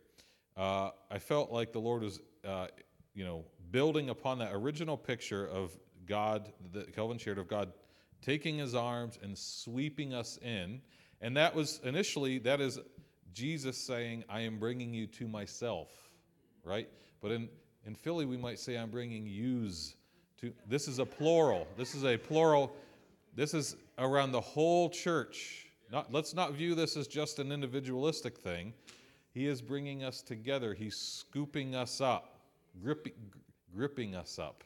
Uh, 0.55 0.91
I 1.11 1.19
felt 1.19 1.51
like 1.51 1.73
the 1.73 1.79
Lord 1.79 2.03
was, 2.03 2.21
uh, 2.47 2.67
you 3.13 3.25
know, 3.25 3.43
building 3.71 4.09
upon 4.09 4.39
that 4.39 4.53
original 4.53 4.95
picture 4.95 5.45
of 5.45 5.77
God 6.05 6.53
that 6.71 6.95
Kelvin 6.95 7.17
shared 7.17 7.37
of 7.37 7.49
God 7.49 7.73
taking 8.21 8.57
his 8.57 8.73
arms 8.73 9.19
and 9.21 9.37
sweeping 9.37 10.13
us 10.13 10.37
in. 10.41 10.81
And 11.21 11.37
that 11.37 11.55
was 11.55 11.79
initially, 11.83 12.39
that 12.39 12.61
is 12.61 12.79
Jesus 13.33 13.77
saying, 13.77 14.23
I 14.29 14.41
am 14.41 14.59
bringing 14.59 14.93
you 14.93 15.07
to 15.07 15.27
myself, 15.27 15.89
right? 16.63 16.89
But 17.21 17.31
in, 17.31 17.49
in 17.85 17.95
Philly, 17.95 18.25
we 18.25 18.37
might 18.37 18.59
say, 18.59 18.77
I'm 18.77 18.89
bringing 18.89 19.25
yous 19.25 19.95
to, 20.41 20.51
this 20.67 20.87
is 20.87 20.99
a 20.99 21.05
plural. 21.05 21.67
This 21.77 21.95
is 21.95 22.03
a 22.03 22.17
plural 22.17 22.75
this 23.35 23.53
is 23.53 23.75
around 23.97 24.31
the 24.31 24.41
whole 24.41 24.89
church. 24.89 25.67
Not, 25.91 26.11
let's 26.11 26.33
not 26.33 26.53
view 26.53 26.73
this 26.73 26.95
as 26.95 27.05
just 27.05 27.37
an 27.39 27.51
individualistic 27.51 28.37
thing. 28.37 28.73
He 29.33 29.45
is 29.47 29.61
bringing 29.61 30.03
us 30.03 30.21
together. 30.21 30.73
He's 30.73 30.95
scooping 30.95 31.75
us 31.75 31.99
up, 31.99 32.39
gripping, 32.81 33.13
gripping 33.75 34.15
us 34.15 34.39
up, 34.39 34.63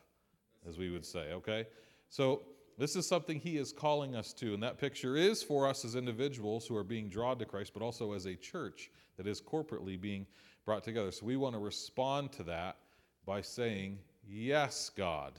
as 0.67 0.77
we 0.77 0.91
would 0.91 1.05
say, 1.05 1.31
okay? 1.33 1.65
So, 2.09 2.43
this 2.79 2.95
is 2.95 3.07
something 3.07 3.39
he 3.39 3.57
is 3.57 3.71
calling 3.71 4.15
us 4.15 4.33
to, 4.33 4.53
and 4.53 4.63
that 4.63 4.77
picture 4.79 5.15
is 5.15 5.43
for 5.43 5.67
us 5.67 5.85
as 5.85 5.95
individuals 5.95 6.65
who 6.65 6.75
are 6.75 6.83
being 6.83 7.09
drawn 7.09 7.37
to 7.37 7.45
Christ, 7.45 7.73
but 7.73 7.83
also 7.83 8.13
as 8.13 8.25
a 8.25 8.35
church 8.35 8.89
that 9.17 9.27
is 9.27 9.41
corporately 9.41 9.99
being 9.99 10.25
brought 10.65 10.83
together. 10.83 11.11
So, 11.11 11.25
we 11.25 11.35
want 11.35 11.53
to 11.55 11.59
respond 11.59 12.31
to 12.33 12.43
that 12.43 12.77
by 13.25 13.41
saying, 13.41 13.99
Yes, 14.27 14.91
God. 14.95 15.33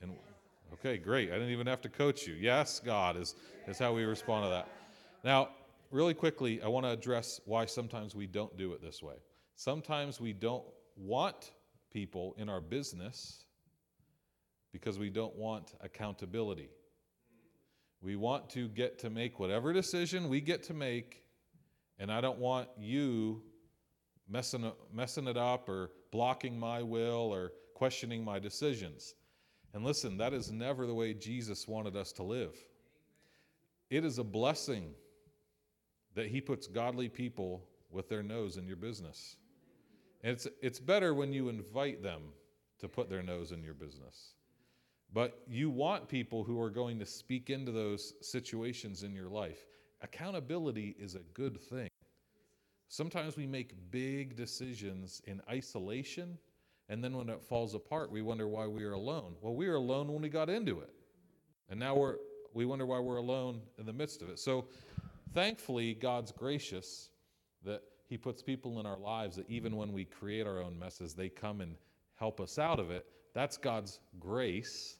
And 0.00 0.12
Okay, 0.74 0.98
great. 0.98 1.30
I 1.30 1.34
didn't 1.34 1.50
even 1.50 1.66
have 1.66 1.80
to 1.82 1.88
coach 1.88 2.26
you. 2.26 2.34
Yes, 2.34 2.80
God 2.80 3.16
is, 3.16 3.34
is 3.66 3.78
how 3.78 3.94
we 3.94 4.04
respond 4.04 4.44
to 4.44 4.50
that. 4.50 4.68
Now, 5.24 5.48
really 5.90 6.14
quickly, 6.14 6.60
I 6.62 6.68
want 6.68 6.84
to 6.84 6.90
address 6.90 7.40
why 7.46 7.64
sometimes 7.64 8.14
we 8.14 8.26
don't 8.26 8.56
do 8.56 8.72
it 8.74 8.82
this 8.82 9.02
way. 9.02 9.14
Sometimes 9.56 10.20
we 10.20 10.32
don't 10.32 10.64
want 10.96 11.52
people 11.90 12.34
in 12.38 12.48
our 12.48 12.60
business 12.60 13.44
because 14.72 14.98
we 14.98 15.08
don't 15.08 15.34
want 15.34 15.72
accountability. 15.80 16.68
We 18.00 18.16
want 18.16 18.48
to 18.50 18.68
get 18.68 18.98
to 19.00 19.10
make 19.10 19.40
whatever 19.40 19.72
decision 19.72 20.28
we 20.28 20.40
get 20.40 20.62
to 20.64 20.74
make, 20.74 21.24
and 21.98 22.12
I 22.12 22.20
don't 22.20 22.38
want 22.38 22.68
you 22.78 23.42
messing, 24.28 24.70
messing 24.92 25.26
it 25.26 25.36
up 25.36 25.68
or 25.68 25.90
blocking 26.12 26.58
my 26.58 26.82
will 26.82 27.32
or 27.32 27.52
questioning 27.74 28.24
my 28.24 28.38
decisions. 28.38 29.14
And 29.74 29.84
listen, 29.84 30.16
that 30.18 30.32
is 30.32 30.50
never 30.50 30.86
the 30.86 30.94
way 30.94 31.12
Jesus 31.12 31.66
wanted 31.66 31.96
us 31.96 32.12
to 32.12 32.22
live. 32.22 32.56
It 33.90 34.04
is 34.04 34.18
a 34.18 34.24
blessing 34.24 34.94
that 36.14 36.26
He 36.26 36.40
puts 36.40 36.66
godly 36.66 37.08
people 37.08 37.64
with 37.90 38.08
their 38.08 38.22
nose 38.22 38.56
in 38.56 38.66
your 38.66 38.76
business. 38.76 39.36
And 40.22 40.32
it's, 40.32 40.46
it's 40.60 40.80
better 40.80 41.14
when 41.14 41.32
you 41.32 41.48
invite 41.48 42.02
them 42.02 42.22
to 42.80 42.88
put 42.88 43.08
their 43.08 43.22
nose 43.22 43.52
in 43.52 43.62
your 43.62 43.74
business. 43.74 44.34
But 45.12 45.40
you 45.48 45.70
want 45.70 46.08
people 46.08 46.44
who 46.44 46.60
are 46.60 46.70
going 46.70 46.98
to 46.98 47.06
speak 47.06 47.50
into 47.50 47.72
those 47.72 48.14
situations 48.20 49.02
in 49.02 49.14
your 49.14 49.28
life. 49.28 49.66
Accountability 50.02 50.94
is 50.98 51.14
a 51.14 51.22
good 51.34 51.60
thing. 51.60 51.88
Sometimes 52.88 53.36
we 53.36 53.46
make 53.46 53.90
big 53.90 54.36
decisions 54.36 55.20
in 55.26 55.40
isolation 55.50 56.38
and 56.88 57.04
then 57.04 57.16
when 57.16 57.28
it 57.28 57.42
falls 57.42 57.74
apart, 57.74 58.10
we 58.10 58.22
wonder 58.22 58.48
why 58.48 58.66
we 58.66 58.84
are 58.84 58.94
alone. 58.94 59.34
Well, 59.42 59.54
we 59.54 59.68
were 59.68 59.74
alone 59.74 60.10
when 60.10 60.22
we 60.22 60.28
got 60.28 60.48
into 60.48 60.80
it. 60.80 60.90
And 61.68 61.78
now 61.78 61.94
we're, 61.94 62.16
we 62.54 62.64
wonder 62.64 62.86
why 62.86 62.98
we're 62.98 63.18
alone 63.18 63.60
in 63.78 63.84
the 63.84 63.92
midst 63.92 64.22
of 64.22 64.30
it. 64.30 64.38
So 64.38 64.66
thankfully, 65.34 65.94
God's 65.94 66.32
gracious 66.32 67.10
that 67.64 67.82
He 68.08 68.16
puts 68.16 68.42
people 68.42 68.80
in 68.80 68.86
our 68.86 68.98
lives 68.98 69.36
that 69.36 69.48
even 69.50 69.76
when 69.76 69.92
we 69.92 70.06
create 70.06 70.46
our 70.46 70.62
own 70.62 70.78
messes, 70.78 71.14
they 71.14 71.28
come 71.28 71.60
and 71.60 71.74
help 72.14 72.40
us 72.40 72.58
out 72.58 72.80
of 72.80 72.90
it. 72.90 73.04
That's 73.34 73.58
God's 73.58 74.00
grace. 74.18 74.97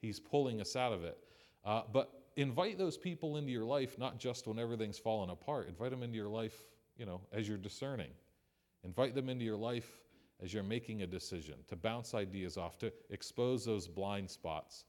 He's 0.00 0.18
pulling 0.18 0.60
us 0.60 0.76
out 0.76 0.92
of 0.92 1.04
it. 1.04 1.18
Uh, 1.64 1.82
but 1.92 2.24
invite 2.36 2.78
those 2.78 2.96
people 2.96 3.36
into 3.36 3.50
your 3.50 3.64
life, 3.64 3.98
not 3.98 4.18
just 4.18 4.46
when 4.46 4.58
everything's 4.58 4.98
fallen 4.98 5.30
apart. 5.30 5.68
Invite 5.68 5.90
them 5.90 6.02
into 6.02 6.16
your 6.16 6.28
life, 6.28 6.64
you 6.96 7.06
know, 7.06 7.20
as 7.32 7.48
you're 7.48 7.58
discerning. 7.58 8.10
Invite 8.84 9.14
them 9.14 9.28
into 9.28 9.44
your 9.44 9.56
life 9.56 10.00
as 10.42 10.54
you're 10.54 10.62
making 10.62 11.02
a 11.02 11.06
decision, 11.06 11.54
to 11.68 11.76
bounce 11.76 12.14
ideas 12.14 12.56
off, 12.56 12.78
to 12.78 12.90
expose 13.10 13.64
those 13.64 13.86
blind 13.86 14.30
spots 14.30 14.86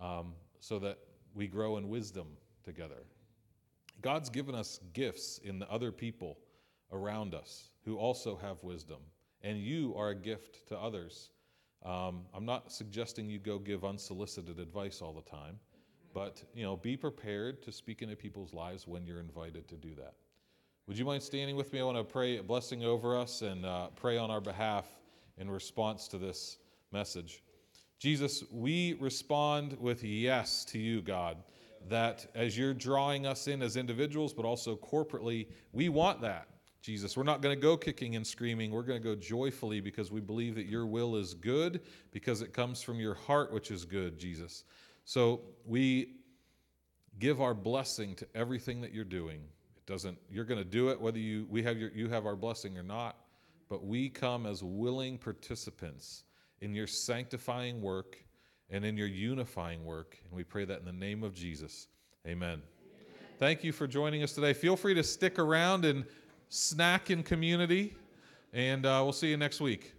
um, 0.00 0.34
so 0.58 0.78
that 0.80 0.98
we 1.34 1.46
grow 1.46 1.76
in 1.76 1.88
wisdom 1.88 2.26
together. 2.64 3.04
God's 4.02 4.28
given 4.28 4.54
us 4.54 4.80
gifts 4.92 5.38
in 5.44 5.58
the 5.58 5.70
other 5.70 5.92
people 5.92 6.38
around 6.92 7.34
us 7.34 7.70
who 7.84 7.96
also 7.96 8.36
have 8.36 8.62
wisdom, 8.64 8.98
and 9.42 9.58
you 9.58 9.94
are 9.96 10.10
a 10.10 10.14
gift 10.14 10.66
to 10.68 10.78
others. 10.78 11.30
Um, 11.84 12.22
I'm 12.34 12.44
not 12.44 12.72
suggesting 12.72 13.30
you 13.30 13.38
go 13.38 13.58
give 13.58 13.84
unsolicited 13.84 14.58
advice 14.58 15.00
all 15.00 15.12
the 15.12 15.28
time, 15.28 15.58
but 16.12 16.42
you 16.54 16.64
know, 16.64 16.76
be 16.76 16.96
prepared 16.96 17.62
to 17.62 17.72
speak 17.72 18.02
into 18.02 18.16
people's 18.16 18.52
lives 18.52 18.86
when 18.86 19.06
you're 19.06 19.20
invited 19.20 19.68
to 19.68 19.76
do 19.76 19.94
that. 19.96 20.14
Would 20.86 20.98
you 20.98 21.04
mind 21.04 21.22
standing 21.22 21.54
with 21.54 21.72
me? 21.72 21.80
I 21.80 21.84
want 21.84 21.98
to 21.98 22.04
pray 22.04 22.38
a 22.38 22.42
blessing 22.42 22.84
over 22.84 23.16
us 23.16 23.42
and 23.42 23.64
uh, 23.64 23.88
pray 23.94 24.16
on 24.16 24.30
our 24.30 24.40
behalf 24.40 24.86
in 25.36 25.50
response 25.50 26.08
to 26.08 26.18
this 26.18 26.58
message. 26.92 27.42
Jesus, 27.98 28.44
we 28.50 28.94
respond 28.94 29.76
with 29.78 30.02
yes 30.02 30.64
to 30.66 30.78
you, 30.78 31.02
God, 31.02 31.36
that 31.88 32.26
as 32.34 32.56
you're 32.56 32.74
drawing 32.74 33.26
us 33.26 33.48
in 33.48 33.60
as 33.60 33.76
individuals, 33.76 34.32
but 34.32 34.44
also 34.44 34.76
corporately, 34.76 35.48
we 35.72 35.88
want 35.88 36.20
that. 36.22 36.48
Jesus, 36.88 37.18
we're 37.18 37.22
not 37.22 37.42
going 37.42 37.54
to 37.54 37.60
go 37.60 37.76
kicking 37.76 38.16
and 38.16 38.26
screaming. 38.26 38.70
We're 38.70 38.80
going 38.80 38.98
to 38.98 39.06
go 39.06 39.14
joyfully 39.14 39.78
because 39.82 40.10
we 40.10 40.22
believe 40.22 40.54
that 40.54 40.64
your 40.64 40.86
will 40.86 41.16
is 41.16 41.34
good, 41.34 41.82
because 42.12 42.40
it 42.40 42.54
comes 42.54 42.80
from 42.80 42.98
your 42.98 43.12
heart, 43.12 43.52
which 43.52 43.70
is 43.70 43.84
good, 43.84 44.18
Jesus. 44.18 44.64
So 45.04 45.42
we 45.66 46.14
give 47.18 47.42
our 47.42 47.52
blessing 47.52 48.14
to 48.14 48.26
everything 48.34 48.80
that 48.80 48.94
you're 48.94 49.04
doing 49.04 49.42
It 49.76 49.84
doesn't 49.84 50.16
you're 50.30 50.46
going 50.46 50.60
to 50.60 50.64
do 50.64 50.88
it 50.88 50.98
whether 50.98 51.18
you 51.18 51.46
we 51.50 51.62
have 51.62 51.76
your 51.76 51.90
you 51.90 52.08
have 52.08 52.24
our 52.24 52.36
blessing 52.36 52.78
or 52.78 52.82
not 52.82 53.16
but 53.68 53.84
we 53.84 54.08
come 54.08 54.46
as 54.46 54.62
willing 54.62 55.18
participants 55.18 56.24
in 56.62 56.74
your 56.74 56.86
sanctifying 56.86 57.82
work 57.82 58.16
and 58.70 58.82
in 58.84 58.96
your 58.96 59.08
unifying 59.08 59.84
work 59.84 60.16
and 60.24 60.32
we 60.32 60.44
pray 60.44 60.64
that 60.64 60.78
in 60.78 60.84
the 60.84 60.92
name 60.92 61.24
of 61.24 61.34
jesus 61.34 61.88
amen, 62.24 62.50
amen. 62.52 62.62
thank 63.40 63.64
you 63.64 63.72
for 63.72 63.88
joining 63.88 64.22
us 64.22 64.32
today 64.32 64.52
feel 64.52 64.76
free 64.76 64.94
to 64.94 65.02
stick 65.02 65.40
around 65.40 65.84
and 65.84 66.04
snack 66.48 67.10
in 67.10 67.22
community 67.22 67.94
and 68.52 68.86
uh, 68.86 69.00
we'll 69.02 69.12
see 69.12 69.28
you 69.28 69.36
next 69.36 69.60
week 69.60 69.92